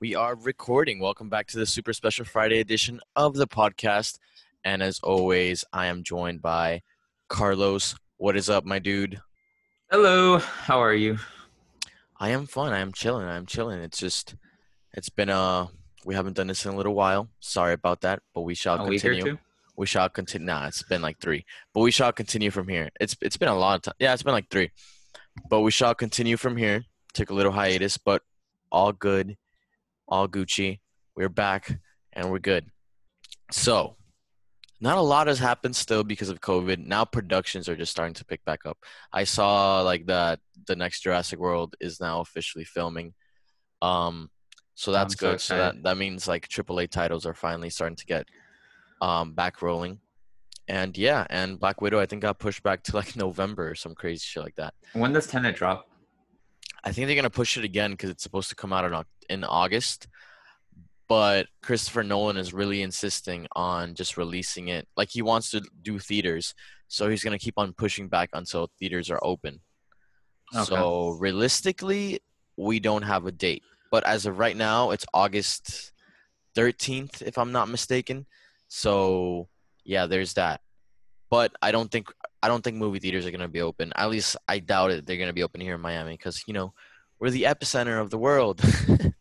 [0.00, 0.98] We are recording.
[0.98, 4.18] Welcome back to the super special Friday edition of the podcast.
[4.64, 6.80] And as always, I am joined by
[7.28, 7.94] Carlos.
[8.16, 9.20] What is up, my dude?
[9.90, 11.18] Hello, how are you?
[12.18, 12.72] I am fine.
[12.72, 13.26] I am chilling.
[13.26, 13.78] I am chilling.
[13.80, 14.36] It's just,
[14.94, 15.66] it's been uh,
[16.06, 17.28] we haven't done this in a little while.
[17.40, 19.36] Sorry about that, but we shall A continue.
[19.76, 20.46] We shall continue.
[20.46, 21.44] Nah, it's been like three,
[21.74, 22.88] but we shall continue from here.
[22.98, 23.94] It's it's been a lot of time.
[23.98, 24.70] Yeah, it's been like three,
[25.50, 26.86] but we shall continue from here.
[27.12, 28.22] Took a little hiatus, but
[28.72, 29.36] all good,
[30.10, 30.80] all Gucci.
[31.16, 31.78] We're back
[32.12, 32.66] and we're good.
[33.52, 33.96] So,
[34.80, 36.86] not a lot has happened still because of COVID.
[36.86, 38.78] Now productions are just starting to pick back up.
[39.12, 43.14] I saw like that the next Jurassic World is now officially filming.
[43.82, 44.30] Um,
[44.74, 45.40] so that's I'm good.
[45.40, 48.26] So, that that means like AAA titles are finally starting to get
[49.00, 50.00] um back rolling.
[50.66, 53.94] And yeah, and Black Widow I think got pushed back to like November or some
[53.94, 54.72] crazy shit like that.
[54.94, 55.86] When does Tenet drop?
[56.82, 58.94] I think they're gonna push it again because it's supposed to come out in
[59.30, 60.08] in August.
[61.08, 64.86] But Christopher Nolan is really insisting on just releasing it.
[64.96, 66.54] Like he wants to do theaters,
[66.86, 69.60] so he's gonna keep on pushing back until theaters are open.
[70.54, 70.64] Okay.
[70.64, 72.20] So realistically,
[72.56, 73.62] we don't have a date.
[73.90, 75.92] But as of right now, it's August
[76.56, 78.26] 13th, if I'm not mistaken.
[78.68, 79.48] So
[79.84, 80.60] yeah, there's that.
[81.28, 82.08] But I don't think
[82.42, 83.92] I don't think movie theaters are gonna be open.
[83.96, 85.06] At least I doubt it.
[85.06, 86.72] They're gonna be open here in Miami because you know
[87.18, 88.60] we're the epicenter of the world.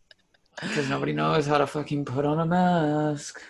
[0.61, 3.41] Because nobody knows how to fucking put on a mask.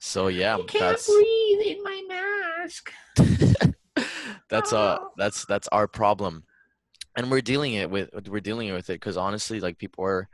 [0.00, 2.92] so yeah, that's breathe in my mask.
[4.48, 6.44] that's uh that's that's our problem,
[7.16, 10.28] and we're dealing it with we're dealing with it because honestly, like people are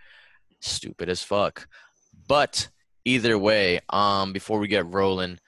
[0.61, 1.69] stupid as fuck.
[2.29, 2.69] But
[3.05, 5.39] either way, um, before we get rolling,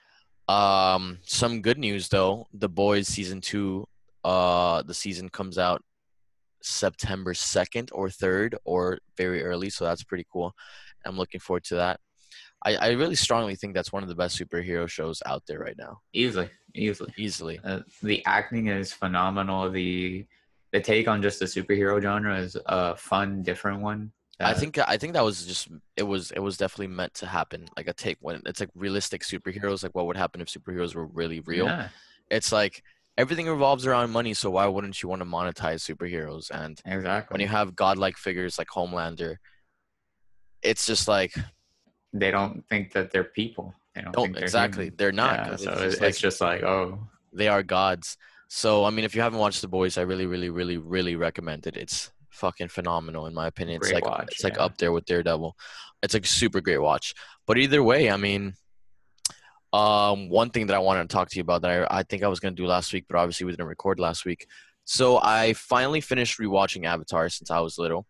[0.49, 2.47] um, some good news though.
[2.53, 3.89] The Boys season two,
[4.25, 5.83] uh, the season comes out
[6.69, 10.53] September second or third or very early, so that's pretty cool.
[11.05, 12.01] I'm looking forward to that.
[12.65, 15.77] I, I really strongly think that's one of the best superhero shows out there right
[15.79, 17.13] now, Easily, easily.
[17.17, 17.61] easily.
[17.65, 19.71] Uh, the acting is phenomenal.
[19.71, 20.27] The
[20.73, 24.13] the take on just the superhero genre is a fun, different one.
[24.41, 27.27] I Uh, think I think that was just it was it was definitely meant to
[27.27, 27.69] happen.
[27.77, 31.07] Like a take when it's like realistic superheroes, like what would happen if superheroes were
[31.07, 31.67] really real.
[31.67, 31.89] yeah,
[32.31, 32.83] It's like
[33.19, 36.51] everything revolves around money, so why wouldn't you want to monetize superheroes?
[36.51, 37.35] And exactly.
[37.35, 39.37] when you have godlike figures like Homelander,
[40.63, 41.35] it's just like
[42.13, 43.75] they don't think that they're people.
[43.95, 44.97] They don't, don't think they're exactly human.
[44.97, 45.37] they're not.
[45.37, 46.99] Yeah, so it's it's, just like- it's just like, oh,
[47.33, 48.17] they are gods.
[48.49, 51.67] So I mean, if you haven't watched The Boys, I really, really, really, really recommend
[51.67, 51.77] it.
[51.77, 53.79] It's fucking phenomenal in my opinion.
[53.79, 55.55] It's Great like watch, it's like up there with Daredevil.
[56.03, 57.15] It's like a super great watch.
[57.47, 58.55] But either way, I mean,
[59.73, 62.23] um, one thing that I wanted to talk to you about that I, I think
[62.23, 64.47] I was gonna do last week, but obviously we didn't record last week.
[64.85, 68.07] So I finally finished rewatching Avatar since I was little.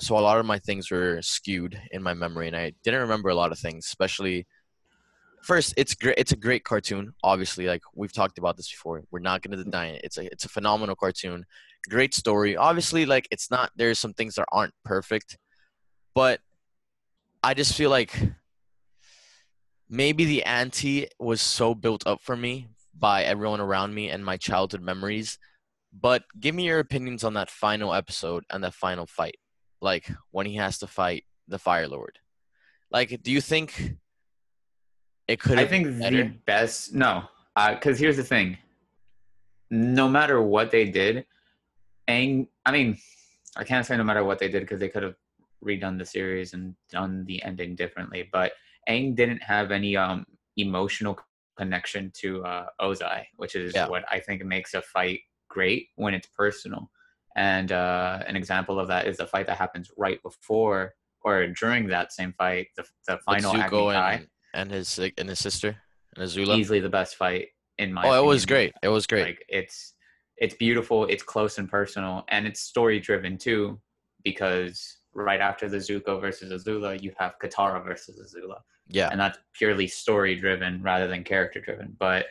[0.00, 3.28] So a lot of my things were skewed in my memory, and I didn't remember
[3.30, 4.46] a lot of things, especially
[5.44, 9.18] first it's great it's a great cartoon obviously like we've talked about this before we're
[9.18, 11.44] not going to deny it it's a it's a phenomenal cartoon
[11.90, 15.36] great story obviously like it's not there's some things that aren't perfect
[16.14, 16.40] but
[17.42, 18.18] i just feel like
[19.88, 22.68] maybe the ante was so built up for me
[22.98, 25.38] by everyone around me and my childhood memories
[25.92, 29.36] but give me your opinions on that final episode and that final fight
[29.80, 32.18] like when he has to fight the fire lord
[32.90, 33.96] like do you think
[35.26, 37.24] it could I think the best no,
[37.56, 38.58] because here's the thing.
[39.70, 41.24] No matter what they did,
[42.08, 42.48] Aang.
[42.66, 42.98] I mean,
[43.56, 45.14] I can't say no matter what they did because they could have
[45.64, 48.28] redone the series and done the ending differently.
[48.30, 48.52] But
[48.88, 51.18] Aang didn't have any um emotional
[51.56, 53.88] connection to uh, Ozai, which is Yeah.
[53.88, 56.90] what I think makes a fight great when it's personal.
[57.36, 61.88] And uh, an example of that is the fight that happens right before or during
[61.88, 65.76] that same fight, the, the final Zuko and, and his and his sister
[66.16, 66.58] and Azula.
[66.58, 68.08] easily the best fight in my.
[68.08, 68.72] Oh, it was great.
[68.82, 69.22] It was great.
[69.24, 69.94] Like it's
[70.36, 73.80] it's beautiful, it's close and personal, and it's story driven too,
[74.22, 79.38] because right after the Zuko versus Azula, you have Katara versus Azula, yeah, and that's
[79.54, 81.96] purely story driven rather than character driven.
[81.98, 82.26] But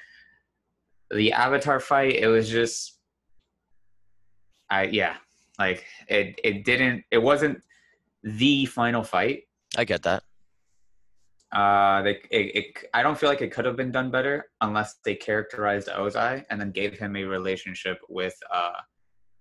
[1.11, 2.99] the Avatar fight, it was just,
[4.69, 5.15] I yeah,
[5.59, 7.61] like it it didn't it wasn't
[8.23, 9.43] the final fight,
[9.77, 10.23] I get that.
[11.51, 12.65] Uh, they, it, it,
[12.95, 16.59] I don't feel like it could have been done better unless they characterized Ozai and
[16.59, 18.71] then gave him a relationship with uh,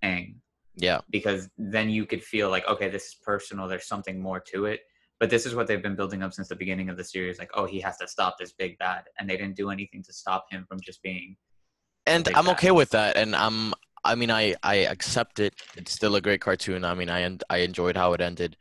[0.04, 0.34] Aang,
[0.76, 3.68] Yeah, because then you could feel like, okay, this is personal.
[3.68, 4.80] There's something more to it.
[5.20, 7.38] But this is what they've been building up since the beginning of the series.
[7.38, 10.12] Like, oh, he has to stop this big bad, and they didn't do anything to
[10.12, 11.36] stop him from just being.
[12.06, 12.52] and I'm bad.
[12.52, 13.16] okay with that.
[13.16, 13.72] And I'm,
[14.04, 15.54] I mean, I I accept it.
[15.76, 16.84] It's still a great cartoon.
[16.84, 18.56] I mean, I I enjoyed how it ended,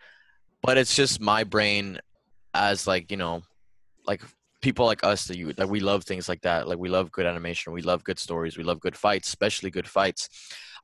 [0.62, 2.00] but it's just my brain
[2.54, 3.44] as like you know
[4.06, 4.22] like
[4.62, 7.26] people like us that you like we love things like that like we love good
[7.26, 10.30] animation we love good stories we love good fights especially good fights.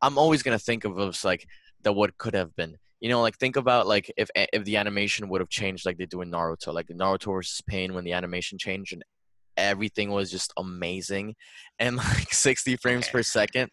[0.01, 1.47] I'm always going to think of us like
[1.83, 2.77] the what could have been.
[2.99, 6.07] You know like think about like if if the animation would have changed like they
[6.07, 9.03] do in naruto like naruto versus pain when the animation changed and
[9.55, 11.35] everything was just amazing
[11.79, 13.69] and like 60 frames per second.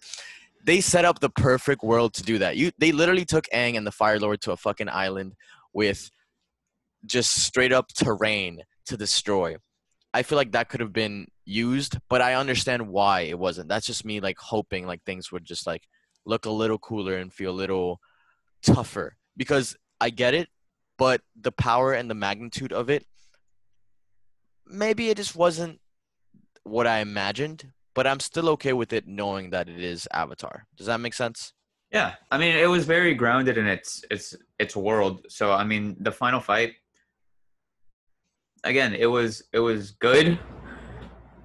[0.62, 2.56] They set up the perfect world to do that.
[2.56, 5.34] You they literally took Aang and the fire lord to a fucking island
[5.72, 6.10] with
[7.06, 9.56] just straight up terrain to destroy
[10.14, 13.68] I feel like that could have been used, but I understand why it wasn't.
[13.68, 15.82] That's just me like hoping like things would just like
[16.24, 18.00] look a little cooler and feel a little
[18.62, 20.48] tougher because I get it,
[20.96, 23.04] but the power and the magnitude of it
[24.66, 25.80] maybe it just wasn't
[26.62, 30.66] what I imagined, but I'm still okay with it knowing that it is Avatar.
[30.76, 31.52] Does that make sense?
[31.92, 35.26] Yeah, I mean, it was very grounded in its its its world.
[35.28, 36.74] So, I mean, the final fight
[38.64, 40.38] again, it was it was good,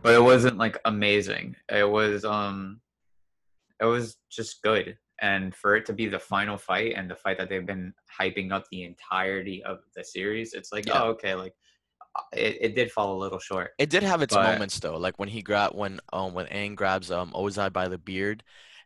[0.02, 1.56] but it wasn't like amazing.
[1.70, 2.82] It was um,
[3.80, 4.98] it was just good.
[5.22, 8.54] And for it to be the final fight and the fight that they've been hyping
[8.54, 11.02] up the entirety of the series, it's like, Yeah.
[11.04, 11.54] oh, okay, like
[12.16, 13.72] uh, it, it did fall a little short.
[13.78, 16.76] It did have its But- moments though, like when he grab when um when Aang
[16.76, 18.44] grabs um Ozai by the beard,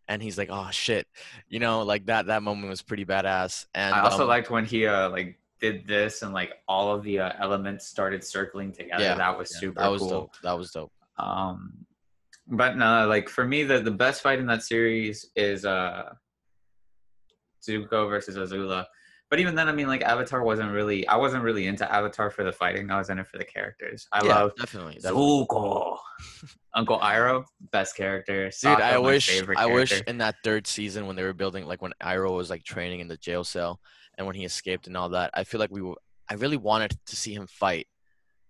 [0.08, 1.08] and he's like, "Oh shit,"
[1.48, 3.68] you know, like that that moment was pretty badass.
[3.76, 7.04] And I also um, liked when he uh like did this and like all of
[7.04, 9.02] the uh, elements started circling together.
[9.02, 10.10] Yeah, that was yeah, super that was cool.
[10.10, 10.36] dope.
[10.44, 10.92] That was dope.
[11.18, 11.86] Um,
[12.48, 16.14] but no, like for me, the the best fight in that series is uh
[17.66, 18.86] Zuko versus Azula.
[19.30, 21.08] But even then, I mean, like Avatar wasn't really.
[21.08, 22.92] I wasn't really into Avatar for the fighting.
[22.92, 24.06] I was in it for the characters.
[24.12, 25.00] I yeah, love definitely.
[25.02, 25.98] Zuko,
[26.76, 28.46] Uncle Iroh, best character.
[28.46, 31.82] Dude, Sokka, I wish I wish in that third season when they were building like
[31.82, 33.80] when Iroh was like training in the jail cell
[34.18, 35.96] and when he escaped and all that, I feel like we were
[36.30, 37.88] I really wanted to see him fight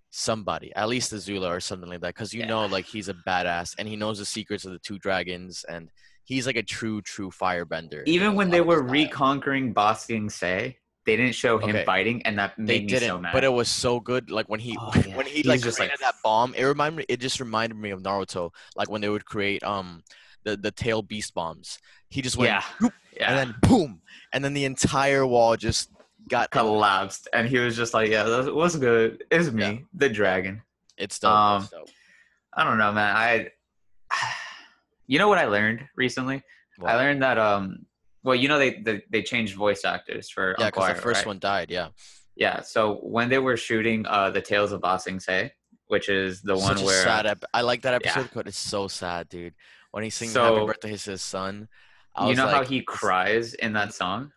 [0.10, 3.76] somebody, at least Azula or something like that, because you know like he's a badass
[3.78, 5.90] and he knows the secrets of the two dragons and
[6.24, 8.04] he's like a true true firebender.
[8.06, 11.84] Even in when they were reconquering Ba Sing Se, they didn't show him Okay.
[11.86, 13.34] fighting, and that they made me didn't, so mad.
[13.34, 14.30] but it was so good.
[14.30, 15.18] Like when he Oh, yeah.
[15.18, 17.06] when he He's like just, created like- that bomb, it reminded me.
[17.10, 20.04] It just reminded me of Naruto, like when they would create um
[20.44, 21.80] the the tail beast bombs.
[22.10, 23.30] He just went yeah, "Boop," yeah.
[23.30, 24.02] and then boom,
[24.34, 25.90] and then the entire wall just
[26.30, 26.50] got.
[26.52, 29.24] collapsed, and he was just like, "Yeah, that was good.
[29.32, 29.78] It's me, Yeah.
[29.94, 30.62] the dragon."
[30.98, 31.32] It's dope.
[31.32, 31.90] Um, it's dope.
[32.56, 33.16] I don't know, man.
[33.16, 33.50] I,
[35.08, 36.42] you know what I learned recently?
[36.84, 37.86] I learned that um,
[38.24, 41.28] well, you know they they, they changed voice actors for Yeah, because the first right?
[41.28, 41.70] one died.
[41.72, 41.90] Yeah,
[42.36, 45.52] Yeah, so when they were shooting uh the Tales of Bossing Sing Se,
[45.88, 47.26] which is the one Such a where sad.
[47.26, 48.12] Ep- I like that Yeah.
[48.12, 49.54] episode, but it's so sad, dude.
[49.92, 51.68] When he sings So- "Happy Birthday" to his son,
[52.16, 54.32] I you know how he cries in that song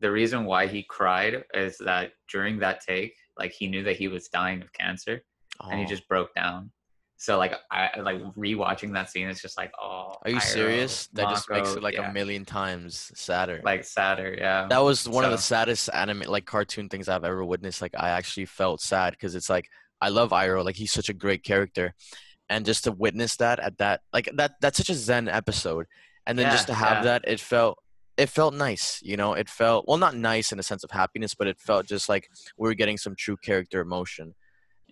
[0.00, 4.08] the reason why he cried is that during that take like he knew that he
[4.08, 5.22] was dying of cancer
[5.70, 5.88] and he Oh.
[5.88, 6.70] just broke down
[7.16, 11.08] so like i like rewatching that scene it's just like oh Are you serious?
[11.14, 13.60] That just makes it like yeah, a million times sadder.
[13.64, 17.44] like sadder yeah that was one of the saddest anime like cartoon things I've ever
[17.44, 17.82] witnessed.
[17.82, 19.66] Like I actually felt sad because it's like
[20.00, 21.92] I love Iroh, like he's such a great character,
[22.48, 25.86] and just to witness that at that like that that's such a zen episode,
[26.28, 27.02] and then just to have yeah.
[27.04, 27.78] that, it felt
[28.16, 29.32] it felt nice, you know.
[29.32, 32.28] It felt well, not nice in a sense of happiness, but it felt just like
[32.56, 34.34] we were getting some true character emotion,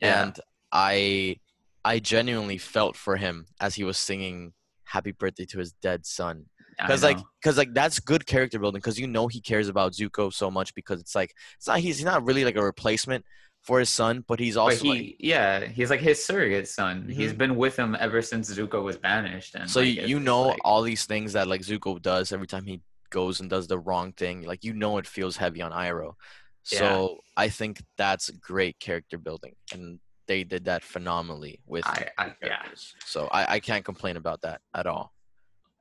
[0.01, 0.23] Yeah.
[0.23, 0.41] and
[0.73, 1.37] I
[1.85, 6.47] I genuinely felt for him as he was singing "Happy Birthday" to his dead son
[6.79, 10.33] because like because like that's good character building because you know he cares about Zuko
[10.33, 13.25] so much because it's like it's not he's, he's not really like a replacement
[13.67, 17.09] for his son but he's also he like, yeah he's like his surrogate son.
[17.09, 17.39] He's Mhm.
[17.39, 20.25] been with him ever since zuko was banished and so like, you, it's you just
[20.31, 22.81] know like- all these things that like Zuko does every time he
[23.11, 26.15] goes and does the wrong thing like you know it feels heavy on Iroh.
[26.63, 32.25] So I think that's great character building and they did that phenomenally with I, I
[32.43, 32.63] yeah.
[33.05, 35.13] so I, I can't complain about that at all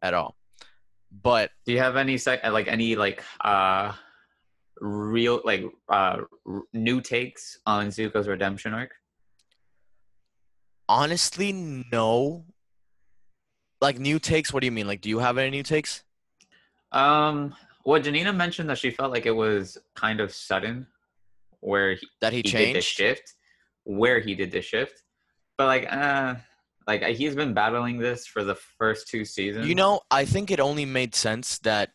[0.01, 0.35] at all.
[1.11, 3.93] But Do you have any sec- like any like uh
[4.79, 6.17] real like uh
[6.47, 8.91] r- new takes on Zuko's redemption arc?
[10.87, 11.51] honestly
[11.91, 12.45] no
[13.81, 16.03] like new takes what do you mean like do you have any new takes
[16.91, 17.55] Um
[17.85, 20.85] well Janina mentioned that she felt like it was kind of sudden
[21.61, 23.33] where he, that he he did the changed shift
[23.83, 25.03] where he did the shift.
[25.57, 26.35] But like uh
[26.87, 29.67] like uh, he's been battling this for the first two seasons.
[29.67, 31.91] You know, I think it only made sense that,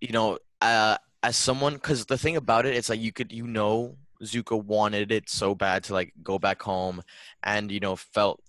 [0.00, 3.46] you know, uh, as someone, because the thing about it, it's like you could, you
[3.46, 7.02] know, Zuko wanted it so bad to like go back home,
[7.42, 8.40] and you know, felt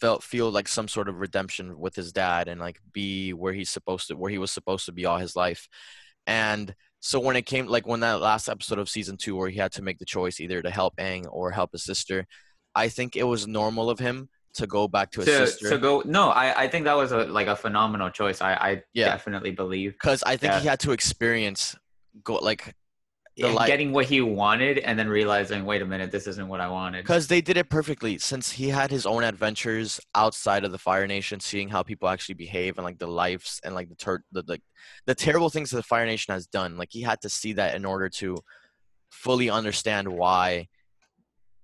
[0.00, 3.70] felt feel like some sort of redemption with his dad and like be where he's
[3.70, 5.68] supposed to, where he was supposed to be all his life,
[6.26, 9.58] and So when it came, like when that last episode of season two, where he
[9.58, 12.26] had to make the choice either to help Aang or help his sister,
[12.74, 15.68] I think it was normal of him to go back to his To, sister.
[15.70, 18.40] to go no, I, I think that was a like a phenomenal choice.
[18.40, 19.10] I, I Yeah.
[19.12, 21.76] definitely believe because I think he had to experience
[22.24, 22.74] go like
[23.36, 26.68] the getting what he wanted and then realizing, wait a minute, this isn't what I
[26.68, 27.02] wanted.
[27.02, 31.06] because they did it perfectly since he had his own adventures outside of the Fire
[31.06, 34.42] Nation, seeing how people actually behave and like the lives and like the ter- the
[34.46, 34.62] like
[35.04, 36.78] the terrible things that the Fire Nation has done.
[36.78, 38.38] Like he had to see that in order to
[39.10, 40.68] fully understand why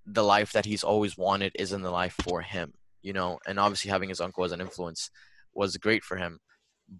[0.05, 2.75] the life that he's always wanted isn't the life for him.
[3.01, 5.11] You know, and obviously having his uncle as an influence
[5.55, 6.39] was great for him.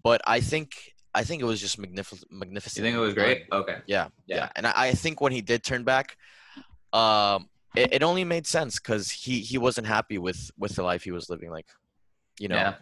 [0.03, 2.77] But I think I think it was just magnificent.
[2.77, 3.43] You think it was great?
[3.51, 3.77] Okay.
[3.85, 4.35] Yeah, Yeah.
[4.37, 4.49] yeah.
[4.55, 6.17] And I, I think when he did turn back,
[6.91, 11.03] um, it, it only made sense because he he wasn't happy with with the life
[11.03, 11.49] he was living.
[11.51, 11.67] Like,
[12.39, 12.73] you know, Yeah.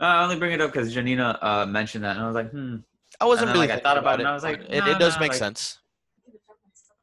[0.00, 2.50] Uh, I only bring it up because Janina uh, mentioned that, and I was like,
[2.50, 2.76] hmm.
[3.20, 3.68] I wasn't then, really.
[3.68, 5.30] like, I thought about it and I was like, it, nah, it does nah, make
[5.30, 5.78] like- sense.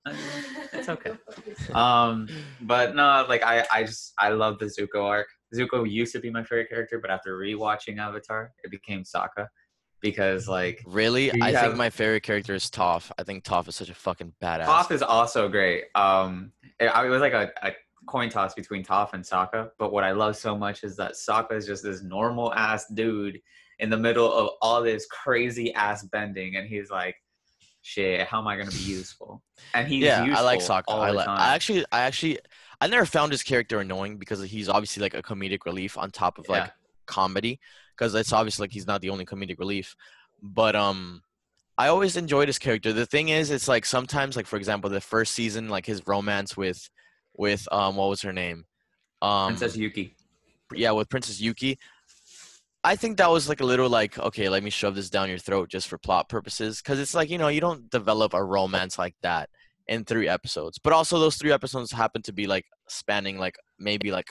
[0.05, 0.13] uh,
[0.73, 1.11] It's okay.
[1.73, 2.27] Um,
[2.61, 5.27] but no, like I, I just I love the Zuko arc.
[5.55, 9.47] Zuko used to be my favorite character, but after rewatching Avatar, it became Sokka
[10.03, 13.09] because like Really, I have- think my favorite character is Toph.
[13.17, 14.65] I think Toph is such a fucking badass.
[14.65, 15.85] Toph is also great.
[15.95, 17.71] Um, it, it was like a, a
[18.05, 21.53] coin toss between Toph and Sokka, but what I love so much is that Sokka
[21.53, 23.39] is just this normal ass dude
[23.79, 27.15] in the middle of all this crazy ass bending, and he's like,
[27.81, 29.41] "Shit, how am I gonna be useful?"
[29.73, 30.83] And he's yeah, I like Sokka.
[30.89, 31.25] all I the like.
[31.25, 31.39] time.
[31.39, 32.39] I actually, I actually,
[32.81, 36.37] I never found his character annoying because he's obviously like a comedic relief on top
[36.37, 36.69] of like Yeah.
[37.07, 37.59] comedy.
[38.03, 39.95] Because it's obviously like he's not the only comedic relief,
[40.41, 41.21] but um,
[41.77, 42.91] I always enjoyed his character.
[42.91, 46.57] The thing is, it's like sometimes, like for example, the first season, like his romance
[46.57, 46.89] with,
[47.33, 48.65] with um, what was her name?
[49.21, 50.17] Um, Princess Yuki.
[50.73, 51.79] yeah, with Princess Yuki.
[52.83, 55.37] I think that was like a little like, okay, let me shove this down your
[55.37, 56.81] throat just for plot purposes.
[56.81, 59.49] Because it's like, you know, you don't develop a romance like that
[59.87, 60.77] in three episodes.
[60.77, 64.27] But also, those three episodes happen to be like spanning like maybe like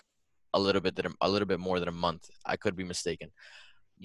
[0.54, 2.28] a little bit that a little bit more than a month.
[2.44, 3.30] I could be mistaken.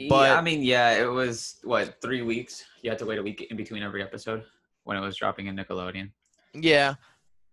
[0.09, 2.63] But yeah, I mean, yeah, it was what three weeks.
[2.83, 4.43] You had to wait a week in between every episode
[4.83, 6.11] when it was dropping in Nickelodeon.
[6.53, 6.95] yeah,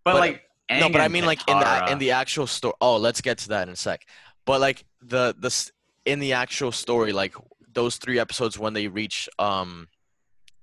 [0.05, 2.75] But, But- like, no, but I mean like in the in the actual story.
[2.81, 4.01] Oh, let's get to that in a sec.
[4.47, 5.71] But like the the
[6.07, 7.35] in the actual story, like
[7.73, 9.89] those three episodes when they reach um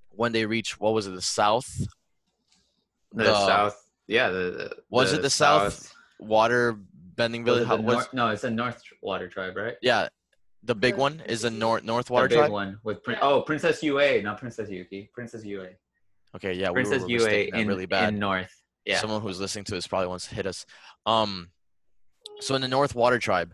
[0.09, 1.69] when they reach what was it the south
[3.13, 3.77] the, the- south.
[4.07, 6.77] Yeah, the, the Was it the South water
[7.21, 7.67] bending Was village?
[7.67, 9.75] How, Nor- no, it's the North Water Tribe, right?
[9.81, 10.07] yeah,
[10.63, 12.51] the big one is the north north The water big tribe.
[12.51, 15.09] one with Prin- oh Princess Yue, not Princess Yuki.
[15.13, 15.67] Princess Yue.
[16.35, 18.13] Okay, yeah, Princess we were, we were mistaken in really bad.
[18.13, 18.53] in North.
[18.85, 18.99] Yeah.
[18.99, 20.65] Someone who's listening to this probably wants to hit us.
[21.05, 21.49] Um,
[22.39, 23.53] so in the North Water Tribe,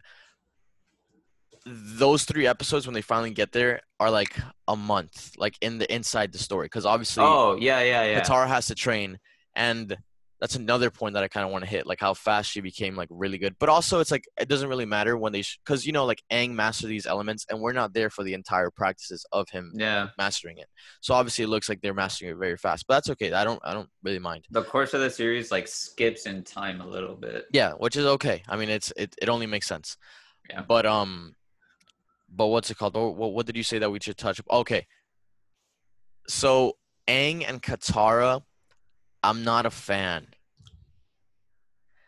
[1.66, 5.94] those three episodes when they finally get there are like a month, like in the
[5.94, 8.22] inside the story, because obviously oh yeah, yeah, yeah.
[8.22, 9.20] Katara has to train,
[9.56, 9.98] and
[10.40, 12.96] that's another point that I kind of want to hit, like how fast she became
[12.96, 13.56] like really good.
[13.60, 16.52] But also, it's like it doesn't really matter when they, because you know, like Aang
[16.52, 20.10] mastered these elements, and we're not there for the entire practices of him yeah.
[20.18, 20.68] mastering it.
[21.02, 23.34] So obviously, it looks like they're mastering it very fast, but that's okay.
[23.34, 24.46] I don't, I don't really mind.
[24.52, 27.46] The course of the series like skips in time a little bit.
[27.52, 28.44] Yeah, which is okay.
[28.48, 29.98] I mean, it's it, it only makes sense.
[30.50, 30.62] Yeah.
[30.68, 31.36] But um,
[32.30, 32.96] but what's it called?
[32.96, 34.40] What, what what did you say that we should touch?
[34.52, 34.86] Okay.
[36.28, 36.74] So
[37.08, 38.42] Aang and Katara,
[39.24, 40.28] I'm not a fan.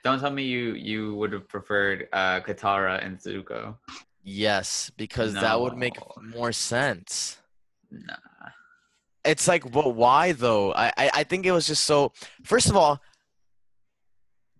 [0.04, 3.76] Don't tell me you you would have preferred uh, Katara and Zuko.
[4.24, 7.38] Yes, because that would make more sense.
[7.92, 8.16] Nah.
[9.26, 10.74] It's like, but why though?
[10.74, 12.14] I, I I think it was just so.
[12.44, 13.02] First of all,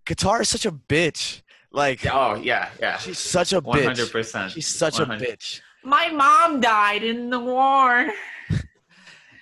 [0.06, 1.42] Katara is such a bitch.
[1.72, 2.98] Like Oh yeah, yeah.
[2.98, 4.12] she's such a One hundred bitch.
[4.12, 4.52] percent.
[4.52, 5.62] She's such a bitch.
[5.84, 8.12] My mom died in the war.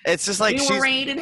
[0.04, 0.70] It's just like we she's.
[0.70, 1.20] were raided.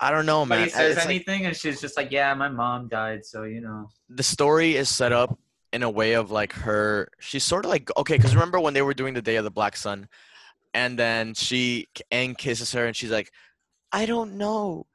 [0.00, 0.58] I don't know, man.
[0.60, 3.60] Nobody says It's like- anything, and she's just like, "Yeah, my mom died, so you
[3.60, 5.38] know." the story is set up
[5.72, 8.80] in a way of like her she's sort of like okay because remember when they
[8.80, 10.08] were doing the day of the black sun?
[10.72, 13.30] And then she and kisses her and she's like
[13.92, 14.86] i don't know.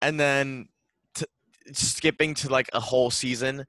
[0.00, 0.68] And then
[1.14, 1.26] t-
[1.72, 3.64] skipping to like a whole season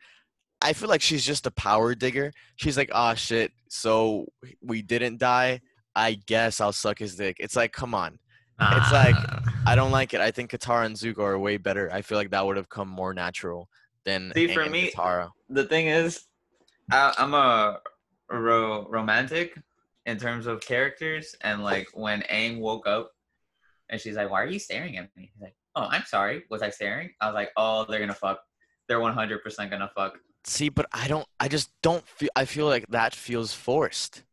[0.62, 2.32] i feel like she's just a power digger.
[2.56, 4.28] She's like ah shit so
[4.62, 5.60] we didn't die?
[5.96, 7.38] I guess i'll suck his dick.
[7.40, 8.20] It's like come on.
[8.62, 9.16] It's like-
[9.68, 12.32] i don't like it i think katara and zuko are way better i feel like
[12.32, 13.70] that would have come more natural
[14.06, 16.26] than See, for me- katara the thing is,
[16.92, 17.80] I, I'm a
[18.30, 19.58] ro- romantic
[20.06, 23.12] in terms of characters, and like when Aang woke up,
[23.90, 26.44] and she's like, "Why are you staring at me?" He's like, "Oh, I'm sorry.
[26.50, 28.40] Was I staring?" I was like, "Oh, they're gonna fuck.
[28.88, 31.28] They're 100 percent gonna fuck." See, but I don't.
[31.40, 32.30] I just don't feel.
[32.36, 34.24] I feel like that feels forced.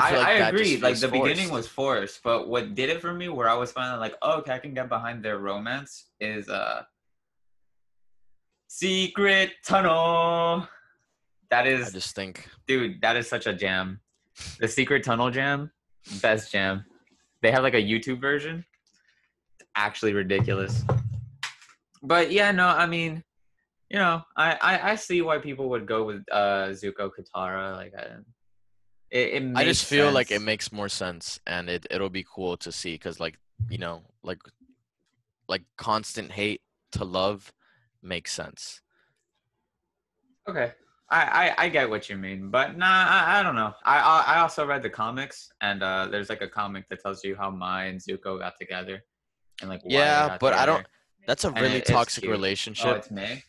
[0.00, 0.76] I, feel like I agree.
[0.78, 3.98] Like the beginning was forced, but what did it for me, where I was finally
[3.98, 6.82] like, oh, okay, I can get behind their romance, is uh,
[8.68, 10.66] Secret Tunnel.
[11.50, 11.88] That is.
[11.88, 14.00] I just think dude, that is such a jam.
[14.58, 15.70] The Secret Tunnel jam,
[16.22, 16.84] best jam.
[17.42, 18.64] They have like a YouTube version.
[19.58, 20.84] It's actually ridiculous.
[22.02, 23.22] But yeah, no, I mean,
[23.90, 27.76] you know, I I, I see why people would go with uh Zuko Katara.
[27.76, 28.06] Like, I,
[29.12, 32.24] it, it I just makes feel like it makes more sense, and it it'll be
[32.34, 33.38] cool to see because like
[33.70, 34.38] you know like
[35.48, 37.52] like constant hate to love
[38.02, 38.80] makes sense.
[40.48, 40.72] Okay.
[41.10, 43.74] I, I, I get what you mean, but nah, I, I don't know.
[43.84, 47.22] I, I I also read the comics, and uh, there's like a comic that tells
[47.22, 49.04] you how Mai and Zuko got together,
[49.60, 50.86] and like why Yeah, got but I don't-
[51.26, 52.30] That's a really it is toxic cute.
[52.30, 52.96] Oh, relationship.
[52.96, 53.42] it's May.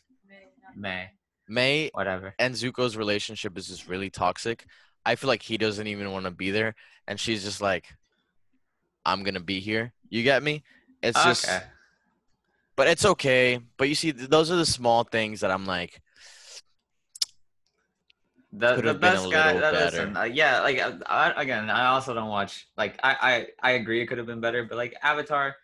[0.76, 1.10] May,
[1.48, 2.34] May whatever.
[2.38, 4.66] and Zuko's relationship is just really toxic.
[5.06, 6.76] I feel like he doesn't even want to be there,
[7.08, 7.94] and she's just like,
[9.06, 10.64] "I'm gonna be here." You get me?
[11.02, 11.46] It's just,
[12.76, 13.60] but it's okay.
[13.78, 16.02] But you see, those are the small things that I'm like,
[18.52, 19.46] The, could the have been a best guy.
[19.48, 19.98] little That, better.
[19.98, 22.68] listen, uh, yeah, like uh, I, again, I also don't watch.
[22.78, 25.56] Like I, I I agree it could have been better, but like Avatar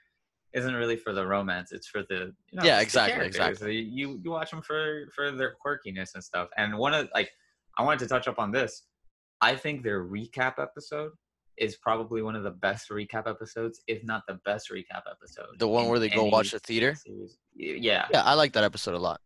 [0.53, 1.71] isn't really for the romance.
[1.71, 3.79] It's for the you know, Yeah, exactly, exactly.
[3.79, 6.49] You you watch them for for their quirkiness and stuff.
[6.57, 7.31] And one of like
[7.77, 8.83] I wanted to touch up on this.
[9.41, 11.11] I think their recap episode
[11.57, 15.47] is probably one of the best recap episodes, if not the best recap episode.
[15.59, 16.95] the one where they go watch the theater.
[16.95, 17.37] series.
[17.55, 19.19] Yeah, Yeah, I like that episode a lot.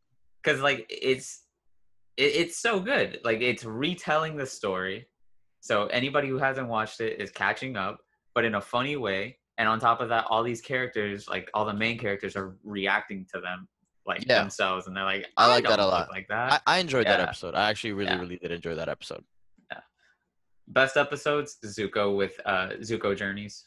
[0.43, 1.43] because like it's
[2.17, 5.07] it, it's so good like it's retelling the story
[5.61, 7.97] so anybody who hasn't watched it is catching up
[8.35, 11.65] but in a funny way and on top of that all these characters like all
[11.65, 13.67] the main characters are reacting to them
[14.05, 14.39] like Yeah.
[14.41, 16.09] themselves and they're like I like that a lot.
[16.11, 17.55] like that I, I enjoyed that episode.
[17.55, 18.19] I actually really, Yeah.
[18.19, 19.23] really did enjoy that episode.
[20.67, 23.65] Best episodes zuko with uh zuko journeys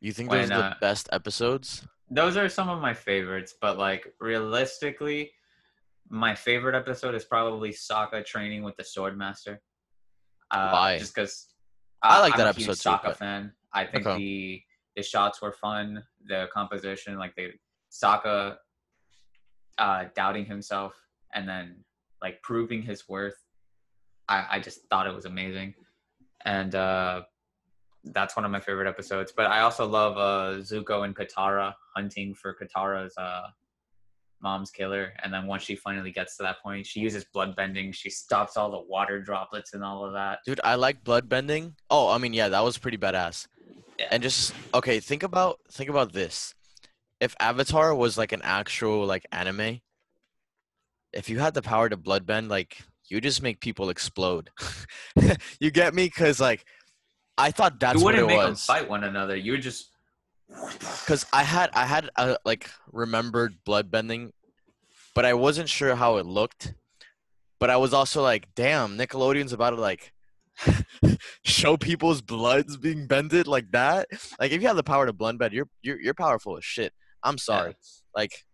[0.00, 1.86] You think When, those are the uh, best episodes?
[2.10, 5.32] those are some of my favorites but like realistically
[6.10, 9.62] my favorite episode is probably Sokka training with the sword master
[10.50, 10.98] uh, Why?
[10.98, 11.48] just because
[12.02, 14.18] I like I'm that a huge episode too, Sokka but- fan i think Okay.
[14.18, 14.62] the
[14.96, 17.52] the shots were fun the composition like they
[17.90, 18.56] Sokka
[19.78, 20.92] uh doubting himself
[21.34, 21.82] and then
[22.22, 23.38] like proving his worth
[24.28, 25.74] i i just thought it was amazing
[26.44, 27.22] and uh
[28.12, 29.32] that's one of my favorite episodes.
[29.34, 33.42] But I also love uh, Zuko and Katara hunting for Katara's uh,
[34.42, 35.12] mom's killer.
[35.22, 37.92] And then once she finally gets to that point, she uses blood bending.
[37.92, 40.40] She stops all the water droplets and all of that.
[40.44, 41.74] Dude, I like blood bending.
[41.90, 43.46] Oh, I mean, yeah, that was pretty badass.
[43.98, 44.08] Yeah.
[44.10, 46.52] And just okay, think about think about this.
[47.20, 49.80] If Avatar was like an actual like anime,
[51.12, 54.50] if you had the power to blood bend, like you just make people explode.
[55.60, 56.08] you get me?
[56.08, 56.64] Cause like
[57.36, 58.64] I thought that's you what wouldn't it make them was.
[58.64, 59.36] fight one another.
[59.36, 59.90] You would just.
[61.06, 64.32] Cause I had I had uh, like remembered blood bending,
[65.14, 66.74] but I wasn't sure how it looked.
[67.60, 70.12] But I was also like, damn, Nickelodeon's about to like
[71.44, 74.08] show people's bloods being bended like that.
[74.38, 76.92] Like if you have the power to blood bend, you're you're you're powerful as shit.
[77.22, 77.76] I'm sorry.
[78.14, 78.44] Like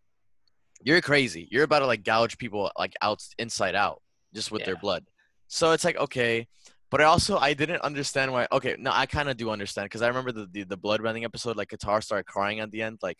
[0.83, 1.49] you're crazy.
[1.51, 4.01] You're about to like gouge people like out inside out
[4.35, 5.05] just with their blood.
[5.49, 6.47] So it's like okay,
[6.91, 8.47] but I also I didn't understand why.
[8.53, 11.25] Okay, no, I kind of do understand because I remember the, the the blood bending
[11.25, 11.57] episode.
[11.57, 12.99] Like Katara started crying at the end.
[13.03, 13.19] Like,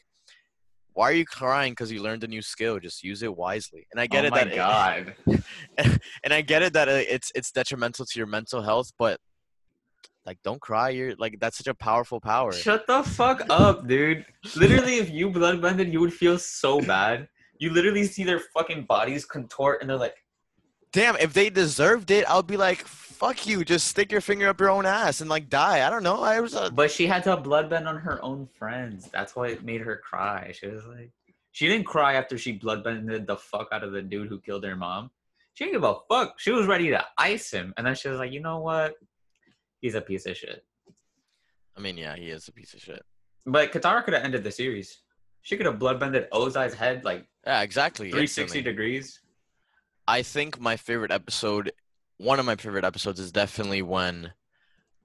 [0.93, 1.73] why are you crying?
[1.73, 2.79] Because you learned a new skill.
[2.79, 3.87] Just use it wisely.
[3.93, 5.15] And I get oh it my that it- god!
[6.25, 9.19] and I get it that it's it's detrimental to your mental health, but
[10.27, 10.91] like don't cry.
[10.91, 12.53] You're like that's such a powerful power.
[12.53, 14.25] Shut the fuck up, dude.
[14.57, 17.29] Literally, if you blood bended, you would feel so bad.
[17.59, 20.17] You literally see their fucking bodies contort, and they're like,
[20.93, 23.65] Damn, if they deserved it, I'll be like, fuck you.
[23.65, 25.87] Just stick your finger up your own ass and like die.
[25.87, 26.21] I don't know.
[26.23, 29.09] I was a But she had to bloodbend on her own friends.
[29.13, 30.53] That's why it made her cry.
[30.59, 31.11] She was like,
[31.53, 34.75] she didn't cry after she bloodbended the fuck out of the dude who killed her
[34.77, 35.11] mom.
[35.55, 36.39] She didn't give a fuck.
[36.41, 38.95] She was ready to ice him, and then she was like, you know what?
[39.81, 40.65] He's a piece of shit.
[41.77, 43.03] I mean, yeah, he is a piece of shit.
[43.47, 44.99] But Katara could have ended the series.
[45.43, 48.11] She could have bloodbended Ozai's head like Yeah, exactly.
[48.11, 48.63] 360 instantly.
[48.63, 49.20] degrees.
[50.07, 51.73] I think my favorite episode,
[52.19, 54.33] one of my favorite episodes, is definitely when,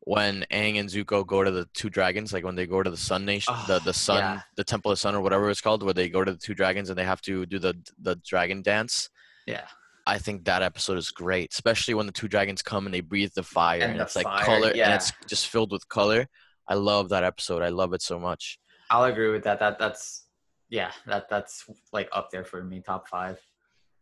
[0.02, 2.98] when Aang and Zuko go to the two dragons, like when they go to the
[2.98, 4.42] Sun Nation, the Oh, the Sun, yeah.
[4.56, 6.90] the Temple of Sun, or whatever it's called, where they go to the two dragons
[6.90, 9.10] and they have to do the the dragon dance.
[9.46, 9.68] Yeah.
[10.08, 13.32] I think that episode is great, especially when the two dragons come and they breathe
[13.36, 14.96] the fire And and, the it's like fire, color and yeah.
[14.96, 16.28] it's just filled with color.
[16.68, 17.64] I love that episode.
[17.64, 18.60] I love it so much.
[18.92, 19.60] I'll agree with that.
[19.60, 20.26] That that's
[20.70, 23.40] yeah, that that's like up there for me, top five.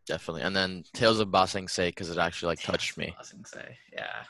[0.05, 0.41] Definitely.
[0.41, 3.13] And then Tales of Ba Sing Se because it actually like touched me.
[3.17, 4.23] Ba Sing Se, yeah.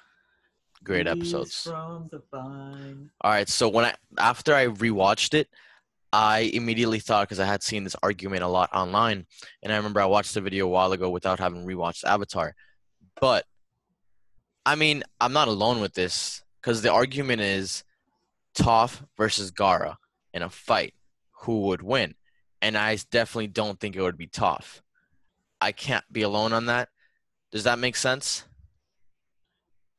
[0.84, 1.64] great Leaves episodes.
[1.64, 3.10] From the vine.
[3.22, 5.48] All right, so when I after I rewatched it,
[6.12, 9.26] I immediately thought because I had seen this argument a lot online,
[9.64, 12.54] and I remember I watched the video a while ago without having rewatched Avatar.
[13.20, 13.46] But
[14.66, 17.84] I mean, I'm not alone with this because the argument is
[18.56, 19.96] Toph versus Gaara
[20.34, 20.94] in a fight,
[21.32, 22.16] who would win?
[22.62, 24.82] And I definitely don't think it would be Toph.
[25.64, 26.90] I can't be alone on that.
[27.54, 28.44] Does that make sense?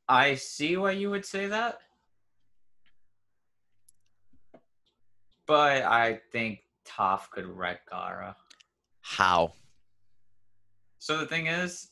[0.07, 1.79] I see why you would say that.
[5.46, 8.35] But I think Toph could wreck Gaara.
[9.00, 9.55] How?
[10.98, 11.88] So the thing is,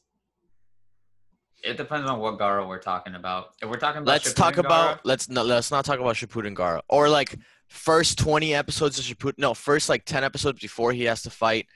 [1.65, 3.55] it depends on what Gaara we're talking about.
[3.63, 6.55] If we're talking about let's talk about Gaara, let's not let's not talk about Shippuden
[6.55, 11.05] Gaara or like first 20 episodes of Shippuden no first like 10 episodes before he
[11.05, 11.69] has to fight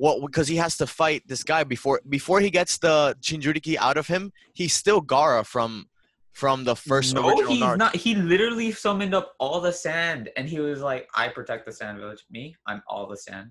[0.00, 3.98] what because he has to fight this guy before before he gets the Jinchuriki out
[3.98, 5.86] of him he's still Gaara from
[6.32, 7.76] from the first no, original he's Naruto.
[7.76, 7.94] not.
[7.96, 11.98] He literally summoned up all the sand, and he was like, "I protect the sand
[11.98, 12.24] village.
[12.30, 13.50] Me, I'm all the sand.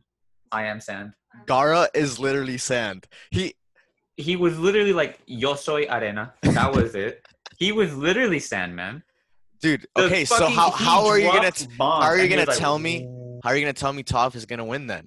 [0.51, 1.11] I am sand."
[1.45, 3.53] Gaara is literally sand he
[4.17, 7.21] He was literally like, "Yo soy arena." That was it.
[7.57, 9.03] He was literally sand, man.
[9.61, 12.47] dude The okay so how how are you gonna t- how are you gonna was
[12.55, 13.01] like, tell me-
[13.43, 15.05] how are you gonna tell me Toph is gonna win then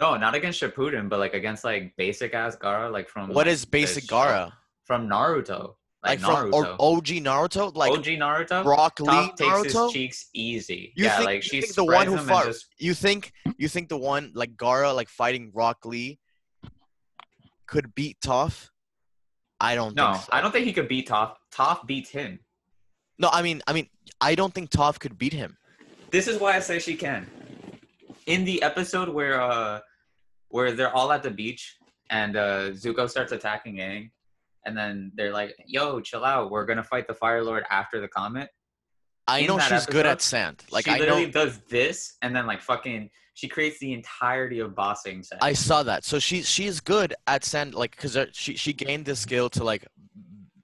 [0.00, 3.64] No, not against Shippuden, but like against like basic ass Gaara, like from What is
[3.64, 4.52] basic Gaara
[4.84, 6.52] from Naruto, like, like, from Naruto.
[6.52, 8.64] or, OG Naruto like OG Naruto.
[8.64, 10.92] Rock Lee Toph takes his cheeks easy.
[10.96, 13.96] You yeah, think- like she's the one who fought- just You think you think the
[13.96, 16.18] one like Gaara like fighting Rock Lee
[17.66, 18.70] could beat Toph?
[19.60, 20.28] I don't no, think so.
[20.32, 21.36] I don't think he could beat Toph.
[21.54, 22.40] Toph beats him.
[23.18, 23.88] No, I mean I mean
[24.20, 25.56] I don't think Toph could beat him.
[26.10, 27.30] This is why I say she can.
[28.26, 29.80] In the episode where uh
[30.48, 31.76] where they're all at the beach
[32.10, 34.10] and uh Zuko starts attacking Aang,
[34.64, 36.50] and then they're like, "Yo, chill out.
[36.50, 38.48] We're gonna fight the Fire Lord after the comet."
[39.26, 40.64] I In know she's good at episode, sand.
[40.70, 44.60] Like she I literally know does this, and then like fucking, she creates the entirety
[44.60, 45.36] of Ba Sing Se.
[45.40, 46.04] I saw that.
[46.04, 49.86] So she she's good at sand like cuz she she gained the skill to like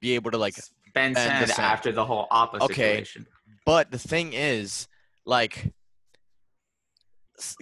[0.00, 0.54] be able to like
[0.94, 1.66] Ben and the Sand sand.
[1.66, 2.74] after the whole opposite Okay.
[2.74, 3.26] situation.
[3.66, 4.88] But the thing is,
[5.26, 5.72] like,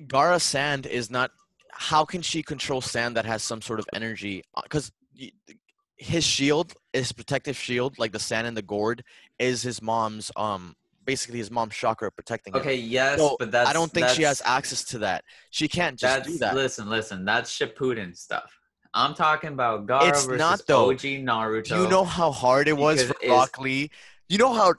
[0.02, 1.30] Gaara Sand is not.
[1.72, 4.42] How can she control sand that has some sort of energy?
[4.62, 4.90] Because
[5.96, 9.04] his shield, his protective shield, like the sand in the gourd,
[9.38, 10.30] is his mom's.
[10.36, 10.74] Um,
[11.08, 12.60] basically his mom's chakra protecting him.
[12.60, 15.24] Okay, yes, So, but that's I don't think she has access to that.
[15.50, 16.54] She can't just That's do that.
[16.54, 17.24] listen, listen.
[17.24, 18.52] That's Shippuden stuff.
[18.92, 20.90] I'm talking about Gaara It's versus not, though.
[20.90, 21.64] OG Naruto.
[21.64, 23.90] Do you know how hard it was for Rock Lee?
[24.28, 24.74] You know how?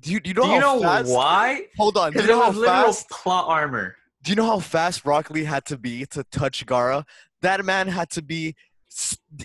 [0.00, 1.10] Do you, do you know Do you know fast?
[1.10, 1.66] why?
[1.76, 2.12] Hold on.
[2.12, 3.96] Do you know how literal plot armor.
[4.24, 7.04] Do you know how fast Rock Lee had to be to touch Gaara?
[7.42, 8.54] That man had to be,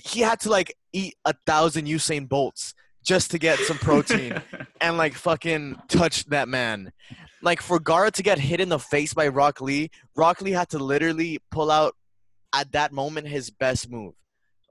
[0.05, 4.41] he had to like eat a thousand Usain Bolts just to get some protein
[4.81, 6.93] and like fucking touch that man.
[7.41, 10.69] Like for Gaara to get hit in the face by Rock Lee, Rock Lee had
[10.69, 11.93] to literally pull out
[12.55, 14.13] at that moment his best move.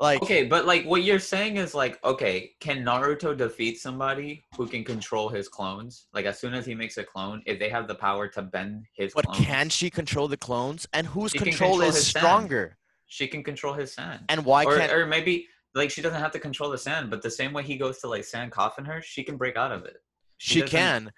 [0.01, 4.69] Like okay, but like what you're saying is like, okay, can Naruto defeat somebody who
[4.69, 6.07] can control his clones?
[6.15, 8.85] Like as soon as he makes a clone, if they have the power to bend
[8.95, 10.87] his but clones, can she control the clones?
[10.93, 12.23] And whose control, control is his sand.
[12.23, 12.79] stronger?
[13.09, 14.25] she can control his sand.
[14.29, 17.23] And why or, can't or maybe like she doesn't have to control the sand, but
[17.23, 19.85] the same way he goes to like sand coffin her, she can break out of
[19.85, 19.97] it.
[20.37, 21.11] she can?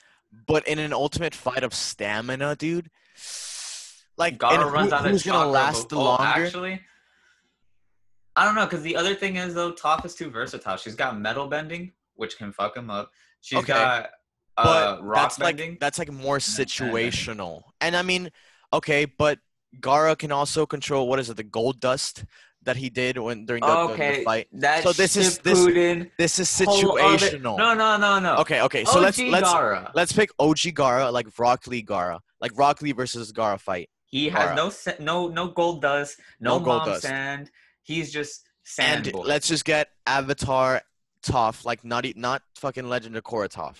[0.47, 2.88] But in an ultimate fight of stamina, dude,
[4.16, 6.25] like Gaara runs who- out who's gonna last the oh, longer?
[6.25, 6.81] Actually,
[8.37, 10.77] I don't know because the other thing is though, Toph is too versatile.
[10.77, 13.11] She's got metal bending, which can fuck him up.
[13.40, 14.11] She's Okay, got
[14.57, 15.71] but uh, rock that's bending.
[15.71, 17.62] like that's like more situational.
[17.81, 18.31] And I mean,
[18.73, 19.38] okay, but
[19.81, 22.25] Gaara can also control what is it, the gold dust
[22.62, 24.49] that he did when during the, the- the okay, fight.
[24.53, 25.64] that's So this is- this-
[26.19, 27.57] This is situational.
[27.57, 28.37] No, no, no, no.
[28.38, 28.85] Okay, okay.
[28.85, 29.90] So OG let's let's Gaara.
[29.95, 33.88] let's pick OG Gaara like Rock Lee Gaara, like Rock Lee versus Gara fight.
[34.07, 34.71] He has no
[35.03, 37.03] no no gold dust, no, No gold dust.
[37.03, 37.51] sand.
[37.83, 39.07] He's just sand.
[39.07, 39.23] and boy.
[39.23, 40.83] let's just get Avatar
[41.23, 43.77] Toph, like not not fucking Legend of Korra Toph,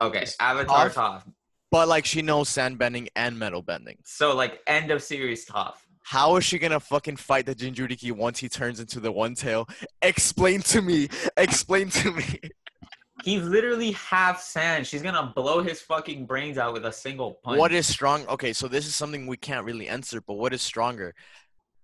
[0.00, 0.94] okay, Avatar Toph.
[0.94, 1.22] Toph.
[1.70, 3.98] but like she knows sand bending and metal bending.
[4.04, 5.74] So like end of series Toph.
[6.02, 9.68] How is she gonna fucking fight the Jinchuriki once he turns into the One Tail?
[10.00, 11.08] Explain to me.
[11.36, 12.24] Explain to me.
[13.24, 14.86] He's literally half sand.
[14.86, 17.58] She's gonna blow his fucking brains out with a single punch.
[17.58, 18.26] What is strong?
[18.28, 20.22] Okay, so this is something we can't really answer.
[20.22, 21.14] But what is stronger,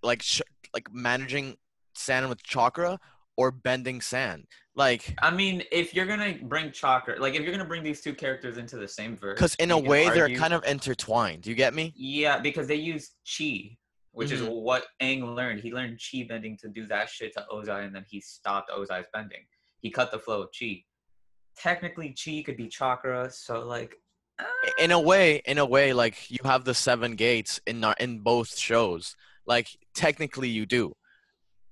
[0.03, 0.43] like sh-
[0.75, 1.57] like managing
[1.95, 2.99] sand with chakra
[3.37, 4.47] or bending sand?
[4.75, 8.13] Like, I mean, if you're gonna bring chakra, like if you're gonna bring these two
[8.13, 11.43] characters into the same verse, because in a way they're kind of intertwined.
[11.43, 11.93] Do you get me?
[11.97, 13.77] yeah, because they use chi,
[14.11, 14.51] which is Mhm.
[14.63, 15.61] what Aang learned.
[15.61, 19.07] He learned chi bending to do that shit to Ozai, and then he stopped Ozai's
[19.13, 19.47] bending.
[19.81, 20.85] He cut the flow of chi.
[21.57, 23.95] technically chi could be chakra, so like
[24.79, 28.19] in a way, in a way, like you have the seven gates in our, in
[28.19, 29.15] both shows.
[29.47, 30.95] Like technically, you do.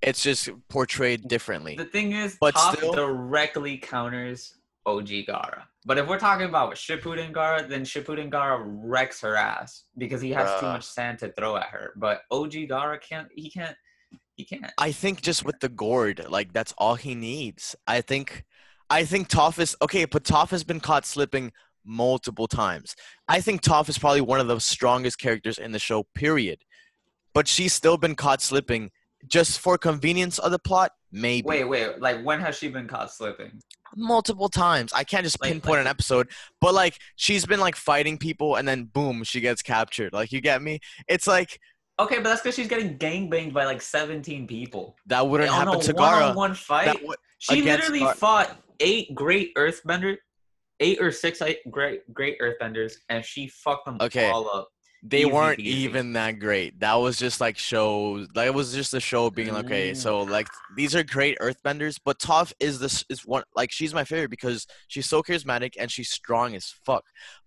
[0.00, 1.76] It's just portrayed differently.
[1.76, 4.54] the thing is, But Toph still- directly counters
[4.84, 5.62] OG Gaara.
[5.84, 10.30] But if we're talking about Shippuden Gaara, then Shippuden Gaara wrecks her ass because he
[10.30, 11.92] has too much sand to throw at her.
[11.96, 13.28] But OG Gaara can't.
[13.34, 13.76] He can't.
[14.36, 14.72] He can't.
[14.78, 17.76] I think just with the gourd, like that's all he needs.
[17.86, 18.44] I think,
[18.90, 21.52] I think Toph is okay, but Toph has been caught slipping
[21.84, 22.94] multiple times.
[23.28, 26.04] I think Toph is probably one of the strongest characters in the show.
[26.14, 26.58] Period.
[27.34, 28.90] But she's still been caught slipping
[29.26, 30.92] just for convenience of the plot.
[31.10, 32.00] Maybe Wait, wait.
[32.00, 33.60] Like when has she been caught slipping?
[33.94, 34.90] multiple times.
[34.94, 36.30] I can't just Like- pinpoint like- an episode,
[36.62, 40.14] but like she's been like fighting people and then boom, she gets captured.
[40.14, 40.80] Like you get me?
[41.08, 41.60] It's like
[42.00, 44.96] Okay, but that's because she's getting gangbanged by like 17 people.
[45.06, 45.98] that wouldn't on happen a to Gaara.
[46.20, 47.06] one-on-one fight.
[47.06, 50.16] Would- She literally Gar- fought eight great earthbender,
[50.80, 54.30] eight or six great great earthbenders, and she fucked them Okay.
[54.30, 54.70] all up.
[55.04, 55.64] They Easy weren't peasy.
[55.64, 56.78] even that great.
[56.78, 58.28] That was just like shows.
[58.36, 59.96] Like it was just a show being like, okay, Mm.
[59.96, 64.04] so like these are great Earthbenders, but Toph is this is one like she's my
[64.04, 67.04] favorite because she's so charismatic and she's strong as fuck.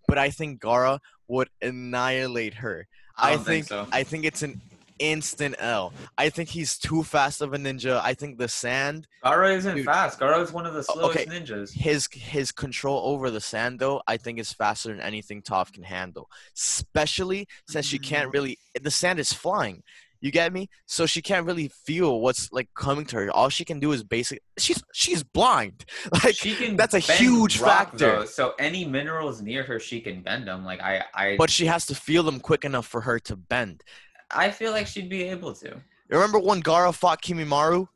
[0.07, 2.87] But I think Gaara would annihilate her.
[3.17, 3.87] I, I don't think so.
[3.91, 4.59] I think it's an
[4.99, 5.93] instant L.
[6.17, 8.01] I think he's too fast of a ninja.
[8.03, 9.85] I think the sand, Gaara isn't Dude.
[9.85, 10.19] fast.
[10.19, 11.25] Gaara is one of the slowest okay.
[11.25, 11.73] ninjas.
[11.73, 15.83] his his control over the sand though, I think is faster than anything Toph can
[15.83, 16.29] handle.
[16.55, 18.33] Especially since she can't mm.
[18.33, 19.83] really the sand is flying.
[20.21, 20.69] You get me?
[20.87, 23.31] So she can't really feel what's like coming to her.
[23.31, 25.85] All she can do is basic she's she's blind.
[26.23, 26.75] Like She can.
[26.75, 27.97] that's a huge rock, factor.
[27.97, 30.65] though, so any minerals near her, she can bend them.
[30.65, 33.83] Like I, I, but she has to feel them quick enough for her to bend.
[34.31, 35.81] I feel like she'd be able to.
[36.09, 37.87] Remember when Gaara fought Kimimaro?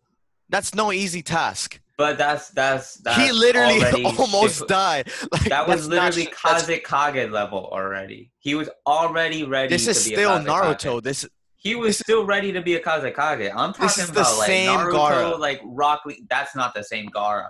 [0.50, 1.80] That's no easy task.
[1.98, 5.12] But that's that's that's he literally already almost died.
[5.34, 8.32] Like That was that's not literally Kazekage level already.
[8.39, 9.68] He was already ready.
[9.68, 11.04] This is still Naruto.
[11.04, 13.52] This He was still ready to be a Kazekage.
[13.54, 15.39] I'm talking This about like same Naruto, Gaara.
[15.39, 16.24] like Rock Lee.
[16.30, 17.50] That's not the same Gaara.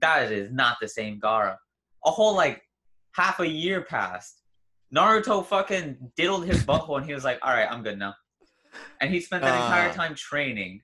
[0.00, 1.56] That is not the same Gaara.
[2.06, 2.62] A whole like
[3.12, 4.40] half a year passed.
[4.94, 8.14] Naruto fucking diddled his butthole and he was like, "All right, I'm good now."
[9.00, 9.94] And he spent that entire Uh.
[9.94, 10.82] time training.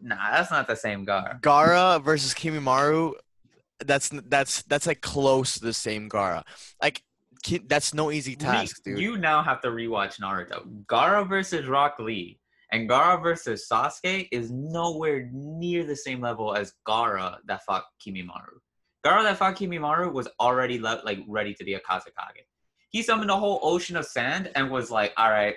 [0.00, 1.40] Nah, that's not the same Gaara.
[1.40, 3.14] Gaara versus Kimimaro,
[3.84, 6.42] that's that's that's like close to the same Gaara.
[6.82, 7.02] Like
[7.66, 8.98] that's no easy task, dude.
[8.98, 10.84] You now have to rewatch Naruto.
[10.86, 12.38] Gaara versus Rock Lee
[12.72, 18.58] and Gaara versus Sasuke is nowhere near the same level as Gaara that fought Kimimaro.
[19.04, 22.44] Gaara that fought Kimimaro was already le- like ready to be a Kazekage.
[22.94, 25.56] He summoned a whole ocean of sand and was like, "All right,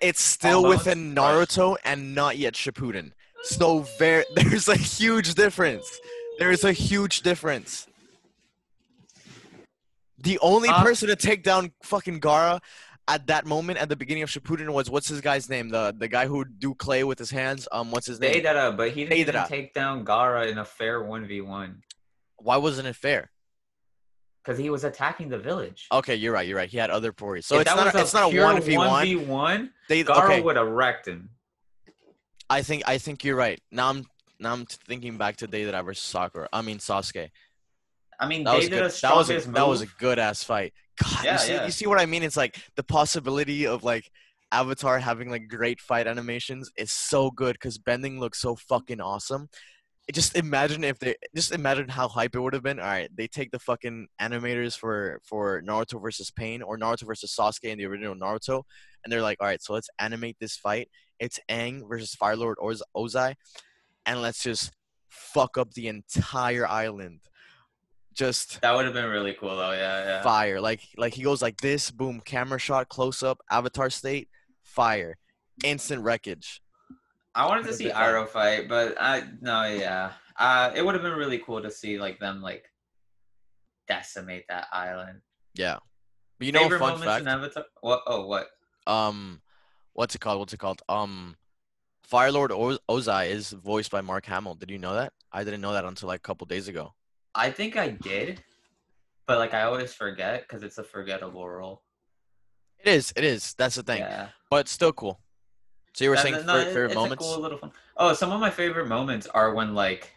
[0.00, 1.14] it's still Almost within.
[1.14, 3.12] Naruto and not yet Shippuden.
[3.42, 6.00] So very there's a huge difference.
[6.38, 7.86] There is a huge difference.
[10.16, 12.62] The only Uh, person to take down fucking Gaara
[13.06, 15.68] at that moment at the beginning of Shippuden was what's his guy's name?
[15.68, 17.68] The the guy who do clay with his hands.
[17.72, 18.32] Um, what's his name?
[18.32, 21.82] Deidara," but he didn't take down Gaara in a fair one v one
[22.38, 23.30] Why wasn't it fair?
[24.44, 25.86] Because he was attacking the village.
[25.90, 26.46] Okay, you're right.
[26.46, 26.68] You're right.
[26.68, 27.46] He had other Pories.
[27.46, 27.86] So If it's that not.
[27.86, 29.06] was A, it's not a one v one.
[29.06, 30.40] 1v1, They Gaara okay.
[30.42, 31.30] would have wrecked him.
[32.50, 33.58] I think I think you're right.
[33.72, 34.04] Now I'm
[34.38, 36.48] now I'm thinking back to Deidara versus Sakura.
[36.52, 37.30] I mean Sasuke.
[38.20, 40.72] I mean, That was, good, that was a that was a good ass fight.
[41.02, 41.64] God, Yeah, you see yeah.
[41.64, 42.22] you see what I mean?
[42.22, 44.10] It's like the possibility of like
[44.52, 49.48] Avatar having like great fight animations is so good because bending looks so fucking awesome.
[50.12, 52.78] Just imagine if they just imagine how hype it would have been.
[52.78, 57.34] All right, they take the fucking animators for for Naruto versus Pain or Naruto versus
[57.34, 58.64] Sasuke in the original Naruto,
[59.02, 60.88] and they're like, all right, so let's animate this fight.
[61.18, 63.34] It's Aang versus Fire Lord Oz- Ozai,
[64.04, 64.72] and let's just
[65.08, 67.20] fuck up the entire island.
[68.12, 69.72] Just That would have been really cool, though.
[69.72, 70.22] Yeah, yeah.
[70.22, 70.60] fire.
[70.60, 74.28] Like like he goes like this, boom, camera shot, close up, avatar state,
[74.62, 75.16] fire,
[75.64, 76.60] instant wreckage.
[77.34, 77.90] I wanted to see.
[77.90, 80.12] Iroh fight, but I no, yeah.
[80.38, 82.64] Uh, it would have been really cool to see like them like
[83.88, 85.20] decimate that island.
[85.54, 85.78] Yeah,
[86.38, 87.26] but you know, Favorite fun fact.
[87.26, 87.64] Avatar?
[87.80, 88.02] What?
[88.06, 88.48] Oh, what?
[88.86, 89.40] Um,
[89.92, 90.38] what's it called?
[90.38, 90.82] What's it called?
[90.88, 91.36] Um,
[92.02, 94.54] Fire Lord Oz- Ozai is voiced by Mark Hamill.
[94.54, 95.12] Did you know that?
[95.32, 96.94] I didn't know that until like a couple days ago.
[97.34, 98.42] I think I did,
[99.26, 101.82] but like I always forget because it's a forgettable role.
[102.78, 103.12] It is.
[103.16, 103.54] It is.
[103.54, 104.00] That's the thing.
[104.00, 104.28] Yeah.
[104.50, 105.18] But still cool.
[105.94, 107.24] So you were That- saying no, favorite, it's moments?
[107.24, 107.72] A cool little fun.
[107.96, 110.12] Oh, some of my favorite moments are when like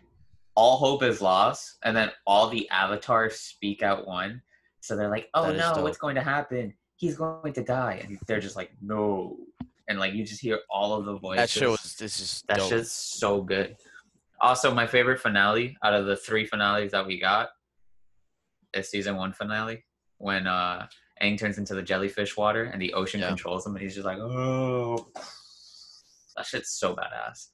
[0.55, 4.41] all hope is lost, and then all the avatars speak out one.
[4.81, 5.83] So they're like, "Oh no, dope.
[5.83, 6.73] what's going to happen?
[6.95, 9.37] He's going to die," and they're just like, "No,"
[9.87, 11.37] and like you just hear all of the voices.
[11.43, 12.69] that show is this is That dope.
[12.69, 13.75] shit's so good.
[14.41, 17.49] Also, my favorite finale out of the three finales that we got
[18.73, 19.85] is season one finale
[20.17, 20.87] when uh
[21.21, 23.27] Aang turns into the jellyfish water and the ocean Yeah.
[23.29, 25.07] controls him and he's just like, oh,
[26.37, 27.47] that shit's so badass.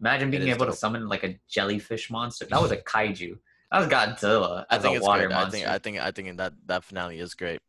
[0.00, 2.44] Imagine being able to summon like a jellyfish monster.
[2.46, 3.38] That was a kaiju.
[3.72, 5.24] That was Godzilla I think a it's water.
[5.30, 5.50] I monster.
[5.52, 7.60] think I think I think that that finale is great.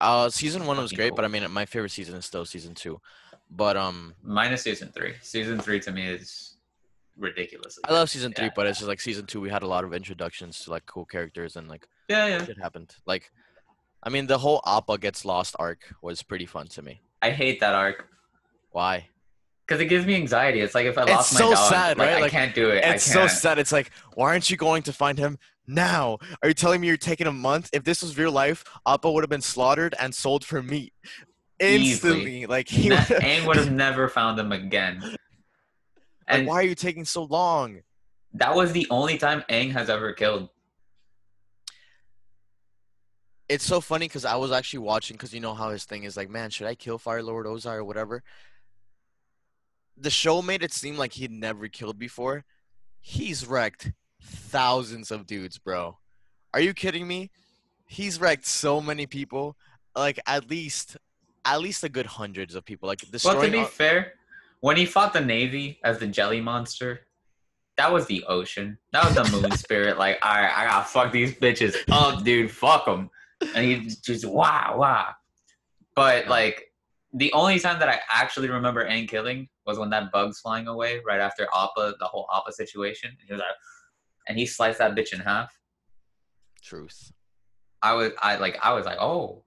[0.00, 1.16] Uh, season one was great, cool.
[1.16, 3.00] but I mean, my favorite season is still season two.
[3.50, 5.12] But um, Minus season three.
[5.22, 6.56] Season three to me is
[7.18, 7.78] ridiculous.
[7.84, 8.52] I love season three, Yeah.
[8.56, 9.40] but it's just like season two.
[9.40, 12.44] We had a lot of introductions to like cool characters and like Yeah, yeah.
[12.44, 12.96] shit happened.
[13.06, 13.30] Like,
[14.02, 17.02] I mean, the whole Appa gets lost arc was pretty fun to me.
[17.20, 18.08] I hate that arc
[18.70, 19.08] Why?
[19.66, 20.60] Because it gives me anxiety.
[20.60, 22.16] It's like if I It's lost my so dog, sad, like, right?
[22.18, 22.84] I Like, can't do it.
[22.84, 23.58] It's so sad.
[23.58, 26.18] It's like, why aren't you going to find him now?
[26.42, 27.70] Are you telling me you're taking a month?
[27.72, 30.92] If this was real life, Appa would have been slaughtered and sold for meat
[31.60, 32.46] instantly.
[32.46, 35.00] Like, he Ne- would have, Aang would have never found him again.
[35.02, 35.18] like,
[36.28, 37.80] And why are you taking so long?
[38.34, 40.48] that was the only time Aang has ever killed.
[43.48, 46.16] It's so funny because I was actually watching because you know how his thing is
[46.16, 48.22] like, man, should I kill Fire Lord Ozai or whatever?
[49.96, 52.44] The show made it seem like he'd never killed before.
[53.00, 55.98] He's wrecked thousands of dudes, bro.
[56.54, 57.30] Are you kidding me?
[57.86, 59.56] He's wrecked so many people,
[59.94, 60.96] like at least,
[61.44, 62.86] at least a good hundreds of people.
[62.88, 63.52] Like the Well, to destroying.
[63.52, 64.14] be all- fair,
[64.60, 67.06] when he fought the Navy as the jelly monster,
[67.76, 68.78] that was the ocean.
[68.92, 69.98] That was the moon spirit.
[69.98, 72.50] Like, all right, I gotta fuck these bitches up, dude.
[72.50, 73.10] Fuck them.
[73.54, 75.14] And he just wow, wow.
[75.96, 76.72] But like,
[77.12, 81.00] the only time that I actually remember Aang killing was when that bug's flying away
[81.06, 83.10] right after Appa, the whole Appa situation.
[83.10, 83.50] And he was like,
[84.28, 85.52] and he sliced that bitch in half.
[86.62, 87.12] Truth.
[87.82, 89.44] I was, I like, I was like, oh,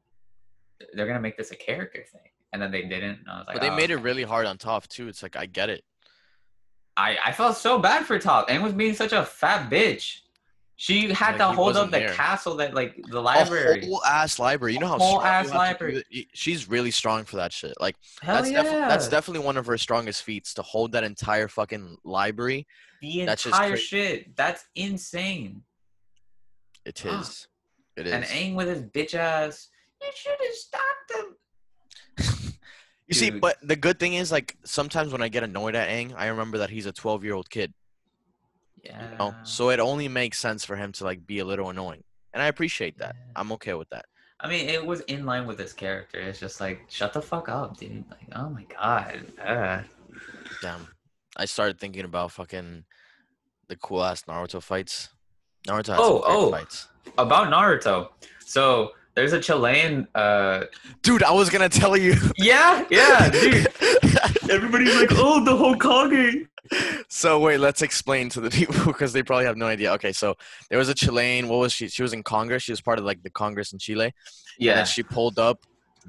[0.94, 3.20] they're gonna make this a character thing, and then they didn't.
[3.20, 5.08] And I was like, But they oh, made it really hard on Toph too.
[5.08, 5.84] It's like I get it.
[6.98, 8.46] I, I felt so bad for Toph.
[8.48, 10.20] and was being such a fat bitch.
[10.78, 12.10] She had Like, to hold up the there.
[12.14, 13.82] castle that like the library.
[13.84, 14.74] A whole ass library.
[14.74, 16.28] You know how whole strong you ass have to do library.
[16.34, 17.74] She's really strong for that shit.
[17.80, 18.62] Like Hell that's yeah.
[18.64, 22.68] defi- that's definitely one of her strongest feats to hold that entire fucking library.
[23.02, 24.36] the that's entire cra- shit.
[24.36, 25.62] That's insane.
[26.84, 27.22] It Fuck.
[27.22, 27.48] is.
[27.96, 28.14] It is.
[28.14, 29.70] And Aang with his bitch ass.
[30.02, 32.54] You should have stopped him.
[33.08, 36.14] you see, but the good thing is, like, sometimes when I get annoyed at Aang,
[36.16, 37.74] I remember that he's a 12 year old kid.
[38.86, 39.12] Yeah.
[39.12, 39.36] You know?
[39.44, 42.48] So it only makes sense for him to like be a little annoying, and I
[42.48, 43.16] appreciate that.
[43.18, 43.32] Yeah.
[43.36, 44.06] I'm okay with that.
[44.40, 46.20] I mean, it was in line with his character.
[46.20, 48.04] It's just like, shut the fuck up, dude.
[48.12, 49.26] Like, oh my god.
[49.44, 49.82] Uh.
[50.62, 50.88] Damn.
[51.38, 52.84] I started thinking about fucking
[53.68, 55.10] the cool ass Naruto fights.
[55.68, 56.52] Naruto has Oh, oh.
[56.52, 56.88] fights.
[57.18, 58.10] About Naruto.
[58.40, 60.08] So there's a Chilean.
[60.14, 60.66] Uh,
[61.02, 62.16] Dude, I was gonna tell you.
[62.38, 63.68] yeah, yeah, dude.
[64.50, 66.48] Everybody's like, oh, the Hokage.
[67.10, 69.92] so wait, let's explain to the people because they probably have no idea.
[69.94, 70.36] Okay, so
[70.70, 71.48] there was a Chilean.
[71.48, 71.88] What was she?
[71.88, 72.64] She was in Congress.
[72.64, 74.14] She was part of like the Congress in Chile.
[74.58, 74.76] Yeah.
[74.76, 75.60] then she pulled up,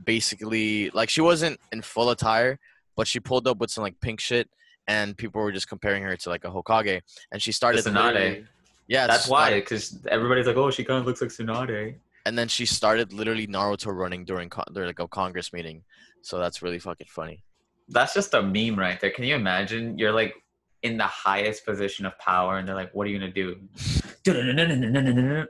[0.05, 2.59] basically like she wasn't in full attire,
[2.97, 4.49] but she pulled up with some like pink shit,
[4.89, 7.01] and people were just comparing her to like a Hokage.
[7.33, 7.85] And she started.
[7.85, 8.47] Tsunade.
[8.89, 11.97] Yeah, That's why, because everybody's like, oh, she kind of looks like Tsunade.
[12.27, 15.85] And then she started literally Naruto running during con- during like a Congress meeting.
[16.23, 17.43] So that's really fucking funny.
[17.89, 19.11] That's just a meme right there.
[19.11, 19.97] Can you imagine?
[19.97, 20.35] You're like
[20.83, 23.57] in the highest position of power, and they're like, what are you gonna do?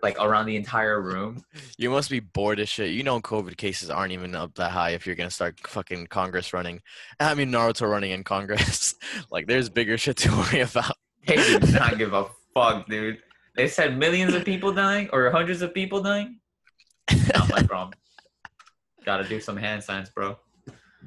[0.02, 1.42] like around the entire room.
[1.78, 2.90] You must be bored as shit.
[2.90, 6.52] You know, COVID cases aren't even up that high if you're gonna start fucking Congress
[6.52, 6.82] running.
[7.18, 8.94] I mean, Naruto running in Congress.
[9.30, 10.96] like, there's bigger shit to worry about.
[11.26, 13.18] They do not give a fuck, dude.
[13.56, 16.38] They said millions of people dying or hundreds of people dying.
[17.35, 17.95] Not my problem.
[19.05, 20.37] Gotta do some hand signs, bro.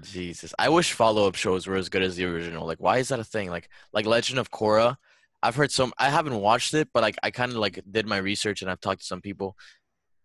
[0.02, 2.66] Jesus, I wish follow-up shows were as good as the original.
[2.66, 3.50] Like, why is that a thing?
[3.50, 4.96] Like, like Legend of Korra.
[5.44, 5.94] I've heard some.
[5.98, 8.80] I haven't watched it, but like, I kind of like did my research and I've
[8.82, 9.58] talked to some people.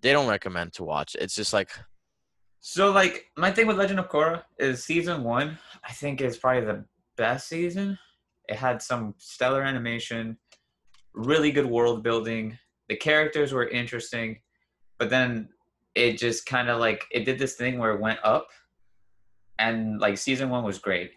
[0.01, 1.17] They don't recommend to watch.
[1.19, 1.71] It's just like,
[2.61, 6.65] So, like, my thing with Legend of Korra is season one, I think, is probably
[6.65, 6.85] the
[7.17, 7.99] best season.
[8.49, 10.37] It had some stellar animation,
[11.15, 12.59] really good world building.
[12.89, 14.41] The characters were interesting,
[14.99, 15.49] but then
[15.95, 18.49] it just kind of like it did this thing where it went up,
[19.59, 21.13] and like season one was great,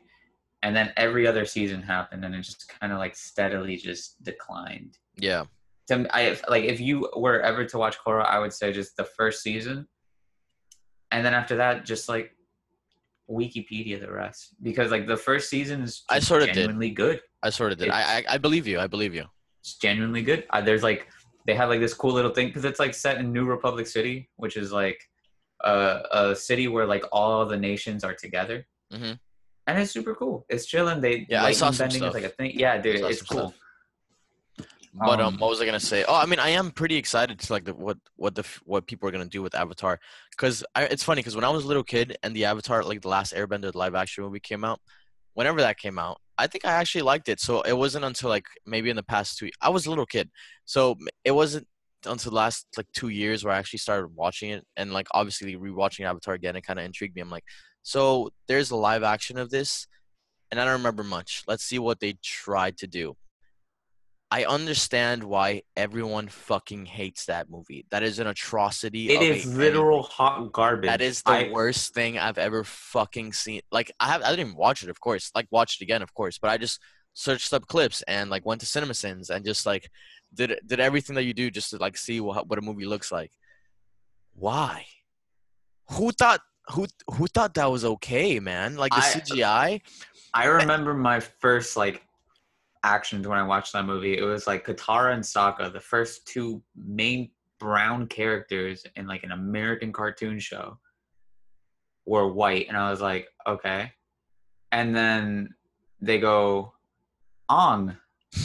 [0.63, 4.97] and then every other season happened, and it just kind of like steadily just declined.
[5.17, 5.45] yeah,
[5.87, 9.05] To I like if you were ever to watch Korra, I would say just the
[9.05, 9.87] first season,
[11.11, 12.31] and then after that, just like
[13.29, 16.55] Wikipedia the rest because like the first season is I sorta did.
[16.55, 17.19] genuinely good.
[17.43, 17.89] I sort of did.
[17.89, 18.79] I, I I believe you.
[18.79, 19.25] I believe you.
[19.61, 20.45] It's genuinely good.
[20.49, 21.07] Uh, there's like
[21.47, 24.29] they have like this cool little thing because it's like set in New Republic City,
[24.35, 25.01] which is like
[25.63, 29.17] a, a city where like all the nations are together, Mhm.
[29.65, 30.45] and it's super cool.
[30.49, 31.01] It's chilling.
[31.01, 32.51] They Yeah, I saw some bending is like a thing.
[32.53, 33.49] Yeah, dude, it's cool.
[33.49, 33.53] stuff.
[34.93, 36.03] But um, Um, what was I gonna say?
[36.07, 39.07] Oh, I mean, I am pretty excited to like the, what what the what people
[39.07, 39.99] are gonna do with Avatar,
[40.31, 43.07] because it's funny because when I was a little kid and the Avatar like the
[43.09, 44.79] last Airbender live action movie came out,
[45.37, 47.39] whenever that came out, I think I actually liked it.
[47.39, 50.31] So it wasn't until like maybe in the past two, I was a little kid,
[50.65, 51.67] so it wasn't
[52.07, 55.55] until the last like two years where I actually started watching it, and like obviously
[55.55, 57.21] rewatching Avatar again, it kind of intrigued me.
[57.21, 57.43] I'm like,
[57.83, 59.85] so there's a live action of this,
[60.49, 61.43] and I don't remember much.
[61.47, 63.15] Let's see what they tried to do.
[64.29, 67.85] I understand why everyone fucking hates that movie.
[67.91, 69.09] That is an atrocity.
[69.09, 70.89] It is literal hot garbage.
[70.89, 73.61] That is the I- worst thing I've ever fucking seen.
[73.71, 75.31] Like I have, I didn't even watch it, of course.
[75.33, 76.39] Like watch it again, of course.
[76.39, 76.81] But I just
[77.13, 79.89] searched up clips and like went to CinemaSins and just like
[80.33, 83.11] did did everything that you do just to like see what what a movie looks
[83.13, 83.31] like.
[84.33, 84.85] Why?
[85.91, 88.75] Who thought who who thought that was okay, man?
[88.75, 89.81] Like the I- CGI.
[90.33, 92.03] I remember my first like
[92.83, 94.17] actions when I watched that movie.
[94.17, 99.31] It was like Katara and Sokka, the first two main brown characters in like an
[99.31, 100.77] American cartoon show,
[102.05, 103.91] were white, and I was like, okay.
[104.71, 105.53] And then
[106.01, 106.73] they go,
[107.49, 107.95] Ong,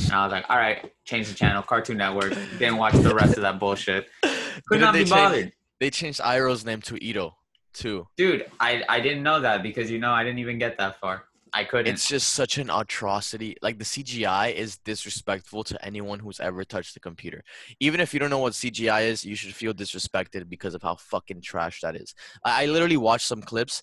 [0.05, 2.35] and I was like, all right, change the channel, Cartoon Network.
[2.59, 4.09] Didn't watch the rest of that bullshit.
[4.23, 5.53] Could they be change- bothered.
[5.81, 7.35] They changed Iroh's name to Ito
[7.73, 8.07] too.
[8.17, 11.25] Dude, I, I didn't know that because you know I didn't even get that far.
[11.55, 11.93] I couldn't.
[11.93, 13.57] It's just such an atrocity.
[13.61, 17.43] Like the CGI is disrespectful to anyone who's ever touched the computer.
[17.79, 20.97] Even if you don't know what CGI is, you should feel disrespected because of how
[20.97, 22.15] fucking trash that is.
[22.45, 23.83] I, I literally watched some clips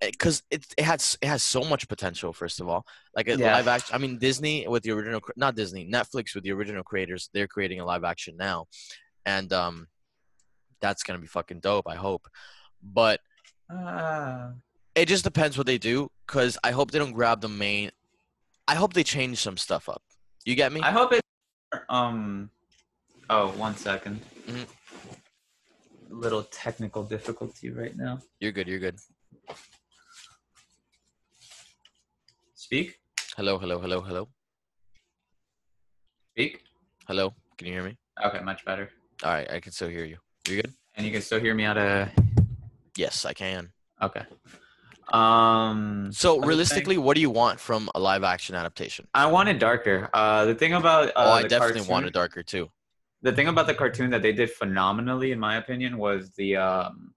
[0.00, 2.32] because it it has it has so much potential.
[2.32, 3.52] First of all, like a Yeah.
[3.54, 3.94] live action.
[3.94, 7.80] I mean, Disney with the original, not Disney, Netflix with the original creators, they're creating
[7.80, 8.66] a live action now,
[9.24, 9.86] and um,
[10.80, 11.86] that's gonna be fucking dope.
[11.88, 12.26] I hope,
[12.82, 13.20] but
[13.70, 14.52] Ah.
[14.94, 17.90] it just depends what they do because i hope they don't grab the main
[18.68, 20.02] i hope they change some stuff up
[20.44, 21.20] you get me I hope it.
[21.88, 22.50] Um.
[23.28, 24.20] Oh, one second.
[24.46, 24.66] Mhm.
[26.08, 28.20] Little technical difficulty right now.
[28.40, 28.98] you're good you're good
[32.54, 32.98] Speak.
[33.36, 34.28] hello hello hello hello
[36.32, 36.62] Speak.
[37.08, 38.90] hello can you hear me Okay, much better.
[39.24, 40.18] all right i can still hear you
[40.48, 42.08] you're good And you can still hear me out of.
[42.96, 43.72] yes i can
[44.02, 44.22] Okay.
[45.12, 46.10] Um.
[46.12, 49.06] so realistically what do you want from a live action adaptation?
[49.14, 50.10] I wanted darker.
[50.12, 52.70] Uh, the thing about uh, oh i definitely cartoon- want it darker too.
[53.22, 57.14] the thing about the cartoon that they did phenomenally in my opinion was the um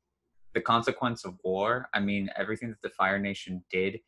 [0.54, 1.90] the consequence of war.
[1.94, 4.00] I mean everything that the fire nation did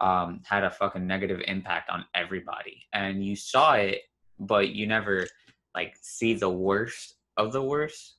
[0.00, 2.86] um had a fucking negative impact on everybody.
[2.92, 4.00] And you saw it
[4.40, 5.26] but you never
[5.74, 8.16] like see the worst of the worst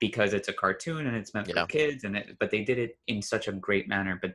[0.00, 1.62] because it's a cartoon and it's meant Yeah.
[1.62, 4.34] for kids and it, but they did it in such a great manner but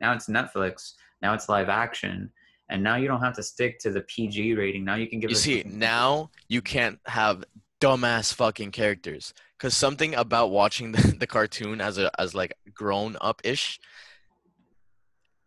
[0.00, 0.92] now it's netflix
[1.22, 2.30] now it's live action
[2.70, 5.30] and now you don't have to stick to the pg rating now you can give
[5.30, 7.44] you it see now you can't have
[7.80, 13.16] dumbass fucking characters because something about watching the, the cartoon as a as like grown
[13.20, 13.78] up ish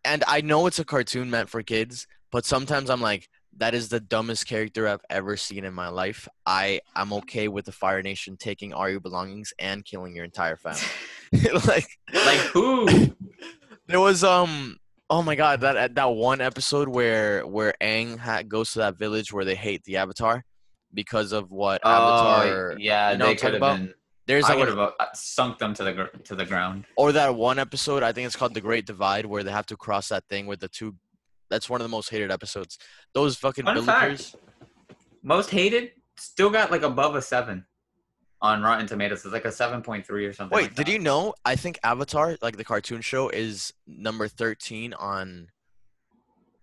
[0.06, 3.90] and i know it's a cartoon meant for kids but sometimes i'm like that is
[3.90, 8.02] the dumbest character i've ever seen in my life i i'm okay with the fire
[8.02, 10.82] nation taking all your belongings and killing your entire family
[11.68, 12.88] like like who
[13.88, 14.78] there was um
[15.10, 19.34] oh my god that that one episode where where Aang ha- goes to that village
[19.34, 20.44] where they hate the Avatar
[20.94, 22.72] because of what Avatar.
[22.74, 23.78] Oh, yeah, you know they could have about?
[23.78, 23.94] been.
[24.26, 26.86] There's I like would have uh, sunk them to the gr- to the ground.
[26.98, 29.78] or that one episode I think it's called the Great Divide where they have to
[29.78, 30.96] cross that thing with the two.
[31.50, 32.78] That's one of the most hated episodes.
[33.14, 34.36] Those fucking Fun villagers.
[35.24, 37.66] Most hated still got like above a seven
[38.42, 39.24] on Rotten Tomatoes.
[39.26, 40.56] It's like a seven point three or something.
[40.56, 41.34] Wait, like did you know?
[41.46, 45.48] I think Avatar, like the cartoon show, is number thirteen on.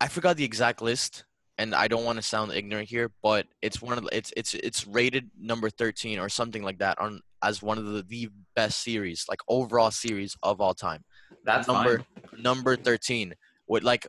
[0.01, 1.25] I forgot the exact list,
[1.59, 4.55] and I don't want to sound ignorant here, but it's one of the, it's it's
[4.55, 8.83] it's rated number thirteen or something like that on as one of the, the best
[8.83, 11.05] series, like overall series of all time.
[11.45, 12.43] That's number fine.
[12.43, 13.35] number thirteen
[13.67, 14.07] with like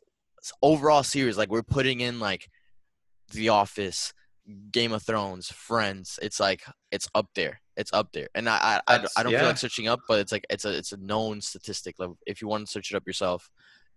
[0.62, 2.50] overall series, like we're putting in like
[3.32, 4.14] The Office,
[4.72, 6.20] Game of Thrones, Friends.
[6.22, 7.62] It's like it's up there.
[7.78, 10.32] It's up there, and I I, I, I don't feel like searching up, but it's
[10.32, 11.96] like it's a it's a known statistic.
[12.00, 13.50] Like if you want to search it up yourself,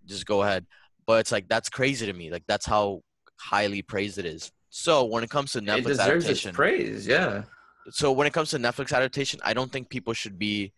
[0.05, 0.67] just go ahead.
[1.07, 2.31] But it's like that's crazy to me.
[2.31, 3.03] Like that's how
[3.37, 4.51] highly praised it is.
[4.71, 7.07] So when it comes to It Netflix deserves adaptation, praise.
[7.07, 7.45] Yeah.
[7.91, 10.73] so when it comes to Netflix adaptation, I don't think people should be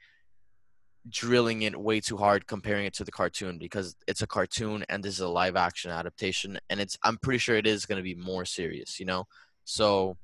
[1.09, 5.03] drilling it way too hard comparing it to the cartoon because it's a cartoon and
[5.03, 8.03] this is a live action adaptation and it's I'm pretty sure it is going to
[8.03, 9.27] be more serious, you know.
[9.65, 10.17] So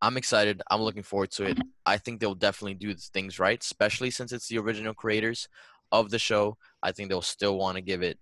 [0.00, 0.60] I'm excited.
[0.70, 1.58] I'm looking forward to it.
[1.86, 5.48] I think they'll definitely do things right, especially since it's the original creators
[5.92, 6.56] of the show.
[6.82, 8.18] I think they'll still want to give it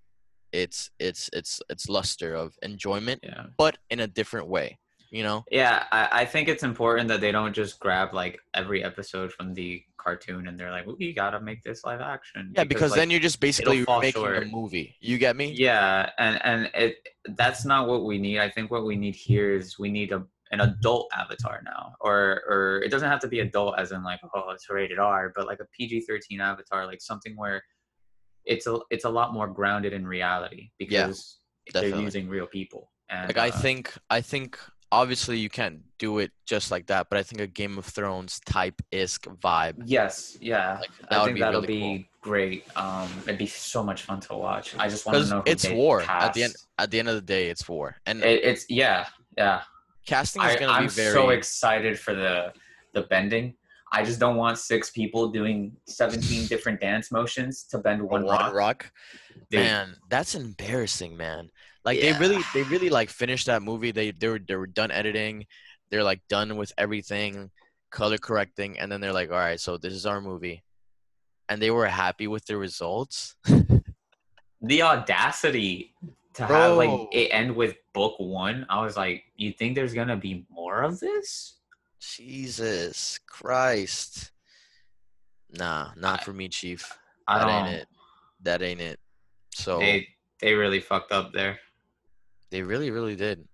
[0.53, 3.47] its its its its luster of enjoyment, Yeah.
[3.57, 4.79] but in a different way.
[5.11, 8.85] You know, Yeah, I, I think it's important that they don't just grab like every
[8.85, 12.53] episode from the cartoon and they're like, we gotta make this live action.
[12.55, 14.97] yeah, because like, then you're just basically making a movie.
[15.01, 15.53] You get me?
[15.53, 16.97] Yeah, and and it
[17.37, 18.39] that's not what we need.
[18.39, 22.43] I think what we need here is we need a an adult avatar now, or
[22.49, 25.47] or it doesn't have to be adult as in like oh it's rated R, but
[25.47, 27.63] like a PG thirteen avatar, like something where
[28.45, 31.39] it's a it's a lot more grounded in reality because
[31.73, 32.91] they're using real people.
[33.09, 34.59] And Like I uh, think, I think
[34.93, 38.41] obviously you can't do it just like that, but I think a Game of Thrones
[38.47, 39.83] type isk vibe.
[39.85, 42.31] yes, yeah, Like that I think be that'll really be cool.
[42.33, 42.65] great.
[42.77, 44.75] Um, it'd be so much fun to watch.
[44.79, 46.55] I just want to know it's war at the end.
[46.79, 49.63] At the end of the day, it's war, and It, it's yeah, yeah.
[50.07, 51.09] casting is gonna be very.
[51.09, 52.53] I'm so excited for the
[52.95, 53.55] the bending.
[53.93, 58.53] I just don't want six people doing 17 different dance motions to bend one, one
[58.55, 58.91] rock.
[59.51, 61.51] Dude, Man, that's embarrassing, man.
[61.85, 63.91] Like they really, they really like finished that movie.
[63.91, 65.47] They they were they were done editing.
[65.91, 67.51] They're like done with everything,
[67.91, 70.63] color correcting, and then they're like, all right, so this is our movie,
[71.49, 73.35] and they were happy with the results.
[74.63, 75.95] the audacity
[76.35, 78.67] to have like it end with book one.
[78.69, 81.57] I was like, you think there's gonna be more of this?
[82.01, 84.33] Jesus Christ.
[85.51, 86.97] Nah, not I- for me, Chief.
[87.27, 87.67] I That don't.
[87.67, 87.89] ain't it.
[88.43, 88.99] That ain't it.
[89.55, 90.09] So They
[90.41, 91.59] they really fucked up there.
[92.51, 93.47] They really, really did.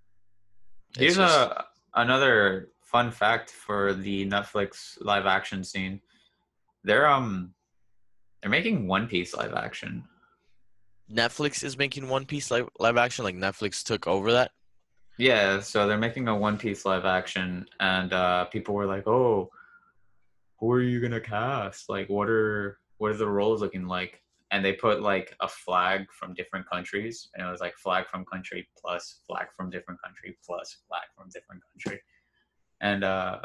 [0.91, 6.01] It's Here's just- a another fun fact for the Netflix live action scene.
[6.85, 7.55] They're um
[8.41, 10.05] they're making One Piece live action.
[11.11, 13.25] Netflix is making One Piece live, live action.
[13.25, 14.51] Like Netflix took over that.
[15.19, 19.51] Yeah, so they're making a One Piece live action, and uh, people were like, "Oh,
[20.59, 21.89] who are you gonna cast?
[21.89, 24.21] Like, what are what are the roles looking like?"
[24.53, 28.25] And they put like a flag from different countries, and it was like flag from
[28.25, 32.01] country plus flag from different country plus flag from different country,
[32.81, 33.41] and uh,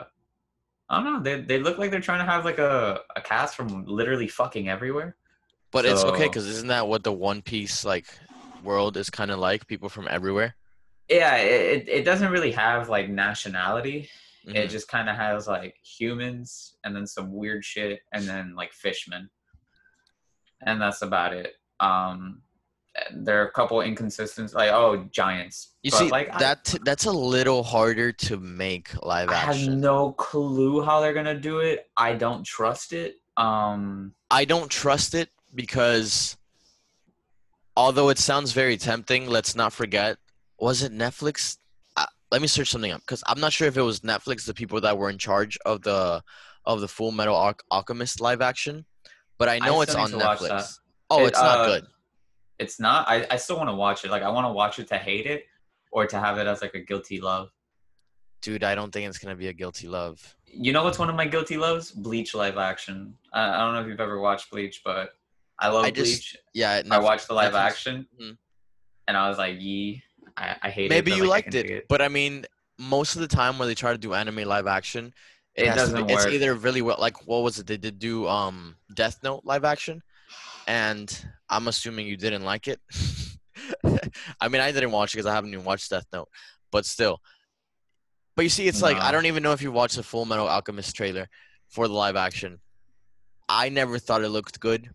[0.90, 1.20] I don't know.
[1.24, 4.70] They they look like they're trying to have like a a cast from literally fucking
[4.70, 5.16] everywhere.
[5.72, 8.06] But it's okay because isn't that what the One Piece like
[8.62, 9.66] world is kind of like?
[9.68, 10.56] People from everywhere.
[11.10, 14.10] Yeah, it it- doesn't really have like nationality.
[14.46, 14.56] Mhm.
[14.56, 18.72] It just kind of has like humans and then some weird shit and then like
[18.74, 19.30] fishmen.
[20.66, 21.54] And that's about it.
[21.80, 22.42] Um
[23.14, 25.76] there are a couple inconsistencies like oh giants.
[25.82, 29.70] You But, see like I- that that's a little harder to make live action.
[29.70, 31.90] I, have no clue how they're gonna do it.
[31.98, 33.16] I don't trust it.
[33.38, 36.38] Um I don't trust it because
[37.78, 40.18] although it sounds very tempting, let's not forget
[40.60, 41.58] was it Netflix?
[41.98, 44.54] Uh, let me search something up because I'm not sure if it was Netflix, the
[44.54, 46.22] people that were in charge of the
[46.66, 48.86] of the Full Metal Al- Alchemist live action,
[49.42, 50.78] but I know it's on need to watch Netflix.
[51.10, 51.84] Oh, It, it's not uh, good.
[52.60, 54.12] it's not I, I still want to watch it.
[54.12, 55.46] Like I want to watch it to hate it
[55.92, 57.50] or to have it as like a guilty love.
[58.42, 60.36] Dude, I don't think it's gonna be a guilty love.
[60.46, 61.92] You know what's one of my guilty loves?
[61.92, 63.16] Bleach live action.
[63.34, 65.10] I, I don't know if you've ever watched Bleach, but
[65.60, 66.38] I love I just- Bleach.
[66.54, 68.38] Yeah, I watched the live Netflix- action, Mhm.
[69.08, 70.04] and I was like, "Yee,
[70.38, 72.46] I, I hate it." Maybe you like, liked see it, but I mean,
[72.78, 75.14] most of the time when they try to do anime live action,
[75.56, 77.68] it, It has to be- doesn't It's either really well, like what was it?
[77.68, 80.02] They did do um Death Note live action,
[80.68, 82.80] and I'm assuming you didn't like it.
[84.42, 86.30] I mean, I didn't watch it because I haven't even watched Death Note,
[86.72, 87.20] but still.
[88.36, 90.48] But you see, it's like I don't even know if you watched the Full Metal
[90.48, 91.28] Alchemist trailer
[91.70, 92.60] for the live action.
[93.50, 94.90] I never thought it looked good,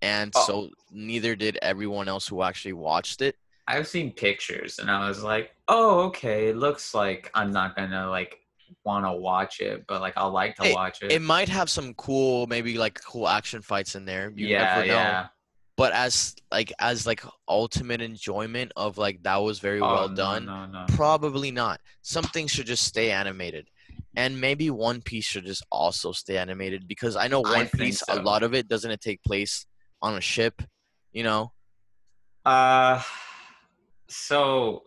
[0.00, 0.44] and Oh.
[0.46, 3.36] so neither did everyone else who actually watched it.
[3.68, 6.48] I've seen pictures, and I was like, "Oh, okay.
[6.48, 8.39] It looks like I'm not gonna like
[8.84, 11.70] want to watch it, but like I'll like to Hey, watch it." It might have
[11.70, 14.32] some cool, maybe like cool action fights in there.
[14.34, 14.94] You yeah, never know.
[14.94, 15.26] yeah.
[15.76, 20.14] But as like as like ultimate enjoyment of like that was very Oh, well no,
[20.14, 20.46] done.
[20.46, 20.84] No, no.
[20.88, 21.80] Probably not.
[22.02, 23.68] Something should just stay animated.
[24.16, 28.02] And maybe One Piece should just also stay animated because I know One think Piece
[28.08, 29.64] a lot of it doesn't it take place
[30.02, 30.62] on a ship,
[31.12, 31.52] you know?
[32.44, 33.00] Uh,
[34.08, 34.82] so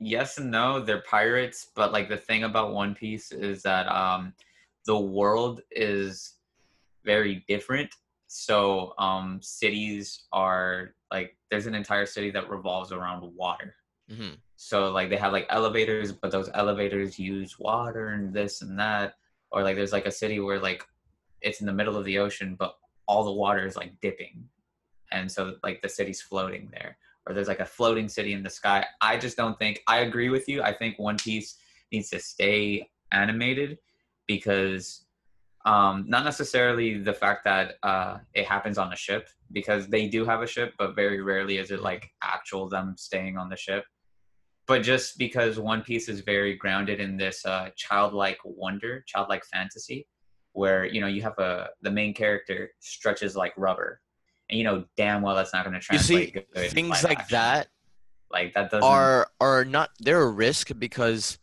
[0.00, 4.34] yes and no, they're pirates, but like the thing about One Piece is that um,
[4.86, 6.34] the world is
[7.04, 7.94] very different.
[8.26, 13.74] So um, cities are like there's an entire city that revolves around water.
[14.08, 18.78] hmm So like they have like elevators, but those elevators use water and this and
[18.78, 19.14] that.
[19.52, 20.84] Or like there's like a city where like
[21.42, 22.76] it's in the middle of the ocean, but
[23.06, 24.44] all the water is like dipping,
[25.10, 26.96] and so like the city's floating there.
[27.26, 28.84] Or there's like a floating city in the sky.
[29.00, 30.62] I just don't think I agree with you.
[30.62, 31.56] I think One Piece
[31.92, 33.78] needs to stay animated
[34.26, 35.04] because
[35.66, 40.24] um not necessarily the fact that uh it happens on a ship because they do
[40.24, 43.84] have a ship but very rarely is it like actual them staying on the ship
[44.70, 50.06] but just because One Piece is very grounded in this uh, childlike wonder, childlike fantasy,
[50.52, 54.00] where you know you have a the main character stretches like rubber,
[54.50, 57.02] and you know damn well that's not going to You see, translate good in things
[57.02, 57.36] like action.
[57.38, 57.68] that
[58.30, 61.38] like that doesn't are are not they're a risk because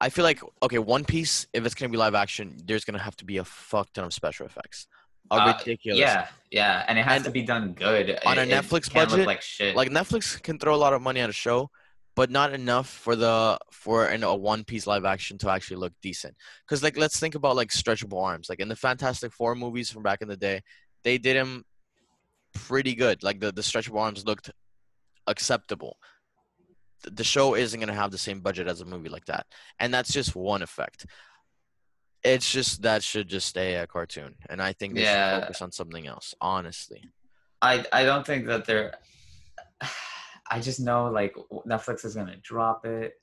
[0.00, 3.16] I feel like okay, One Piece if it's gonna be live action, there's gonna have
[3.16, 4.86] to be a fuck ton of special effects,
[5.30, 5.98] a Uh, ridiculous.
[6.00, 8.92] Yeah, yeah, and it has And to be done good on a It- it Netflix
[8.92, 9.76] budget, like shit.
[9.76, 11.70] Like Netflix can throw a lot of money at a show,
[12.16, 15.92] but not enough for the for an, a One Piece live action to actually look
[16.02, 16.34] decent.
[16.66, 18.48] Because like let's think about like stretchable arms.
[18.48, 20.62] Like in the Fantastic Four movies from back in the day,
[21.04, 21.64] they did him
[22.54, 23.22] pretty good.
[23.22, 24.50] Like the the stretchable arms looked
[25.26, 25.96] acceptable.
[27.10, 29.46] The- show isn't gonna have the same budget as a movie like that,
[29.80, 31.06] and that's just one effect.
[32.22, 35.34] It's just that should just stay a cartoon, and I think they Yeah.
[35.34, 36.34] should focus on something else.
[36.40, 37.02] Honestly,
[37.60, 38.94] I I don't think that they're.
[40.50, 41.34] I just know like
[41.66, 43.14] Netflix is gonna drop it,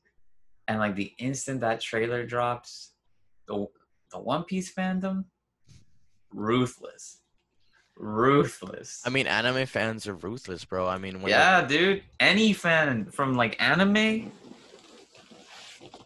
[0.67, 2.93] and like the instant that trailer drops,
[3.47, 3.67] the
[4.11, 5.25] the One Piece fandom,
[6.31, 7.21] ruthless,
[7.99, 9.01] ruthless.
[9.05, 10.87] I mean, anime fans are ruthless, bro.
[10.87, 12.01] I mean, when yeah, dude.
[12.19, 14.31] Any fan from like anime,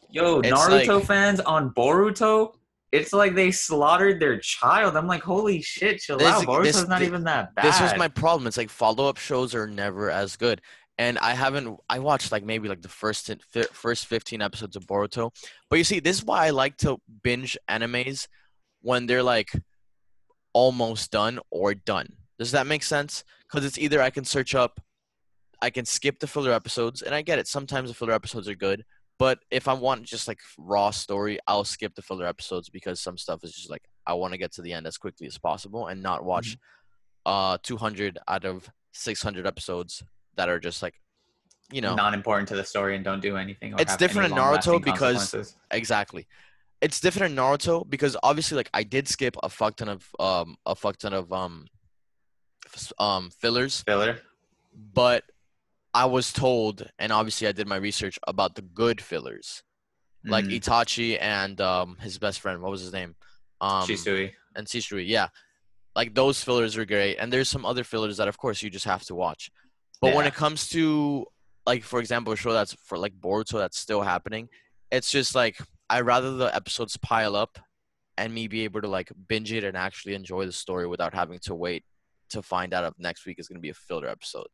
[0.09, 2.55] yo, It's Naruto like- fans on Boruto.
[2.91, 4.95] It's like they slaughtered their child.
[4.95, 6.45] I'm like, holy shit, chill This- out.
[6.45, 7.65] Boruto's this- not thi- even that bad.
[7.65, 8.45] this was my problem.
[8.47, 10.61] It's like follow up shows are never as good.
[10.99, 11.79] And I haven't.
[11.89, 13.31] I watched like maybe like the first
[13.71, 15.31] first fifteen episodes of Boruto.
[15.69, 18.27] But you see, this is why I like to binge animes
[18.81, 19.51] when they're like
[20.53, 22.07] almost done or done.
[22.39, 23.23] Does that make sense?
[23.43, 24.79] Because it's either I can search up,
[25.61, 27.47] I can skip the filler episodes, and I get it.
[27.47, 28.83] Sometimes the filler episodes are good,
[29.19, 33.17] but if I want just like raw story, I'll skip the filler episodes because some
[33.17, 35.87] stuff is just like I want to get to the end as quickly as possible
[35.87, 36.57] and not watch
[37.25, 40.03] uh 200 out of 600 episodes
[40.35, 40.95] that are just like
[41.71, 43.73] you know not important to the story and don't do anything.
[43.73, 46.27] Or It's different in Naruto because- exactly
[46.83, 50.55] it's different in naruto because obviously like i did skip a fuck ton of um
[50.65, 51.65] a fuck ton of um
[52.99, 54.19] um fillers filler.
[54.93, 55.23] but
[55.93, 59.63] i was told and obviously i did my research about the good fillers
[60.25, 63.15] like Mm, itachi and um his best friend what was his name
[63.61, 64.31] um Shisui.
[64.55, 65.27] and Shisui, yeah.
[65.95, 67.17] Like those fillers are great.
[67.19, 69.51] And there's some other fillers that of course you just have to watch.
[70.01, 71.25] But when it comes to
[71.65, 74.49] like for example a show that's for like Boruto that's still happening,
[74.91, 75.57] it's just like
[75.93, 77.59] I rather the episodes pile up
[78.17, 81.37] and me be able to like binge it and actually enjoy the story without having
[81.43, 81.83] to wait
[82.31, 84.47] to find out if next week is gonna be a filler episode.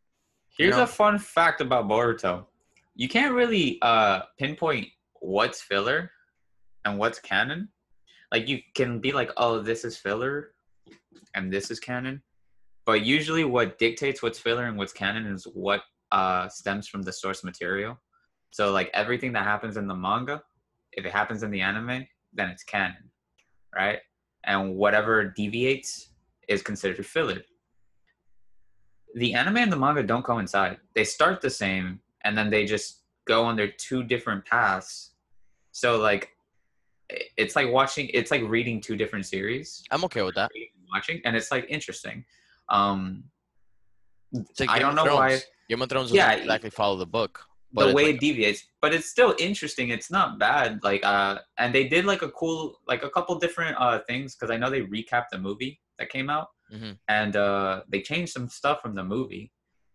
[0.58, 0.84] Here's know?
[0.84, 2.46] a fun fact about Boruto.
[2.94, 4.90] You can't really uh, pinpoint
[5.22, 6.12] what's filler
[6.84, 7.70] and what's canon.
[8.34, 10.52] Like you can be like, oh, this is filler
[11.36, 12.22] and this is canon.
[12.86, 17.14] But usually what dictates what's filler and what's canon is what uh, stems from the
[17.14, 17.98] source material.
[18.52, 20.42] So like everything that happens in the manga,
[20.94, 23.10] if it happens in the anime, then it's canon,
[23.76, 24.00] right?
[24.46, 26.10] And whatever deviates
[26.48, 27.42] is considered to filler
[29.16, 30.78] the anime and the manga don't coincide.
[30.96, 35.12] They start the same and then they just go on their two different paths.
[35.72, 36.30] So like
[37.10, 39.84] it's like watching it's like reading two different series.
[39.92, 40.52] I'm okay with that.
[40.94, 42.26] Watching and it's like interesting.
[42.70, 43.24] Um
[44.60, 45.46] like I don't know why Thrones.
[45.70, 47.46] Game of Thrones Yeah, doesn't exactly follow the book.
[47.72, 49.90] But the way like- it deviates, but it's still interesting.
[49.90, 50.80] It's not bad.
[50.84, 54.50] Like uh and they did like a cool like a couple different uh things because
[54.52, 56.98] I know they recapped the movie that came out Mhm.
[57.08, 59.52] and uh they changed some stuff from the movie.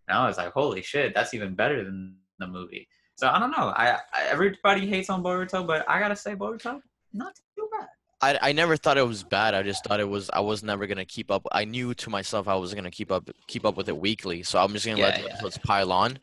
[0.08, 2.86] And I was like, holy shit, that's even better than the movie.
[3.16, 3.72] So I don't know.
[3.76, 6.80] I, I everybody hates on Boruto, but I gotta say Boruto,
[7.12, 7.88] not too bad.
[8.20, 9.54] I, I never thought it was bad.
[9.54, 11.46] I just thought it was I was never gonna keep up.
[11.52, 14.42] I knew to myself I was gonna keep up keep up with it weekly.
[14.44, 16.18] So I'm just gonna let Yeah, the yeah, episodes pile on.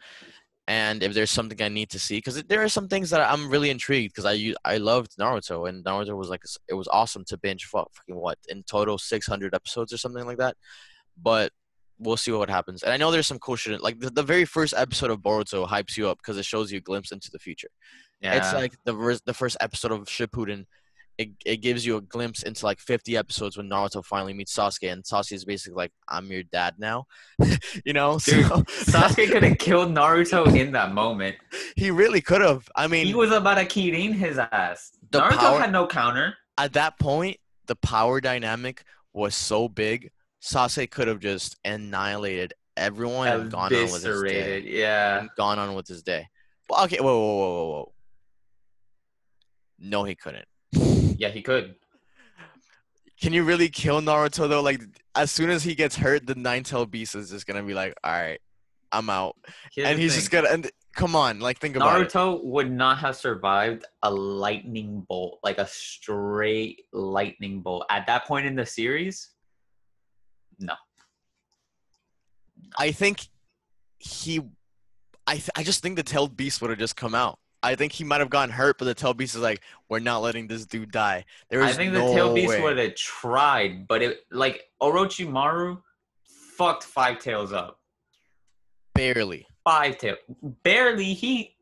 [0.68, 3.49] And if there's something I need to see, because there are some things that I'm
[3.49, 7.38] really intrigued, because I I loved Naruto and Naruto was like it was awesome to
[7.38, 7.66] binge.
[7.66, 10.55] Fuck, fucking what in total 600 episodes or something like that.
[11.22, 11.51] But
[12.01, 12.84] we'll see what happens.
[12.84, 13.82] And I know there's some cool shit.
[13.82, 16.78] Like the, the very first episode of Boruto hypes you up because it shows you
[16.78, 17.70] a glimpse into the future.
[18.22, 18.36] Yeah.
[18.36, 20.66] It's like the the first episode of Shippuden.
[21.22, 24.91] It, it gives you a glimpse into like 50 episodes when Naruto finally meets Sasuke,
[24.91, 27.05] and Sasuke is basically like, "I'm your dad now,"
[27.86, 28.19] you know.
[28.19, 28.61] Dude, so,
[28.91, 31.36] Sasuke could have killed Naruto in that moment.
[31.76, 32.67] he really could have.
[32.76, 34.91] I mean, He was about to Kirin his ass.
[35.11, 36.36] Naruto power- had no counter.
[36.57, 40.11] at that point, the power dynamic was so big.
[40.41, 44.61] Sasuke could have just annihilated everyone and gone on with his day.
[44.65, 45.19] Yeah.
[45.19, 46.28] And gone on with his day.
[46.69, 47.93] Well, okay, whoa, whoa, whoa, whoa, whoa.
[49.80, 50.45] No, he couldn't.
[50.74, 51.76] Yeah, he could.
[53.22, 54.61] Can you really kill Naruto though?
[54.61, 54.82] Like
[55.15, 57.93] as soon as he gets hurt, the nine tail beast is just gonna be like,
[58.03, 58.39] all right,
[58.91, 59.36] I'm out,
[59.72, 60.19] Here's and he's thing.
[60.19, 62.09] just gonna and Come on, like think about it.
[62.11, 67.86] Naruto would not have survived a lightning bolt, like a straight lightning bolt.
[67.89, 69.30] At that point in the series,
[70.59, 70.74] no.
[72.78, 73.28] I think
[73.99, 74.41] he,
[75.26, 77.39] I th- I just think the tailed beast would have just come out.
[77.64, 80.22] I think he might have gotten hurt, but the tailed beast is like, we're not
[80.22, 81.26] letting this dude die.
[81.49, 85.82] There I think no the tail beast would have tried, but it like Orochimaru
[86.57, 87.80] fucked Five Tails up.
[88.93, 89.45] barely.
[89.64, 90.16] Five Tail,
[90.64, 91.14] barely.
[91.14, 91.55] He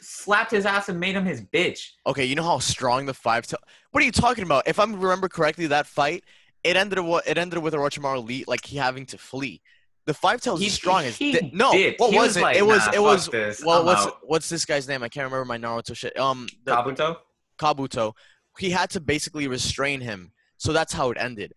[0.00, 1.88] slapped his ass and made him his bitch.
[2.06, 3.58] Okay, you know how strong the five tail.
[3.90, 4.68] What are you talking about?
[4.68, 6.24] If I remember correctly, that fight
[6.64, 9.60] it ended what it ended with Orochimaru le- like he having to flee.
[10.08, 11.70] The five tails is strong as he di- no.
[11.70, 12.00] dipped.
[12.00, 12.40] What He was, was it?
[12.40, 13.62] like, it was "Nah, it was this.
[13.62, 13.80] well.
[13.80, 15.02] I'm What's out." what's this guy's name?
[15.02, 16.18] I can't remember my Naruto shit.
[16.18, 17.16] Um, the, Kabuto.
[17.58, 18.14] Kabuto.
[18.58, 21.52] He had to basically restrain him, so that's how it ended.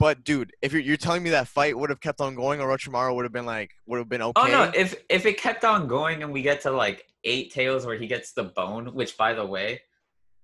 [0.00, 3.14] But dude, if you're, you're telling me that fight would have kept on going, Orochimaru
[3.14, 4.42] would have been like would have been okay.
[4.42, 4.72] Oh no!
[4.74, 8.08] If if it kept on going and we get to like eight tails where he
[8.08, 9.80] gets the bone, which by the way,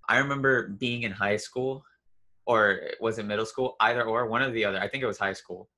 [0.09, 1.85] I remember being in high school,
[2.47, 3.75] or was it middle school?
[3.81, 4.79] Either or, one or the other.
[4.79, 5.69] I think it was high school.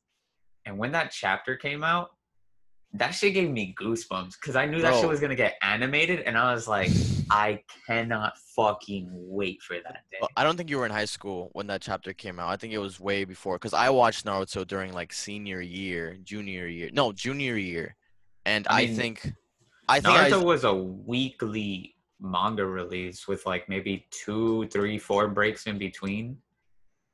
[0.66, 2.10] And when that chapter came out,
[2.94, 6.36] that shit gave me goosebumps because I knew that shit was gonna get animated, and
[6.36, 6.90] I was like,
[7.30, 10.18] I cannot fucking wait for that day.
[10.36, 12.48] I don't think you were in high school when that chapter came out.
[12.48, 16.66] I think it was way before because I watched Naruto during like senior year, junior
[16.66, 17.94] year, no, junior year,
[18.44, 19.32] and I I, think,
[19.88, 25.28] I think, Naruto I, was a weekly manga release with like maybe two, three, four
[25.28, 26.38] breaks in between.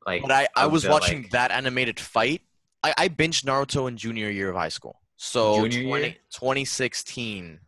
[0.06, 2.40] Like, but I, I was the, watching like- that animated fight.
[2.82, 5.88] I, I binged Naruto in junior year of high school, so Junior year?
[5.88, 7.60] 20, 2016.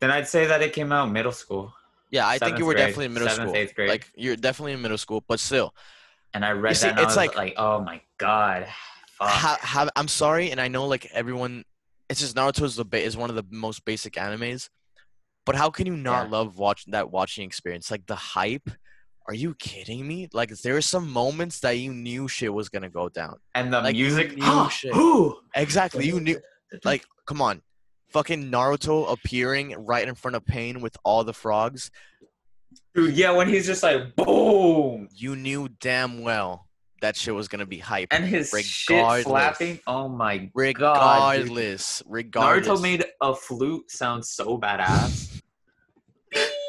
[0.00, 1.72] Then I'd say that it came out middle school,
[2.10, 3.56] Yeah, I think you were grade, definitely in middle seventh, school.
[3.60, 3.88] eighth grade.
[3.88, 5.74] Like you're definitely in middle school, but still,
[6.34, 6.98] and I read see, that.
[6.98, 8.66] It's like- like, oh my god,
[9.18, 9.28] fuck.
[9.28, 11.64] ha- have I'm sorry, and I know like everyone,
[12.08, 14.68] it's just Naruto is the ba- is one of the most basic animes,
[15.46, 16.30] but how can you not Yeah.
[16.38, 17.90] love watching that watching experience?
[17.90, 18.68] Like the hype.
[19.28, 20.28] Are you kidding me?
[20.32, 23.36] Like there some moments that you knew shit was gonna go down.
[23.54, 24.36] and the like, music.
[24.36, 24.94] knew shit.
[24.96, 25.36] Ooh.
[25.54, 26.40] Exactly, you knew.
[26.84, 27.62] Like, come on,
[28.10, 31.90] fucking Naruto appearing right in front of Pain with all the frogs.
[32.94, 36.68] Dude, yeah, when he's just like boom, You knew damn well
[37.00, 38.08] that shit was gonna be hype.
[38.10, 39.24] and his shit Regardless.
[39.24, 39.80] slapping.
[39.86, 40.52] Oh my god, dude.
[40.56, 42.68] regardless, regardless.
[42.68, 45.40] Naruto made a flute sound so badass.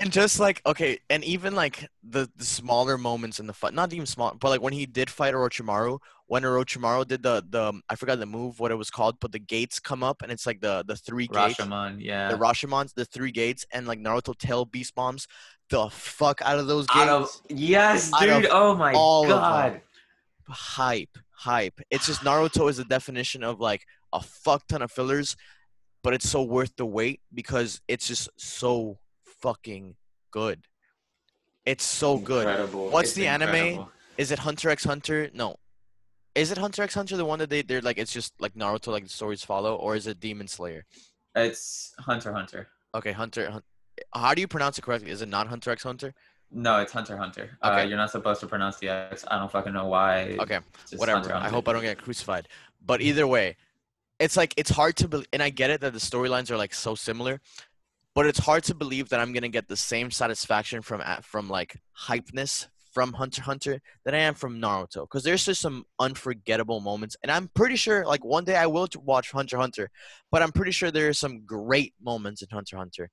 [0.00, 3.92] and just like okay, and even like the, the smaller moments in the fight, not
[3.92, 7.82] even small, but like when he did fight Orochimaru, when Orochimaru did the the um,
[7.88, 10.46] I forgot the move, what it was called, but the gates come up and it's
[10.46, 12.30] like the the three gates, Rashomon, yeah.
[12.30, 15.26] the Rashomons, the three gates, and like Naruto tail beast bombs
[15.70, 17.10] the fuck out of those gates.
[17.10, 18.46] Of yes, dude.
[18.50, 19.80] Oh my god.
[20.48, 21.80] hype, hype.
[21.90, 25.36] It's just Naruto is the definition of like a fuck ton of fillers,
[26.02, 28.98] but it's so worth the wait because it's just so
[29.50, 29.94] fucking
[30.32, 30.58] good.
[31.64, 32.46] It's so good.
[32.74, 33.86] What's It's the anime?
[34.18, 35.30] Is it Hunter x Hunter?
[35.32, 35.56] No.
[36.34, 38.88] Is it Hunter x Hunter the one that they they're like it's just like Naruto
[38.96, 40.84] like the stories follow, or is it Demon Slayer?
[41.36, 42.68] It's Hunter x Hunter.
[42.98, 43.50] Okay, Hunter.
[43.54, 43.62] Hun-
[44.14, 45.10] How do you pronounce it correctly?
[45.16, 46.12] Is it not Hunter x Hunter?
[46.50, 47.46] No, it's Hunter x Hunter.
[47.62, 47.84] Uh, Okay.
[47.88, 49.24] you're not supposed to pronounce the X.
[49.30, 50.36] I don't fucking know why.
[50.44, 50.58] Okay.
[50.96, 51.18] Whatever.
[51.18, 51.54] Hunter x I Hunter.
[51.56, 52.44] hope I don't get crucified.
[52.90, 53.46] But either way,
[54.24, 56.74] it's like it's hard to believe, and I get it that the storylines are like
[56.74, 57.40] so similar,
[58.16, 61.78] but it's hard to believe that I'm gonna get the same satisfaction from from like
[62.08, 67.14] hypeness from Hunter Hunter that I am from Naruto, because there's just some unforgettable moments,
[67.22, 69.90] and I'm pretty sure like one day I will watch Hunter Hunter,
[70.32, 73.10] but I'm pretty sure there are some great moments in Hunter Hunter.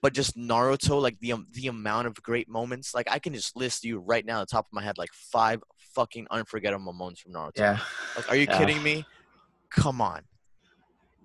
[0.00, 3.54] But just Naruto, like the um, the amount of great moments, like I can just
[3.54, 5.62] list you right now, at the top of my head, like five
[5.94, 7.58] fucking unforgettable moments from Naruto.
[7.58, 7.78] Yeah.
[8.16, 8.58] Like, are you Yeah.
[8.58, 9.04] kidding me?
[9.70, 10.22] Come on.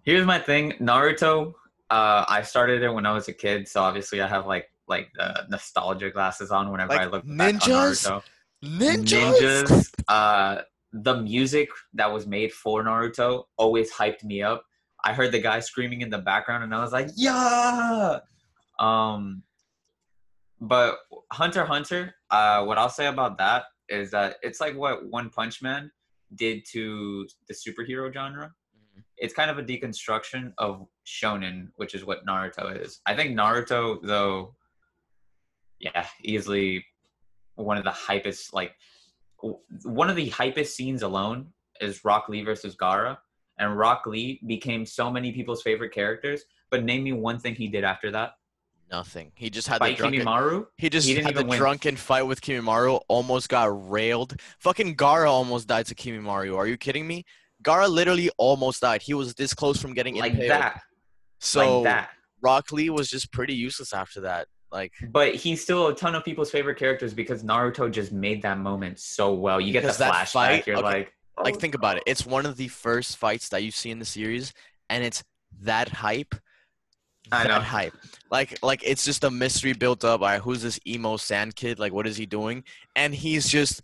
[0.04, 0.74] Here's my thing.
[0.80, 1.54] Naruto.
[1.90, 5.10] Uh, I started it when I was a kid, so obviously I have like like
[5.16, 8.08] the nostalgia glasses on whenever Like I look back on ninjas?
[8.08, 8.24] Naruto.
[8.64, 9.64] Ninjas.
[9.66, 9.94] Ninjas.
[10.08, 10.62] Uh,
[10.94, 14.64] the music that was made for Naruto always hyped me up.
[15.04, 18.20] I heard the guy screaming in the background, and I was like, "Yeah!"
[18.80, 19.44] Um,
[20.60, 20.98] but
[21.32, 22.16] Hunter Hunter.
[22.30, 25.92] Uh, what I'll say about that is that it's like what One Punch Man
[26.36, 28.52] did to the superhero genre.
[29.18, 33.02] It's kind of a deconstruction of shonen, which is what Naruto is.
[33.06, 34.56] I think Naruto, though,
[35.80, 36.86] yeah, easily
[37.56, 38.74] one of the hypest like
[39.42, 41.48] w- one of the hypest scenes alone
[41.82, 43.18] is Rock Lee versus Gaara,
[43.60, 46.44] and Rock Lee became so many people's favorite characters.
[46.70, 48.34] But name me one thing he did after that.
[48.92, 49.32] Nothing.
[49.36, 50.22] He just had the Fight drunken.
[50.22, 50.68] Kimimaro.
[50.78, 51.58] He just He didn't had the win.
[51.58, 53.02] drunken fight with Kimimaro.
[53.08, 54.40] Almost got railed.
[54.60, 56.56] Fucking Gaara almost died to Kimimaro.
[56.58, 57.26] Are you kidding me?
[57.68, 59.02] Gaara literally almost died.
[59.02, 60.50] He was this close from getting like impaled.
[60.52, 60.82] that.
[61.40, 62.10] So like that.
[62.42, 64.48] Rock Lee was just pretty useless after that.
[64.72, 68.58] Like But he's still a ton of people's favorite characters because Naruto just made that
[68.58, 69.62] moment so well.
[69.62, 70.32] You get the that flashback.
[70.32, 71.14] fight- you're okay, like,
[71.44, 72.04] like oh, think about it.
[72.06, 74.54] It's one of the first fights that you see in the series,
[74.90, 75.24] and it's
[75.62, 76.36] that hype.
[77.32, 77.60] I that know.
[77.60, 77.94] hype.
[78.32, 80.22] Like like it's just a mystery built up.
[80.22, 81.80] All right, who's this emo sand kid?
[81.80, 82.64] Like what is he doing?
[82.96, 83.82] And he's just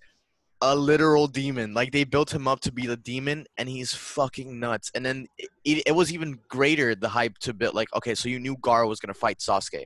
[0.66, 1.74] a literal demon.
[1.74, 4.90] Like they built him up to be the demon, and he's fucking nuts.
[4.96, 8.40] And then it, it, was even greater the hype to bit Like okay, so you
[8.40, 9.86] knew Gaara was gonna fight Sasuke.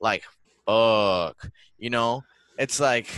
[0.00, 0.22] Like
[0.66, 1.36] fuck,
[1.78, 2.22] you know?
[2.58, 3.08] It's like.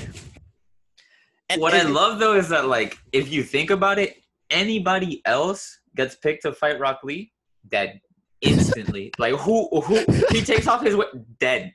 [1.50, 4.16] and- what I love though is that like if you think about it,
[4.50, 7.32] anybody else gets picked to fight Rock Lee,
[7.68, 8.00] dead
[8.40, 9.12] instantly.
[9.18, 11.04] like who who he takes off his we-
[11.38, 11.72] dead.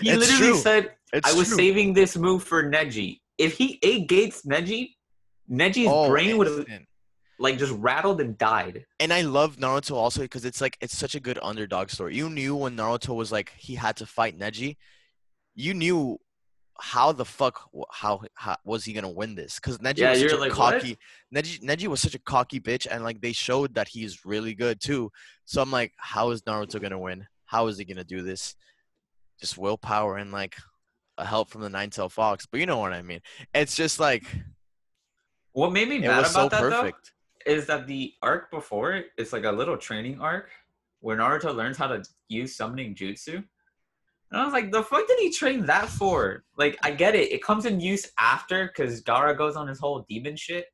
[0.00, 0.56] He It's literally true.
[0.56, 1.56] said, It's "I was true.
[1.58, 4.94] saving this move for Neji." If he eight Gates Neji,
[5.50, 6.66] Neji's Oh, brain would have
[7.38, 8.84] like just rattled and died.
[9.00, 12.14] and I love Naruto also because it's like it's such a good underdog story.
[12.14, 14.76] You knew when Naruto was like he had to fight Neji,
[15.54, 16.18] you knew
[16.82, 19.56] how the fuck how, how was he gonna win this?
[19.56, 20.74] Because Neji Yeah, was such a like, what?
[20.74, 20.98] cocky
[21.34, 24.80] Neji Neji was such a cocky bitch, and like they showed that he's really good
[24.80, 25.10] too.
[25.46, 27.26] So I'm like, how is Naruto gonna win?
[27.46, 28.54] How is he gonna do this?
[29.40, 30.56] Just willpower and like
[31.26, 33.20] help from the Nine Tail Fox, but you know what I mean.
[33.54, 34.24] It's just like
[35.52, 37.12] What made me mad was so about that perfect.
[37.46, 40.50] though is that the arc before it is like a little training arc
[41.00, 43.42] where Naruto learns how to use summoning jutsu.
[44.30, 46.44] And I was like, the fuck did he train that for?
[46.56, 47.32] Like, I get it.
[47.32, 50.66] It comes in use after because Gaara goes on his whole demon shit.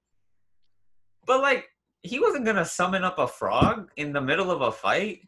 [1.25, 1.67] But like,
[2.03, 5.21] he wasn't gonna summon up a frog in the middle of a fight.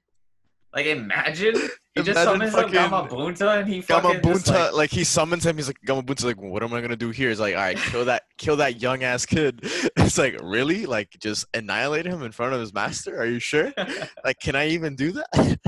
[0.74, 1.54] Like, imagine
[1.98, 5.56] he just summons fucking Gamabunta and he fucking Gamabunta, just, like, like, he summons him.
[5.56, 7.28] He's like Gamabunta's like, what am I gonna do here?
[7.28, 9.60] He's like, all right, kill that, kill that young ass kid.
[9.96, 10.86] It's like, really?
[10.86, 13.18] Like, just annihilate him in front of his master?
[13.20, 13.72] Are you sure?
[14.24, 15.58] Like, can I even do that?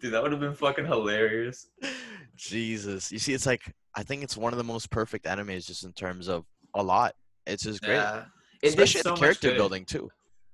[0.00, 1.68] dude, that would have been fucking hilarious.
[2.36, 5.84] Jesus, you see, it's like I think it's one of the most perfect animes, just
[5.84, 6.44] in terms of
[6.74, 7.14] a lot.
[7.46, 8.24] It's just great, Yeah.
[8.62, 10.08] Especially so the character building too.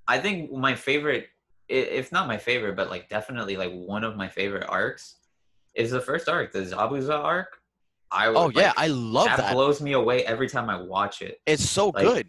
[0.07, 1.29] I think my favorite,
[1.69, 5.17] if not my favorite, but like definitely like one of my favorite arcs,
[5.75, 7.61] is the first arc, the Zabuza arc.
[8.11, 9.53] I Oh would, yeah, like, I love that, that.
[9.53, 11.41] blows me away every time I watch it.
[11.47, 12.27] It's so Like, good.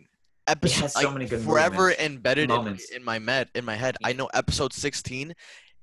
[0.47, 2.89] Episode has so like, many good forever movements, embedded in, moments.
[2.89, 3.95] in my med in my head.
[4.03, 4.17] I mm.
[4.17, 5.33] know episode sixteen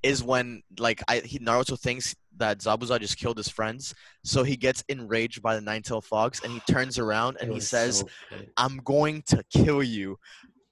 [0.02, 3.94] is when like I he Naruto thinks that Zabuza just killed his friends,
[4.24, 7.60] so he gets enraged by the Nine Tail Fox and he turns around and he
[7.60, 10.18] says, so "I'm going to kill you."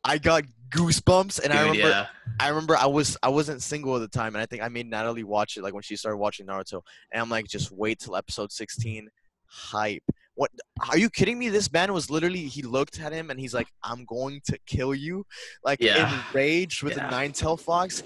[0.02, 0.42] I got
[0.74, 2.06] goosebumps, and I remember yeah.
[2.40, 4.86] I remember I was I wasn't single at the time, and I think I made
[4.88, 8.16] Natalie watch it like when she started watching Naruto, and I'm like, just wait till
[8.16, 9.08] episode 16,
[9.46, 10.02] hype.
[10.34, 10.50] What
[10.90, 11.48] are you kidding me?
[11.48, 14.92] This man was literally he looked at him and he's like, I'm going to kill
[14.94, 15.24] you,
[15.64, 16.12] like Yeah.
[16.34, 17.04] enraged with Yeah.
[17.04, 18.02] the nine tail fox.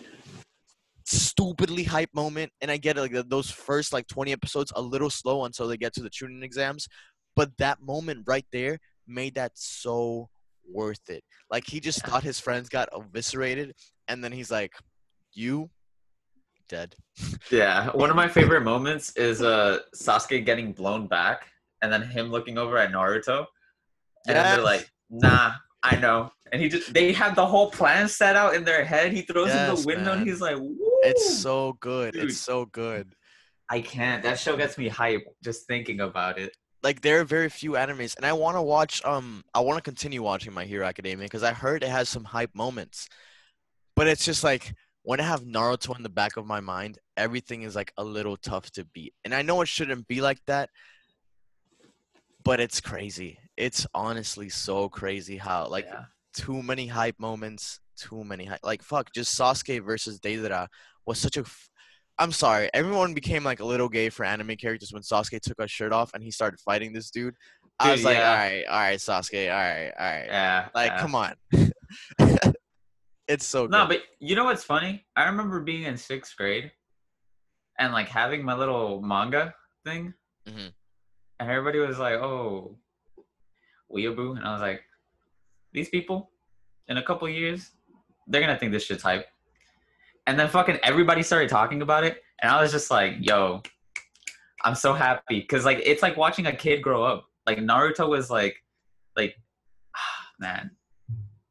[1.06, 5.08] Stupidly hype moment, and I get it, like those first like 20 episodes a little
[5.08, 6.86] slow until they get to the Chunin exams,
[7.34, 10.28] but that moment right there made that so
[10.72, 11.22] worth it.
[11.50, 12.10] Like he just Yeah.
[12.10, 13.74] thought his friends got eviscerated,
[14.08, 14.72] and then he's like,
[15.32, 15.70] "You
[16.68, 16.94] dead."
[17.50, 21.46] Yeah, one of my favorite moments is uh Sasuke getting blown back
[21.82, 23.46] and then him looking over at Naruto.
[24.26, 24.54] And Yes.
[24.56, 25.52] they're like, nah,
[25.82, 26.30] I know.
[26.52, 29.12] And he just they have the whole plan set out in their head.
[29.12, 30.18] He throws in the window man.
[30.18, 30.98] and he's like, Woo!
[31.02, 32.12] It's so good.
[32.14, 32.24] Dude.
[32.24, 33.14] It's so good.
[33.70, 34.22] I can't.
[34.22, 36.54] That show gets me hype just thinking about it.
[36.82, 39.04] Like there are very few animes, and I want to watch.
[39.04, 42.24] Um, I want to continue watching My Hero Academia because I heard it has some
[42.24, 43.08] hype moments,
[43.96, 44.72] but it's just like
[45.02, 48.36] when I have Naruto in the back of my mind, everything is like a little
[48.36, 50.70] tough to beat, and I know it shouldn't be like that,
[52.44, 53.38] but it's crazy.
[53.56, 56.04] It's honestly so crazy how like Yeah.
[56.32, 58.60] too many hype moments, too many hype.
[58.62, 60.68] Like fuck, just Sasuke versus Deidara
[61.06, 61.40] was such a.
[61.40, 61.68] F-
[62.18, 65.70] I'm sorry, everyone became like a little gay for anime characters when Sasuke took his
[65.70, 67.34] shirt off and he started fighting this dude.
[67.78, 68.30] I Dude, was like, yeah.
[68.30, 70.26] all right, all right, Sasuke, all right, all right.
[70.26, 70.68] Yeah.
[70.74, 71.00] Like, yeah.
[71.00, 71.34] come on.
[73.28, 73.70] it's so good.
[73.70, 75.06] No, but you know what's funny?
[75.14, 76.72] I remember being in sixth grade
[77.78, 79.54] and like having my little manga
[79.84, 80.12] thing.
[80.48, 80.72] Mhm.
[81.38, 82.76] And everybody was like, oh,
[83.94, 84.36] weeaboo.
[84.36, 84.82] And I was like,
[85.72, 86.32] these people
[86.88, 87.70] in a couple years,
[88.26, 89.26] they're to think this shit's hype.
[90.28, 92.22] And then fucking everybody started talking about it.
[92.42, 93.62] And I was just like, yo,
[94.62, 95.40] I'm so happy.
[95.40, 97.24] Cause like, it's like watching a kid grow up.
[97.46, 98.62] Like Naruto was like,
[99.16, 99.34] like,
[100.38, 100.70] man,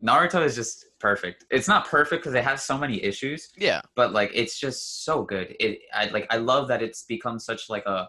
[0.06, 1.46] Naruto is just perfect.
[1.50, 5.24] It's not perfect because it has so many issues, yeah, but like it's just so
[5.24, 5.56] good.
[5.60, 8.08] It I like I love that it's become such like a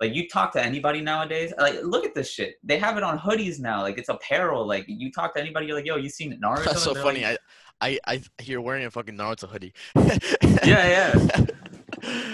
[0.00, 1.52] like you talk to anybody nowadays.
[1.58, 2.54] Like look at this shit.
[2.64, 3.82] They have it on hoodies now.
[3.82, 4.66] Like it's apparel.
[4.66, 6.64] Like you talk to anybody, you're like, yo, you seen Naruto?
[6.64, 7.22] that's so funny.
[7.22, 7.38] like,
[7.80, 9.72] I I you're wearing a fucking Naruto hoodie.
[10.64, 11.46] Yeah, yeah.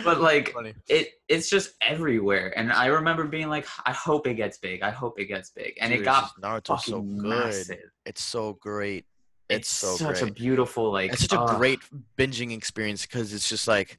[0.04, 0.74] But like Funny.
[0.88, 2.56] it it's just everywhere.
[2.56, 4.82] And I remember being like, I hope it gets big.
[4.82, 5.74] I hope it gets big.
[5.80, 7.24] And Dude, it got fucking so good.
[7.24, 7.90] massive.
[8.04, 9.06] It's so great.
[9.48, 10.30] It's, so such great.
[10.30, 11.80] a beautiful like it's such a uh, great
[12.16, 13.98] binging experience because it's just like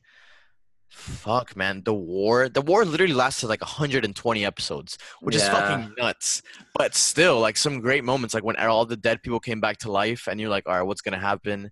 [0.90, 6.42] fuck man the war the war literally lasted like 120 episodes which is fucking nuts.
[6.74, 9.92] But still like some great moments like when all the dead people came back to
[9.92, 11.72] life and you're like all right what's gonna happen?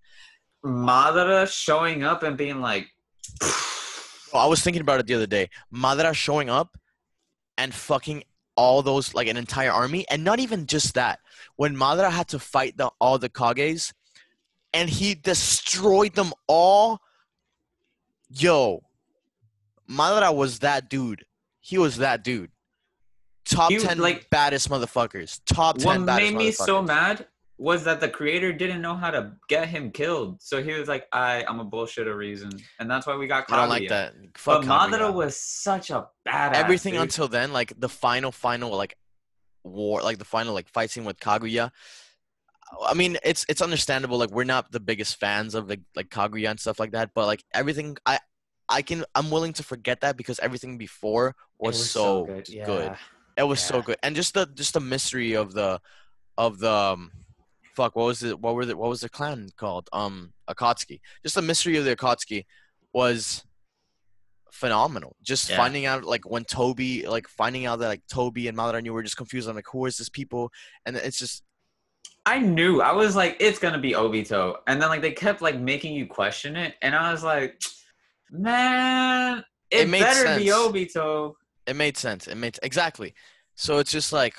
[0.65, 2.87] Madara showing up and being like
[4.33, 5.49] Oh, i was thinking about it the other day.
[5.73, 6.77] Madara showing up
[7.57, 8.23] and fucking
[8.57, 11.19] all those like an entire army and not even just that.
[11.55, 13.93] When madara had to fight the all the kages
[14.73, 16.99] and he destroyed them all.
[18.27, 18.81] Yo
[19.89, 21.23] madara was that dude
[21.61, 22.51] he was that dude
[23.45, 27.27] top He 10 like- baddest motherfuckers top 10 what made me so mad
[27.57, 30.41] was that the creator didn't know how to get him killed.
[30.41, 32.49] So he was like, I I'm a bullshit a reason.
[32.79, 33.89] And that's why we got i don't like Kaguya.
[33.89, 36.53] that But Fuck Madara was such a badass.
[36.53, 37.03] everything dude.
[37.03, 38.97] until then, like the final, final, like
[39.63, 41.71] war, like the final, like fight scene with Kaguya.
[42.85, 44.17] I mean, it's it's understandable.
[44.17, 47.25] Like we're not the biggest fans of like like Kaguya and stuff like that, but
[47.25, 48.19] like everything, I
[48.69, 52.49] I can I'm willing to forget that because everything before It was, so good.
[52.49, 52.95] Yeah.
[53.37, 55.79] It was so good, and just the just the mystery of the
[56.37, 57.11] of the um,
[57.75, 57.95] fuck.
[57.95, 58.39] What was it?
[58.39, 59.89] What were the what was the clan called?
[59.91, 61.01] Um, Akatsuki.
[61.23, 62.45] Just the mystery of the Akatsuki
[62.93, 63.43] was
[64.51, 65.17] phenomenal.
[65.21, 65.57] Just Yeah.
[65.57, 68.93] finding out like when Toby like finding out that like Toby and Madara and you
[68.93, 69.49] were just confused.
[69.49, 70.51] I'm like, who is this people?
[70.85, 71.43] And it's just
[72.25, 72.81] I knew.
[72.81, 76.07] I was like, it's gonna be Obito, and then like they kept like making you
[76.07, 77.61] question it, and I was like,
[78.39, 80.57] man, it, It made better be sense.
[80.95, 81.33] Obito.
[81.67, 82.27] it made sense.
[82.27, 83.13] It made exactly.
[83.55, 84.35] So it's just like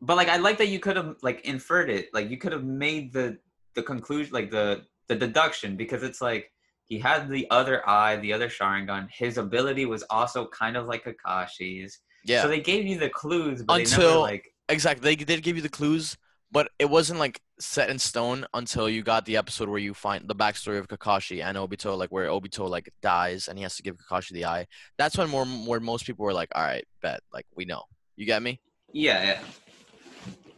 [0.00, 2.08] But like, I like that you could have like inferred it.
[2.12, 3.38] Like you could have made the
[3.74, 6.50] the conclusion, like the the deduction, because it's like
[6.84, 9.08] he had the other eye, the other Sharingan.
[9.10, 11.98] His ability was also kind of like Kakashi's.
[12.24, 12.42] yeah.
[12.42, 14.44] So they gave you the clues, but they never Until- like.
[14.70, 15.02] Exactly.
[15.02, 16.16] They did give you the clues,
[16.50, 20.26] but it wasn't like set in stone until you got the episode where you find
[20.28, 23.82] the backstory of Kakashi and Obito, like where Obito like dies and he has to
[23.82, 24.66] give Kakashi the eye.
[24.96, 27.82] That's when more where most people were like, "All right, bet, like we know."
[28.16, 28.60] You get me?
[28.92, 29.40] Yeah, yeah.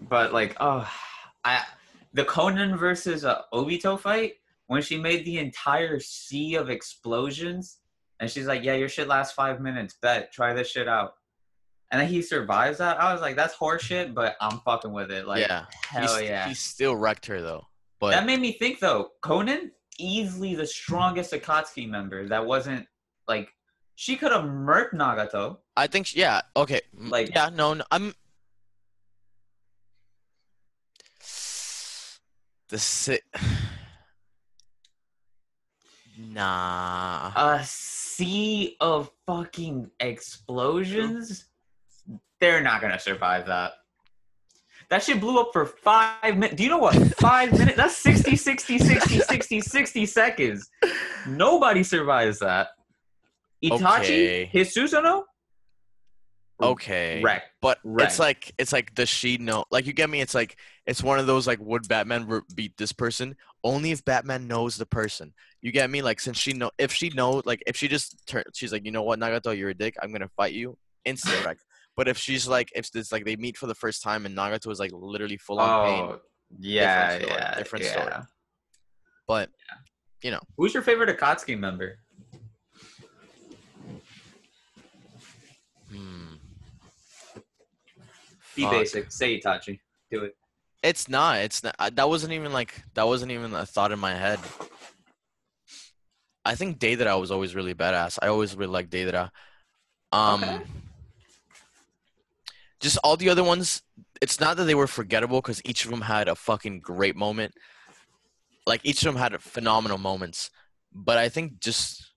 [0.08, 0.88] But like, oh,
[1.44, 1.64] I
[2.14, 4.34] the Konan versus uh, Obito fight
[4.66, 7.78] when she made the entire sea of explosions,
[8.20, 9.96] and she's like, "Yeah, your shit lasts five minutes.
[10.00, 11.14] Bet, try this shit out."
[11.92, 13.00] And then he survives that.
[13.00, 15.26] I was like, "That's horseshit," but I'm fucking with it.
[15.26, 15.66] Like, yeah.
[15.88, 16.48] hell He's- yeah.
[16.48, 17.66] He still wrecked her though.
[17.98, 19.10] But that made me think though.
[19.22, 22.26] Konan easily the strongest Akatsuki member.
[22.28, 22.86] That wasn't
[23.28, 23.52] like
[23.96, 25.58] she could have murked Nagato.
[25.76, 26.80] I think sh- yeah, okay.
[26.96, 28.14] Like- yeah, no, no I'm
[32.68, 33.22] the sit
[36.16, 37.32] Nah.
[37.34, 41.46] a sea of fucking explosions,
[42.40, 43.72] they're not gonna survive that.
[44.88, 46.56] That shit blew up for five minutes.
[46.56, 46.96] Do you know what?
[47.20, 47.76] Five minutes?
[47.76, 50.68] That's 60, 60, 60, 60, 60 seconds.
[51.26, 52.68] Nobody survives that.
[53.62, 54.44] Itachi, Okay.
[54.46, 55.22] his Susanoo,
[56.62, 57.22] Okay.
[57.22, 57.42] wreck.
[57.62, 58.06] But Right.
[58.06, 59.64] it's like it's like does she know?
[59.70, 60.20] Like you get me?
[60.20, 63.36] It's like it's one of those like would Batman beat this person?
[63.62, 65.34] Only if Batman knows the person.
[65.62, 66.02] You get me?
[66.02, 68.90] Like since she know if she know like if she just turn she's like you
[68.92, 71.58] know what Nagato you're a dick I'm gonna fight you instant wreck.
[71.96, 74.70] But if she's like if it's like they meet for the first time and Nagato
[74.70, 76.02] is like literally full on pain.
[76.04, 76.20] Oh,
[76.58, 77.90] yeah, Different story, yeah, different yeah.
[77.92, 78.24] story.
[79.28, 79.76] But yeah.
[80.22, 81.98] you know, Who's your favorite Akatsuki member?
[85.90, 86.34] hmm,
[88.56, 88.72] Be Fuck.
[88.72, 89.12] basic.
[89.12, 89.80] Say Itachi.
[90.10, 90.34] Do it.
[90.82, 91.38] it's not.
[91.38, 91.74] It's not.
[91.94, 94.38] That wasn't even like that wasn't even a thought in my head.
[96.44, 98.18] I think Deidara was always really badass.
[98.22, 99.30] I always really liked Deidara.
[100.10, 100.62] Um, Okay.
[102.80, 103.82] Just all the other ones.
[104.20, 107.54] It's not that they were forgettable because each of them had a fucking great moment.
[108.66, 110.50] Like each of them had phenomenal moments,
[110.92, 112.12] but I think just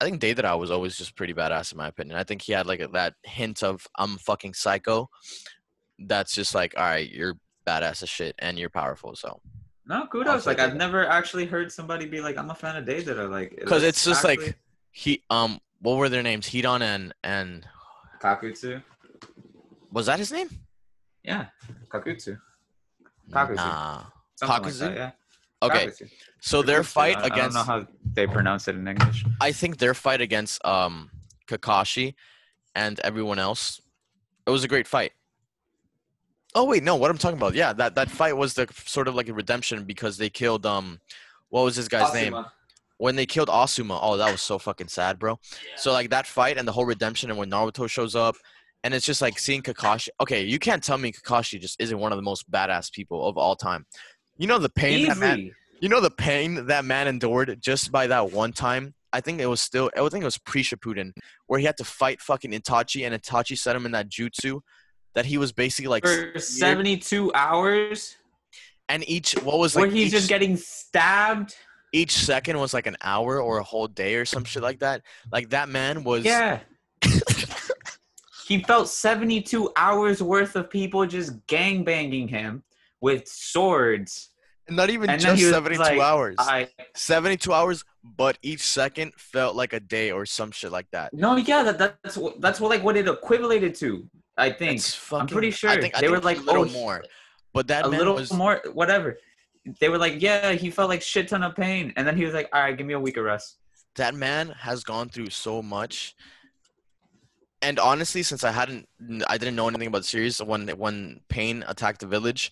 [0.00, 2.16] I think Deidara was always just pretty badass in my opinion.
[2.16, 5.08] I think he had like a, that hint of I'm fucking psycho.
[5.98, 7.34] That's just like all right, you're
[7.66, 9.14] badass as shit and you're powerful.
[9.14, 9.40] So
[9.86, 10.46] No, kudos.
[10.46, 13.82] Like I've never actually heard somebody be like, "I'm a fan of Deidara." Like, because
[13.82, 14.56] it's just actually- like
[14.90, 16.48] he um what were their names?
[16.48, 17.66] Hidan and and
[18.20, 18.82] Kakutsu.
[19.92, 20.48] Was that his name?
[21.22, 21.46] Yeah,
[21.88, 22.38] Kakutsu.
[23.30, 23.56] Kakuzu.
[23.56, 24.04] Nah.
[24.36, 24.78] Something like Kakuzu?
[24.80, 25.10] that, yeah.
[25.62, 26.10] Okay, Kakutsu.
[26.40, 29.24] so their fight I, against I don't know how they pronounce it in English.
[29.40, 31.10] I think their fight against um
[31.46, 32.14] Kakashi
[32.74, 33.80] and everyone else,
[34.46, 35.12] it was a great fight.
[36.54, 37.54] Oh wait, no, what I'm talking about?
[37.54, 41.00] Yeah, that that fight was the sort of like a redemption because they killed um
[41.50, 42.34] what was this guy's name?
[42.96, 45.38] When they killed Asuma, oh, that was so fucking sad, bro.
[45.76, 48.36] So like that fight and the whole redemption, and when Naruto shows up,
[48.84, 50.08] and it's just like seeing Kakashi.
[50.20, 53.38] Okay, you can't tell me Kakashi just isn't one of the most badass people of
[53.38, 53.86] all time.
[54.38, 55.38] You know the pain that man.
[55.38, 55.52] Easy.
[55.80, 58.94] You know the pain that man endured just by that one time.
[59.12, 59.90] I think it was still.
[59.96, 61.12] I think it was pre Shippuden,
[61.46, 64.60] where he had to fight fucking Itachi, and Itachi set him in that jutsu,
[65.14, 68.16] that he was basically like, For 72 hours,
[68.88, 71.54] and each what was where like he's each, just getting stabbed.
[71.92, 75.02] each second was like an hour or a whole day or some shit like that.
[75.30, 76.24] Like that man was.
[76.24, 76.60] Yeah.
[78.46, 82.62] he felt 72 hours worth of people just gang banging him
[83.00, 84.30] with swords.
[84.70, 86.36] Not even And just 72 like, hours.
[86.38, 91.12] I 72 hours, but each second felt like a day or some shit like that.
[91.12, 94.08] no, yeah, that, that's what that's what like what it equated to.
[94.36, 95.80] I think fucking, pretty I sure.
[95.80, 97.04] think, I They were like, a little oh, more.
[97.52, 99.18] But that a little was more, whatever.
[99.78, 102.32] They were like, yeah, he felt like shit ton of pain, and then he was
[102.32, 103.58] like, all right, give me a week of rest.
[103.96, 106.14] that man has gone through so much.
[107.62, 108.88] And honestly, since I hadn't,
[109.28, 112.50] I didn't know anything about the series when when Pain attacked the village,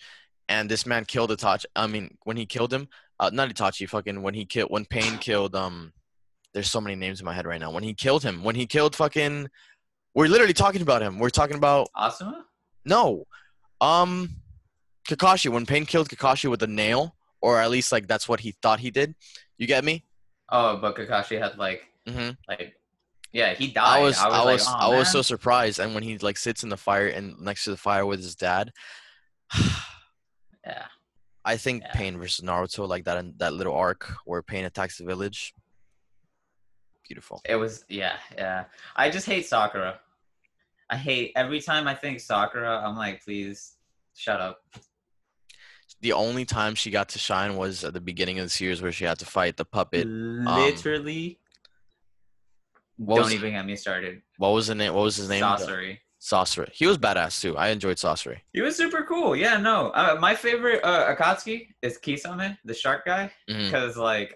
[0.48, 1.64] and this man killed Itachi.
[1.74, 2.88] I mean, when he killed him,
[3.18, 5.92] uh, not Itachi, fucking when he killed when Pain killed um.
[6.52, 7.70] There's so many names in my head right now.
[7.70, 9.48] When he killed him, when he killed fucking,
[10.14, 11.20] we're literally talking about him.
[11.20, 12.42] We're talking about Asuma?
[12.84, 13.24] no,
[13.80, 14.30] um,
[15.08, 15.48] Kakashi.
[15.48, 18.80] When Pain killed Kakashi with a nail, or at least like that's what he thought
[18.80, 19.14] he did.
[19.58, 20.04] You get me?
[20.48, 22.30] Oh, but Kakashi had like, Mm-hmm.
[22.48, 22.74] like,
[23.32, 24.00] yeah, he died.
[24.00, 25.78] I was, I was, I like, was, oh, so surprised.
[25.78, 28.34] And when he like sits in the fire and next to the fire with his
[28.34, 28.72] dad,
[30.64, 30.84] yeah.
[31.44, 31.92] I think Yeah.
[31.92, 35.54] Pain versus Naruto, like that, that little arc where Pain attacks the village,
[37.08, 37.40] beautiful.
[37.48, 38.64] It was yeah, yeah.
[38.94, 40.00] I just hate Sakura.
[40.90, 43.76] I hate every time I think Sakura, I'm like, please
[44.14, 44.60] shut up.
[46.02, 48.92] The only time she got to shine was at the beginning of the series where
[48.92, 50.06] she had to fight the puppet.
[50.06, 51.39] Um, Literally.
[53.00, 54.20] What don't was, even get me started.
[54.36, 54.92] what was the name?
[54.92, 55.42] What was his name?
[55.42, 55.98] Sasori.
[56.20, 56.70] Sasori.
[56.72, 57.56] He was badass too.
[57.56, 58.40] I enjoyed Sasori.
[58.52, 59.34] He was super cool.
[59.34, 59.88] Yeah, no.
[59.90, 64.34] Uh, my favorite uh, Akatsuki is Kisame, the shark guy, because like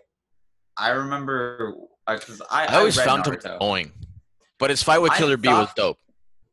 [0.79, 1.75] I remember
[2.09, 3.93] because I, I always read found him annoying,
[4.59, 5.99] but his fight with I Killer B was dope.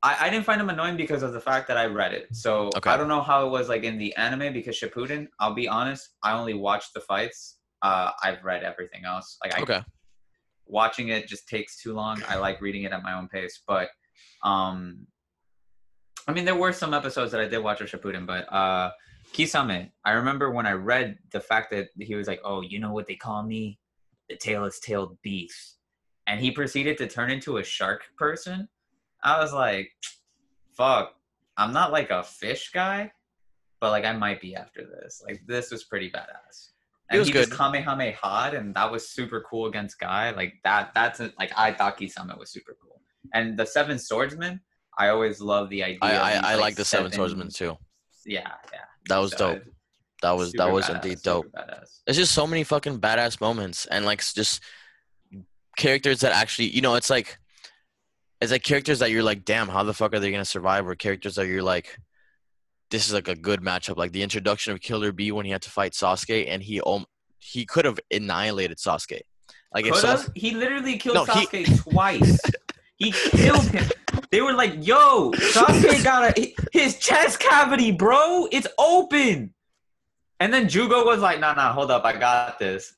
[0.03, 2.27] I, I didn't find him annoying because of the fact that I read it.
[2.35, 2.89] So Okay.
[2.89, 5.27] I don't know how it was like in the anime because Shippuden.
[5.39, 7.59] I'll be honest, I only watched the fights.
[7.81, 9.37] Uh, I've read everything else.
[9.43, 9.81] Like I, Okay.
[10.71, 12.23] Watching it just takes too long.
[12.27, 13.61] I like reading it at my own pace.
[13.67, 13.89] But
[14.43, 15.05] um,
[16.27, 18.91] I mean, there were some episodes that I did watch of Shippuden, but uh,
[19.33, 19.91] Kisame.
[20.05, 23.07] I remember when I read the fact that he was like, "Oh, you know what
[23.07, 23.79] they call me?
[24.29, 25.77] The tailless tailed beast,"
[26.25, 28.67] and he proceeded to turn into a shark person.
[29.23, 29.91] I was like,
[30.75, 31.13] "Fuck,
[31.57, 33.11] I'm not like a fish guy,
[33.79, 35.21] but like I might be after this.
[35.27, 36.70] Like this was pretty badass."
[37.11, 37.49] It And was he good.
[37.49, 40.31] just kamehameha'd, and that was super cool against Guy.
[40.31, 40.91] Like that.
[40.95, 43.01] That's a, like I thought Kisame was super cool.
[43.33, 44.61] And the Seven Swordsmen,
[44.97, 45.99] I always love the idea.
[46.01, 47.77] I I, these, I like the Seven Swordsmen too.
[48.25, 48.79] Yeah, yeah.
[49.09, 49.63] That was So, dope.
[50.21, 51.47] That was that was badass, indeed dope.
[52.07, 54.61] It's just so many fucking badass moments and like just
[55.77, 57.39] characters that actually you know it's like
[58.39, 60.93] it's like characters that you're like damn how the fuck are they gonna survive or
[60.95, 61.97] characters that you're like
[62.91, 65.61] this is like a good matchup like the introduction of Killer B when he had
[65.63, 67.05] to fight Sasuke and he um
[67.39, 69.21] he could have annihilated Sasuke
[69.73, 72.39] like if He literally killed No, he- Sasuke twice.
[72.97, 73.89] He killed him.
[74.29, 78.47] They were like, "Yo, Sasuke got a his chest cavity, bro.
[78.51, 79.53] It's open."
[80.39, 82.93] And then Jugo was like, "Nah, nah, hold up, I got this."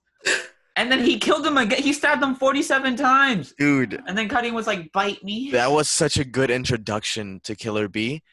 [0.75, 1.81] And then he killed him again.
[1.81, 3.53] He stabbed him forty-seven times.
[3.57, 7.55] dude And then Cutting was like, "Bite me." that was such a good introduction to
[7.55, 8.23] Killer B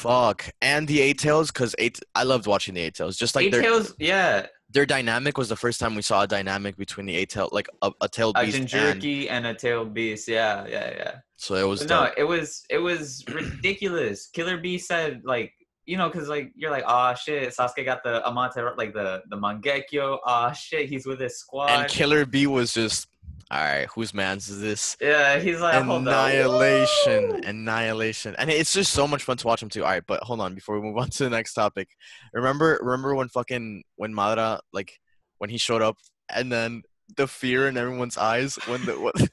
[0.00, 3.46] fuck and the eight tails because eight I loved watching the eight tails just like
[3.46, 4.46] Eight their tails, yeah.
[4.70, 7.68] their dynamic was the first time we saw a dynamic between the eight tail like
[7.82, 10.28] a, a tailed A beast and and a tail beast.
[10.28, 11.14] Yeah, yeah, yeah.
[11.36, 14.28] so it was no, it was it was ridiculous.
[14.28, 15.52] Killer B said like
[15.86, 19.36] you know because like you're like oh shit Sasuke got the Amate like the the
[19.36, 23.08] Mangekyo oh shit he's with his squad and Killer B was just
[23.50, 23.88] all right.
[23.94, 24.96] Whose man's is this?
[25.00, 25.74] yeah he's like.
[25.82, 29.84] Annihilation, annihilation, and it's just so much fun to watch him too.
[29.84, 31.88] All right, but hold on before we move on to the next topic.
[32.32, 34.98] Remember, remember when fucking when Madara like
[35.38, 35.96] when he showed up
[36.34, 36.82] and then
[37.16, 39.14] the fear in everyone's eyes when the what.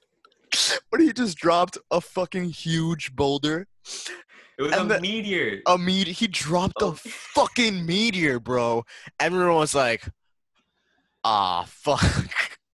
[0.89, 3.67] When he just dropped a fucking huge boulder,
[4.57, 6.13] it was and a the- meteor a meteor.
[6.13, 6.91] He dropped Oh.
[6.91, 8.83] a fucking meteor, bro.
[9.19, 10.07] Everyone was like,
[11.23, 12.01] "Ah, fuck."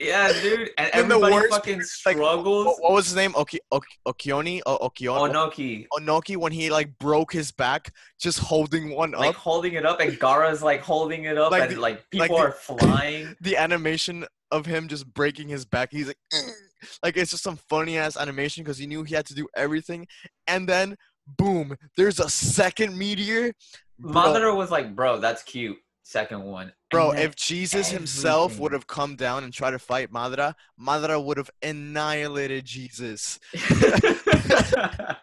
[0.04, 0.70] Yeah, dude.
[0.78, 2.66] And, the everybody fucking like, struggles.
[2.66, 3.34] What, what was his name?
[3.36, 4.62] Oki, Oki, Okioni?
[4.66, 9.22] O, Okion, Onoki Onoki when he like broke his back just holding one up.
[9.22, 12.28] like holding it up, and Gaara's like holding it up, Like and the- like people
[12.28, 13.36] like the- are flying.
[13.42, 15.90] The animation of him just breaking his back.
[15.92, 16.18] He's like,
[17.04, 20.08] like it's just some funny ass animation because he knew he had to do everything,
[20.48, 20.96] and then
[21.38, 23.54] boom, there's a second meteor.
[24.00, 28.86] Bro, Madara was like, "Bro, that's cute." Second one, bro if Jesus himself would have
[28.88, 33.40] come down and tried to fight Madara, Madara would have annihilated Jesus.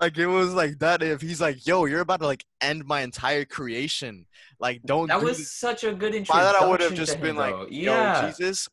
[0.00, 1.02] Like it was like that.
[1.02, 4.24] If he's like, "Yo, you're about to like end my entire creation,"
[4.58, 5.52] like don't that do was this.
[5.52, 6.54] such a good introduction.
[6.54, 7.66] Madara would have just him, been like, though.
[7.68, 8.66] "Yo, "Yeah." Jesus."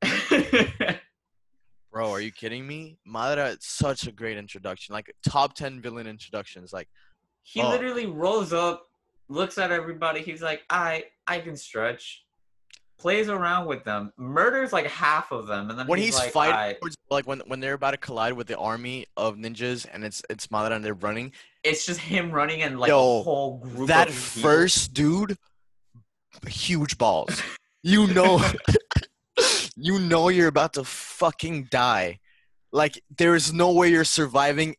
[1.92, 2.98] Bro, are you kidding me?
[3.08, 4.92] Madara, is such a great introduction.
[4.92, 6.72] Like top ten villain introductions.
[6.72, 6.88] Like
[7.42, 7.68] he Oh.
[7.68, 8.87] literally rolls up,
[9.28, 10.22] looks at everybody.
[10.22, 12.24] He's like, "I, I can stretch."
[12.98, 16.32] Plays around with them, murders like half of them, and then when he's, he's like,
[16.32, 20.02] fighting, "I-" like when when they're about to collide with the army of ninjas, and
[20.04, 21.32] it's it's Madara and they're running.
[21.62, 23.86] it's just him running and like Yo, a whole group.
[23.86, 25.38] that first dude,
[26.48, 27.40] huge balls.
[27.84, 28.44] You know,
[29.76, 32.18] you know you're about to fucking die.
[32.72, 34.74] Like there is no way you're surviving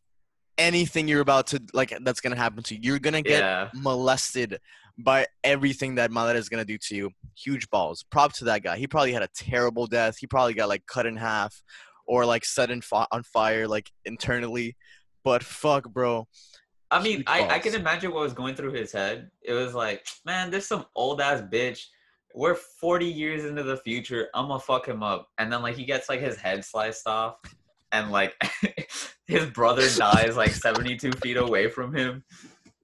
[0.60, 2.80] anything you're about to like that's gonna happen to you.
[2.82, 4.60] You're gonna get yeah, molested
[4.98, 7.10] by everything that Madara is gonna do to you.
[7.36, 8.04] Huge balls.
[8.10, 8.76] Prop to that guy.
[8.76, 10.18] He probably had a terrible death.
[10.18, 11.60] He probably got like cut in half
[12.06, 14.76] or like set in fi- on fire like internally.
[15.24, 16.28] But fuck, bro.
[16.90, 19.30] I mean, huge I, I can imagine what was going through his head.
[19.42, 21.84] It was like, man, there's some old ass bitch.
[22.34, 24.28] We're 40 years into the future.
[24.34, 25.28] I'm gonna fuck him up.
[25.38, 27.36] And then like he gets like his head sliced off,
[27.92, 28.34] and like
[29.26, 32.24] his brother dies like 72 feet away from him.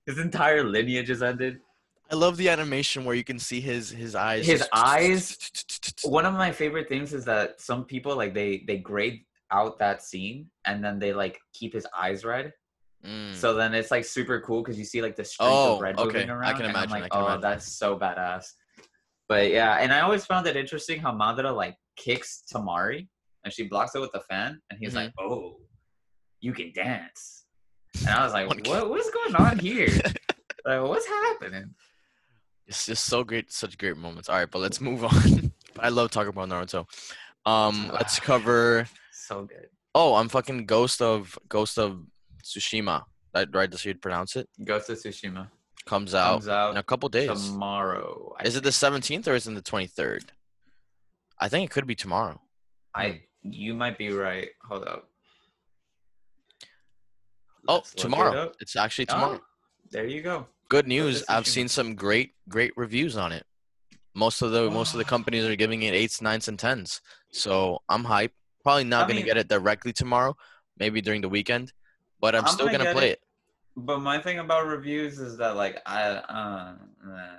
[0.07, 1.59] His entire lineage is ended.
[2.11, 4.47] I love the animation where you can see his his eyes.
[4.47, 5.37] His eyes?
[6.05, 10.03] One of my favorite things is that some people like they they grade out that
[10.03, 12.53] scene and then they like keep his eyes red.
[13.05, 13.35] Mm.
[13.35, 15.99] So then it's like super cool because you see like the streak Oh, of red
[15.99, 16.07] okay.
[16.21, 16.57] moving I around.
[16.57, 17.41] can and I'm imagine, I like, can oh, imagine.
[17.43, 18.47] that's so badass.
[19.29, 23.09] But yeah, and I always found it interesting how Madara like kicks Temari
[23.47, 25.33] and she blocks it with the fan, and he's like, Mm-hmm.
[25.33, 25.57] "Oh,
[26.41, 27.45] you can dance."
[28.01, 28.91] And I was like, "What?
[28.91, 29.89] What's going on here?
[30.67, 31.75] like, what's happening?"
[32.67, 34.29] It's just so great, such great moments.
[34.29, 35.53] All right, but let's move on.
[35.79, 36.87] I love talking about Naruto.
[37.47, 38.87] Um, let's cover.
[39.13, 39.69] So good.
[39.95, 42.01] Oh, I'm fucking Ghost of Ghost of
[42.43, 43.05] Tsushima.
[43.33, 43.71] That right?
[43.71, 44.49] That's how you pronounce it.
[44.65, 45.49] Ghost of Tsushima
[45.87, 47.29] Comes out comes out in a couple days.
[47.51, 48.35] tomorrow.
[48.41, 50.25] I Is it the 17th or is it the 23rd?
[51.39, 52.41] I think it could be tomorrow.
[52.95, 53.21] I
[53.53, 54.49] you might be right.
[54.69, 55.09] Hold up.
[57.69, 58.43] Oh, Let's it tomorrow.
[58.45, 58.57] up.
[58.61, 59.41] It's actually Oh, tomorrow.
[59.91, 60.47] there you go.
[60.69, 61.25] Good news.
[61.29, 63.45] I've seen some great, great reviews on it.
[64.15, 67.01] Most of the most of the companies are giving it eights, nines, and tens.
[67.33, 68.31] So I'm hyped.
[68.63, 70.37] Probably not I gonna mean- get it directly tomorrow.
[70.79, 71.73] Maybe during the weekend.
[72.21, 73.13] But I'm, I'm still gonna gonna play it.
[73.13, 73.21] it.
[73.77, 76.75] But my thing about reviews is that like I uh,
[77.07, 77.39] uh,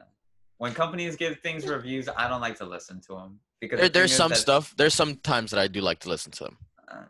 [0.58, 3.94] when companies give things reviews, I don't like to listen to them because There, the
[3.94, 4.74] there's some that, stuff.
[4.78, 6.58] There's some times that I do like to listen to them.
[6.90, 7.06] um,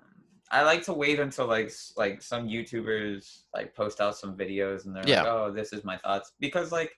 [0.49, 4.95] I like to wait until like like some YouTubers like post out some videos and
[4.95, 5.23] they're Yeah.
[5.23, 6.91] like, oh, this is my thoughts because like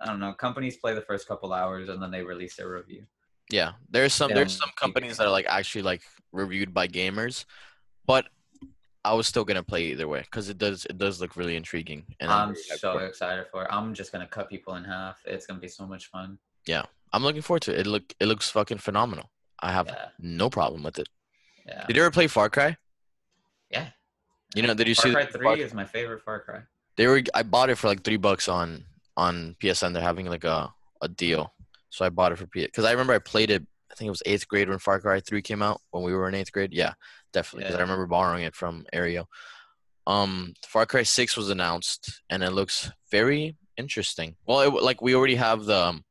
[0.00, 3.04] I don't know, companies play the first couple hours and then they release their review.
[3.50, 7.44] Yeah, there's some there's some companies that are like actually like reviewed by gamers,
[8.06, 8.26] but
[9.04, 12.06] I was still gonna play either way because it does it does look really intriguing.
[12.20, 13.68] And I'm hyped so excited for it.
[13.70, 15.20] I'm just gonna cut people in half.
[15.26, 16.38] It's gonna be so much fun.
[17.12, 17.80] I'm looking forward to it.
[17.80, 19.30] It look it looks fucking phenomenal.
[19.60, 21.08] I have Yeah, no problem with it.
[21.66, 22.76] yeah, Did you ever play Far Cry?
[23.70, 23.88] yeah.
[24.54, 26.60] You know, did you Far see Cry Three is my favorite Far Cry.
[26.96, 28.84] they were I bought it for like three bucks on
[29.16, 29.92] on PSN.
[29.92, 30.72] They're having like a
[31.02, 31.52] a deal,
[31.88, 33.62] so I bought it for PS because I remember I played it.
[33.90, 36.28] I think it was eighth grade when Far Cry Three came out when we were
[36.28, 36.72] in eighth grade.
[36.72, 36.94] Yeah,
[37.32, 39.26] definitely because I remember borrowing it from Ario.
[40.06, 44.34] Um, Far Cry Six was announced, and it looks very interesting.
[44.46, 45.76] Well, it, like we already have the.
[45.76, 46.04] Um,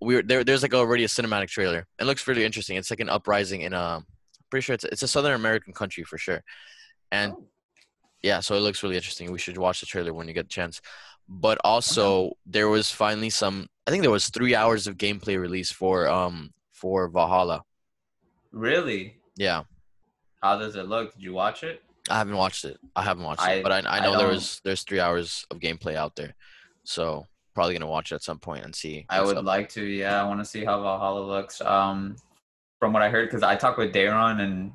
[0.00, 0.44] we there.
[0.44, 1.86] There's like already a cinematic trailer.
[1.98, 2.76] It looks really interesting.
[2.76, 3.78] It's like an uprising in a.
[3.98, 4.06] I'm
[4.50, 6.42] pretty sure it's it's a Southern American country for sure,
[7.12, 7.44] and Oh.
[8.22, 9.30] yeah, so it looks really interesting.
[9.32, 10.80] We should watch the trailer when you get a chance.
[11.28, 13.68] But also, there was finally some.
[13.86, 17.62] I think there was three hours of gameplay release for um for Valhalla.
[18.52, 19.16] Really?
[19.36, 19.62] Yeah,
[20.42, 21.14] How does it look?
[21.14, 21.82] Did you watch it?
[22.08, 22.78] I haven't watched it.
[22.96, 25.46] I haven't watched I- it, but I, I I know there was there's three hours
[25.50, 26.34] of gameplay out there,
[26.82, 29.06] so probably gonna watch it at some point and see.
[29.08, 29.44] I would up.
[29.44, 29.84] like to.
[29.84, 31.60] Yeah, I want to see how Valhalla looks.
[31.60, 32.16] Um,
[32.78, 34.72] from what I heard, because I talked with Dayron, and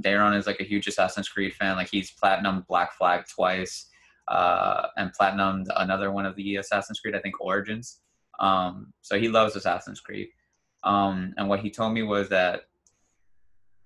[0.00, 1.76] Dayron is like a huge Assassin's Creed fan.
[1.76, 3.88] Like he's platinum Black Flag twice,
[4.28, 7.14] uh, and platinum another one of the Assassin's Creed.
[7.14, 8.00] I think Origins.
[8.40, 10.28] Um, so he loves Assassin's Creed.
[10.84, 12.62] Um, and what he told me was that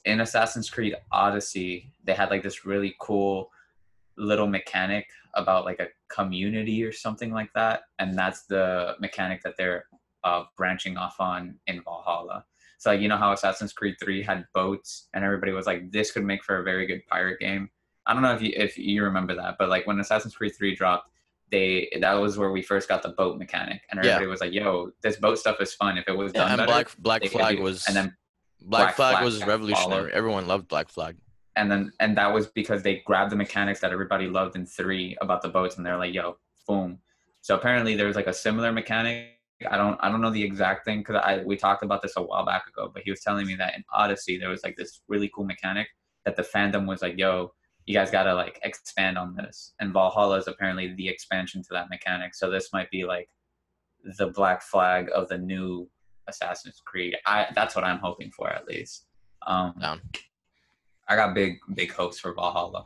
[0.05, 3.51] in Assassin's Creed Odyssey, they had like this really cool
[4.17, 9.55] little mechanic about like a community or something like that, and that's the mechanic that
[9.57, 9.87] they're
[10.25, 12.45] uh, branching off on in Valhalla.
[12.79, 16.11] So like, you know how Assassin's Creed 3 had boats and everybody was like this
[16.11, 17.71] could make for a very good pirate game.
[18.07, 20.75] I don't know if you if you remember that, but like when Assassin's Creed 3
[20.75, 21.11] dropped,
[21.51, 24.31] they that was where we first got the boat mechanic and everybody yeah.
[24.31, 26.97] was like, "Yo, this boat stuff is fun if it was done and better." Black
[26.99, 28.17] Black Flag was and then
[28.61, 30.03] Black, Black Flag, Flag was revolutionary.
[30.03, 30.11] Followed.
[30.11, 31.17] Everyone loved Black Flag.
[31.57, 35.17] And then and that was because they grabbed the mechanics that everybody loved in 3
[35.21, 36.37] about the boats and they're like, "Yo,
[36.69, 36.99] boom."
[37.41, 39.37] So apparently there was like a similar mechanic
[39.71, 42.23] I don't I don't know the exact thing because I we talked about this a
[42.23, 45.01] while back ago, but he was telling me that in Odyssey there was like this
[45.09, 45.89] really cool mechanic
[46.25, 47.53] that the fandom was like, "Yo,
[47.87, 51.89] you guys gotta like expand on this." And Valhalla is apparently the expansion to that
[51.89, 53.31] mechanic, so this might be like
[54.19, 55.89] the black flag of the new
[56.29, 57.17] Assassin's Creed.
[57.25, 59.07] I that's what I'm hoping for at least.
[59.47, 60.03] Um, Down.
[61.09, 62.85] I got big big hopes for Valhalla.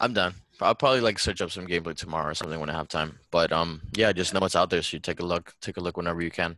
[0.00, 0.34] I'm done.
[0.60, 3.18] I'll probably like search up some gameplay tomorrow or something when I have time.
[3.30, 5.54] But um, yeah, just know it's out there, so you take a look.
[5.60, 6.56] Take a look whenever you can.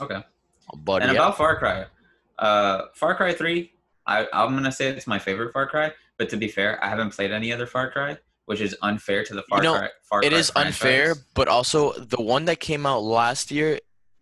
[0.00, 0.22] Okay.
[0.76, 1.18] But and yeah.
[1.18, 1.86] about Far Cry,
[2.38, 3.72] uh, Far Cry Three,
[4.06, 5.92] I I'm gonna say it's my favorite Far Cry.
[6.18, 9.34] But to be fair, I haven't played any other Far Cry, which is unfair to
[9.34, 9.88] the Far you know, Cry.
[10.02, 10.74] Far it Cry is franchise.
[10.74, 13.80] unfair, but also the one that came out last year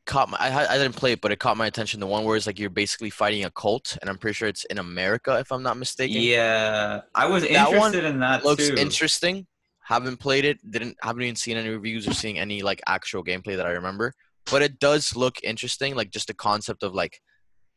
[0.09, 0.37] caught my.
[0.41, 2.01] I, I didn't play it, but it caught my attention.
[2.01, 4.65] The one where it's like you're basically fighting a cult, and I'm pretty sure it's
[4.65, 6.21] in America, if I'm not mistaken.
[6.21, 8.75] Yeah, I was That interested one in that looks too.
[8.75, 9.47] interesting.
[9.85, 10.59] Haven't played it.
[10.69, 14.13] Didn't haven't even seen any reviews or seeing any like actual gameplay that I remember.
[14.51, 15.95] But it does look interesting.
[15.95, 17.21] Like just the concept of like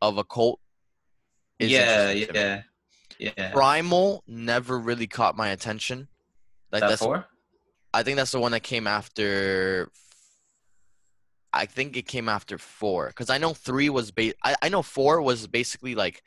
[0.02, 0.60] of a cult.
[1.60, 2.64] yeah, interesting to me.
[3.20, 3.52] yeah, yeah.
[3.52, 6.08] Primal never really caught my attention.
[6.72, 7.26] Like that that's four?
[7.94, 9.90] I think that's the one that came after.
[11.54, 14.82] I think it came after four because I know three was ba- I, I know
[14.82, 16.22] four was basically like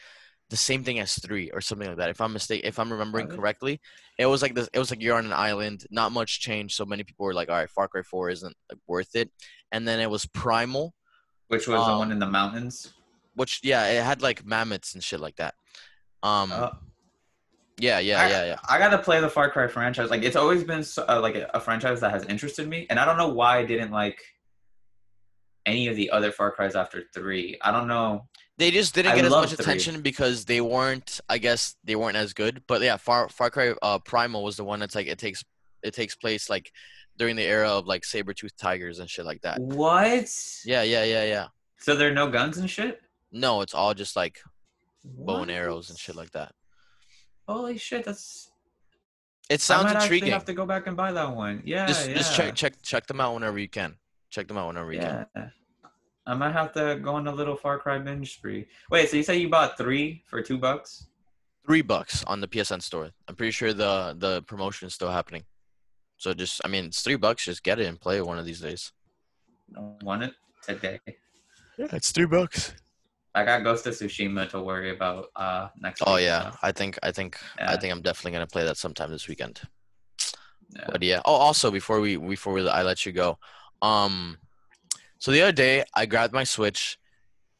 [0.50, 2.10] the same thing as three or something like that.
[2.10, 3.80] If I'm mistake, if I'm remembering correctly,
[4.18, 4.68] it was like this.
[4.72, 6.74] It was like you're on an island, not much change.
[6.74, 9.30] So many people were like, "All right, Far Cry Four isn't like, worth it."
[9.72, 10.94] And then it was Primal,
[11.48, 12.92] Which was the Um, one in the mountains.
[13.34, 15.54] which yeah, it had like mammoths and shit like that.
[16.22, 16.70] Um, Uh,
[17.78, 18.58] yeah, yeah, I, yeah, yeah.
[18.68, 20.10] I gotta play the Far Cry franchise.
[20.10, 23.00] Like it's always been so, uh, like a, a franchise that has interested me, and
[23.00, 24.20] I don't know why I didn't like
[25.66, 27.58] any of the other Far Cries after three.
[27.62, 28.26] I don't know.
[28.56, 29.62] They just didn't I get as much three.
[29.62, 31.20] attention because they weren't.
[31.28, 32.62] I guess they weren't as good.
[32.68, 35.44] But yeah, Far Far Cry uh, Primal was the one that's like it takes
[35.82, 36.70] it takes place like
[37.16, 39.60] during the era of like saber tooth tigers and shit like that.
[39.60, 40.30] What?
[40.64, 41.46] Yeah, yeah, yeah, yeah.
[41.78, 43.00] So there are no guns and shit.
[43.32, 44.38] No, it's all just like
[45.04, 46.52] bow and arrows and shit like that.
[47.48, 48.04] Holy shit!
[48.04, 48.50] That's.
[49.50, 50.28] It I sounds might intriguing.
[50.28, 51.62] actually have to go back and buy that one.
[51.64, 52.14] Yeah, just yeah.
[52.14, 53.96] just check check check them out whenever you can.
[54.34, 55.26] Check them out whenever you can.
[55.36, 55.48] Yeah.
[56.26, 58.66] I might have to go on a little Far Cry binge spree.
[58.90, 61.06] Wait, so you say you bought three for two bucks?
[61.64, 63.10] Three bucks on the PSN store.
[63.28, 65.44] I'm pretty sure the the promotion is still happening.
[66.16, 67.44] So just I mean it's three bucks.
[67.44, 68.90] Just get it and play it one of these days.
[69.76, 70.34] I want it
[70.66, 70.98] today.
[71.78, 72.74] Yeah, it's three bucks.
[73.36, 76.72] I got Ghost of Tsushima to worry about uh next Oh week, yeah, so, I
[76.72, 79.60] think I think I think I'm definitely gonna play that sometime this weekend.
[80.74, 80.86] yeah.
[80.90, 81.20] But yeah.
[81.24, 83.38] Oh, also before we before we, I let you go,
[83.84, 84.38] um,
[85.18, 86.98] so the other day I grabbed my Switch,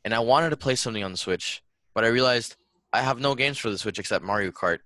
[0.04, 1.62] and I wanted to play something on the Switch,
[1.94, 2.56] but I realized
[2.94, 4.78] I have no games for the Switch except Mario Kart,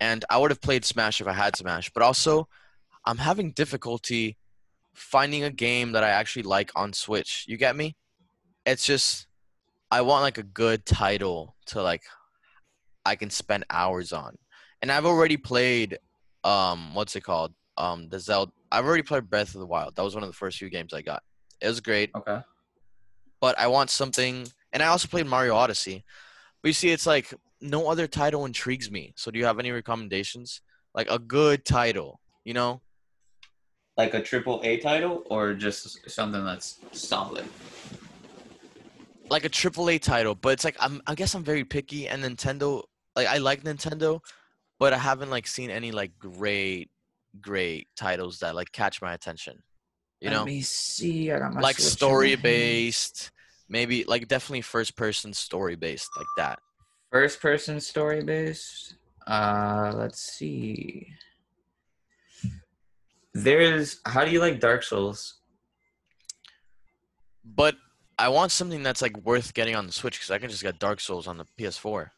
[0.00, 1.90] and I would have played Smash if I had Smash.
[1.94, 2.48] But also,
[3.06, 4.36] I'm having difficulty
[4.92, 7.44] finding a game that I actually like on Switch.
[7.46, 7.94] You get me?
[8.66, 9.28] It's just
[9.90, 12.02] I want like a good title to like
[13.06, 14.36] I can spend hours on.
[14.80, 15.98] And I've already played
[16.42, 17.54] um what's it called?
[17.76, 19.94] Um the Zelda I've already played Breath of the Wild.
[19.96, 21.22] That was one of the first few games I got.
[21.60, 22.40] It was great, Okay.
[23.40, 26.04] but I want something and I also played Mario Odyssey.
[26.62, 29.12] But you see it's like no other title intrigues me.
[29.16, 30.60] So do you have any recommendations?
[30.94, 32.80] Like a good title, you know?
[33.96, 37.44] Like a triple A title or just something that's solid?
[39.30, 42.22] like a triple A title, but it's like I'm I guess I'm very picky and
[42.22, 42.82] Nintendo
[43.16, 44.20] like I like Nintendo,
[44.78, 46.90] but I haven't like seen any like great
[47.40, 49.62] great titles that like catch my attention.
[50.20, 50.38] You know?
[50.38, 51.32] Let me see.
[51.32, 53.30] I got my Like story based,
[53.68, 56.58] maybe like definitely first person story based like that.
[57.10, 58.94] First person story based.
[59.26, 61.08] Uh let's see.
[63.34, 65.40] There's how do you like Dark Souls?
[67.44, 67.76] But
[68.18, 70.78] I want something that's like worth getting on the Switch because I can just get
[70.78, 72.10] Dark Souls on the PS4.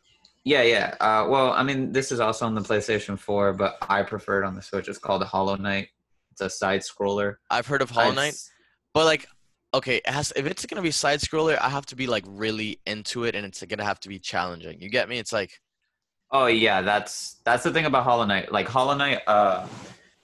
[0.45, 0.95] Yeah, yeah.
[1.01, 4.47] Uh, well, I mean, this is also on the PlayStation 4, but I prefer it
[4.47, 4.89] on the Switch.
[4.89, 5.89] It's called Hollow Knight.
[6.33, 7.37] It's a side scroller.
[7.51, 8.37] I've heard of Hollow Knight,
[8.93, 9.27] but like
[9.73, 12.81] okay, it has if it's gonna be side scroller, I have to be like really
[12.87, 14.81] into it, and it's gonna have to be challenging.
[14.81, 15.19] You get me?
[15.19, 15.61] It's like
[16.33, 18.51] Oh yeah, that's that's the thing about Hollow Knight.
[18.51, 19.67] Like Hollow Knight, uh,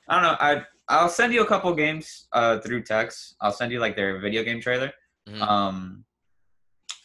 [0.09, 0.37] I don't know.
[0.41, 3.37] I I'll send you a couple games uh through text.
[3.41, 4.93] I'll send you like their video game trailer.
[5.29, 5.41] Mhm.
[5.41, 6.05] Um,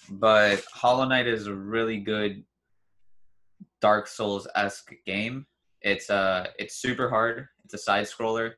[0.09, 2.43] but Hollow Knight is a really good
[3.81, 5.45] Dark Souls esque game.
[5.81, 7.47] It's uh it's super hard.
[7.63, 8.53] It's a side scroller.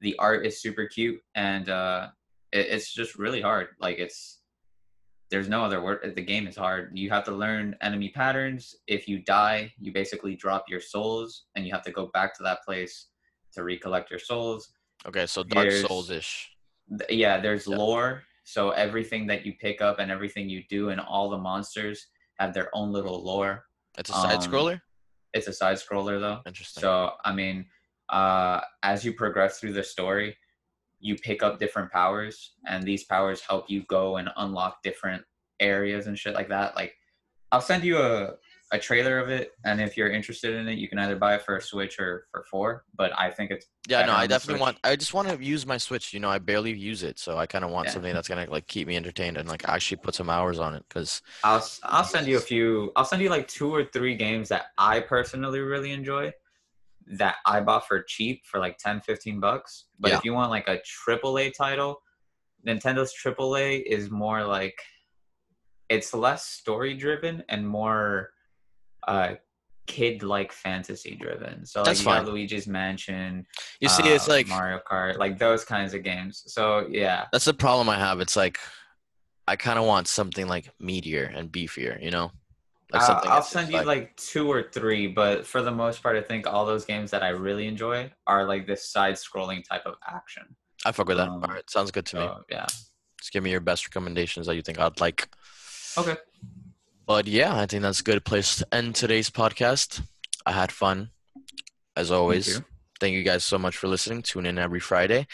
[0.00, 2.08] The art is super cute, and uh,
[2.52, 3.68] it, it's just really hard.
[3.80, 4.38] Like it's
[5.30, 6.12] there's no other word.
[6.16, 6.90] The game is hard.
[6.96, 8.74] You have to learn enemy patterns.
[8.86, 12.42] If you die, you basically drop your souls, and you have to go back to
[12.44, 13.06] that place
[13.52, 14.72] to recollect your souls.
[15.06, 16.50] okay, so Dark Souls ish.
[16.98, 17.76] Th- yeah there's Yeah.
[17.76, 22.08] lore so everything that you pick up and everything you do and all the monsters
[22.40, 23.64] have their own little lore
[23.98, 24.80] It's a side um, scroller.
[25.32, 26.80] it's a side scroller though Interesting.
[26.80, 27.66] so i mean
[28.10, 30.36] uh as you progress through the story
[31.00, 35.22] you pick up different powers and these powers help you go and unlock different
[35.60, 36.94] areas and shit like that like
[37.52, 38.32] i'll send you a
[38.72, 41.42] a trailer of it and if you're interested in it you can either buy it
[41.42, 44.60] for a switch or for four but i think it's yeah, no, I definitely Switch.
[44.60, 44.78] want.
[44.84, 46.12] I just want to use my Switch.
[46.12, 47.92] You know, I barely use it, so I kind of want Yeah.
[47.94, 50.84] something that's gonna like keep me entertained and like actually put some hours on it.
[50.90, 52.92] Cause I'll I'll send you a few.
[52.94, 56.30] I'll send you like two or three games that I personally really enjoy
[57.18, 59.86] that I bought for cheap for like 10, 15 bucks.
[59.98, 60.18] But Yeah.
[60.18, 60.78] if you want like a
[61.08, 62.00] AAA title,
[62.64, 64.78] Nintendo's AAA is more like
[65.88, 68.30] it's less story driven and more
[69.06, 69.34] uh
[69.86, 71.66] kid like fantasy driven.
[71.66, 72.26] So like That's you got.
[72.26, 73.46] Luigi's Mansion,
[73.80, 76.44] you see, it's uh, like Mario Kart, like those kinds of games.
[76.46, 77.26] So yeah.
[77.32, 78.20] that's the problem I have.
[78.20, 78.60] It's like
[79.48, 82.00] I kind of want something like meatier and beefier.
[82.02, 82.30] You know,
[82.92, 86.22] like I'll, I'll send you like two or three, but for the most part, I
[86.22, 90.44] think all those games that I really enjoy are like this side-scrolling type of action.
[90.84, 91.28] I fuck with that.
[91.28, 92.28] um, All right, sounds good to me.
[92.48, 92.66] Yeah,
[93.18, 95.28] Just give me your best recommendations that you think I'd like.
[95.98, 96.16] okay.
[97.10, 100.00] But yeah, I think that's a good place to end today's podcast.
[100.46, 101.10] I had fun,
[101.96, 102.58] as always.
[102.58, 102.64] too.
[103.00, 104.22] Thank you guys so much for listening.
[104.22, 105.26] Tune in every Friday,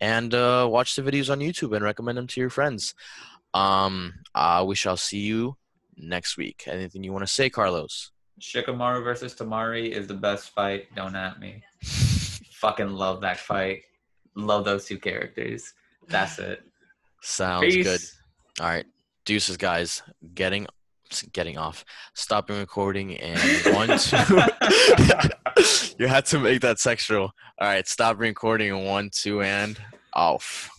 [0.00, 2.94] and uh, watch the videos on YouTube and recommend them to your friends.
[3.52, 5.56] Um, uh, we shall see you
[5.96, 6.68] next week.
[6.68, 8.12] Anything you want to say, Carlos?
[8.40, 10.94] Shikamaru versus Temari is the best fight.
[10.94, 11.64] Don't at me.
[11.82, 13.82] Fucking love that fight.
[14.36, 15.74] Love those two characters.
[16.06, 16.62] That's it.
[17.22, 17.84] Sounds Peace.
[17.84, 18.00] good.
[18.62, 18.86] All right,
[19.24, 20.00] deuces, guys.
[20.32, 20.68] Getting
[21.32, 21.84] getting off.
[22.14, 24.16] Stopping recording and one two.
[25.98, 27.32] you had to make that sexual.
[27.58, 29.78] All right, stop recording one two and
[30.12, 30.70] off.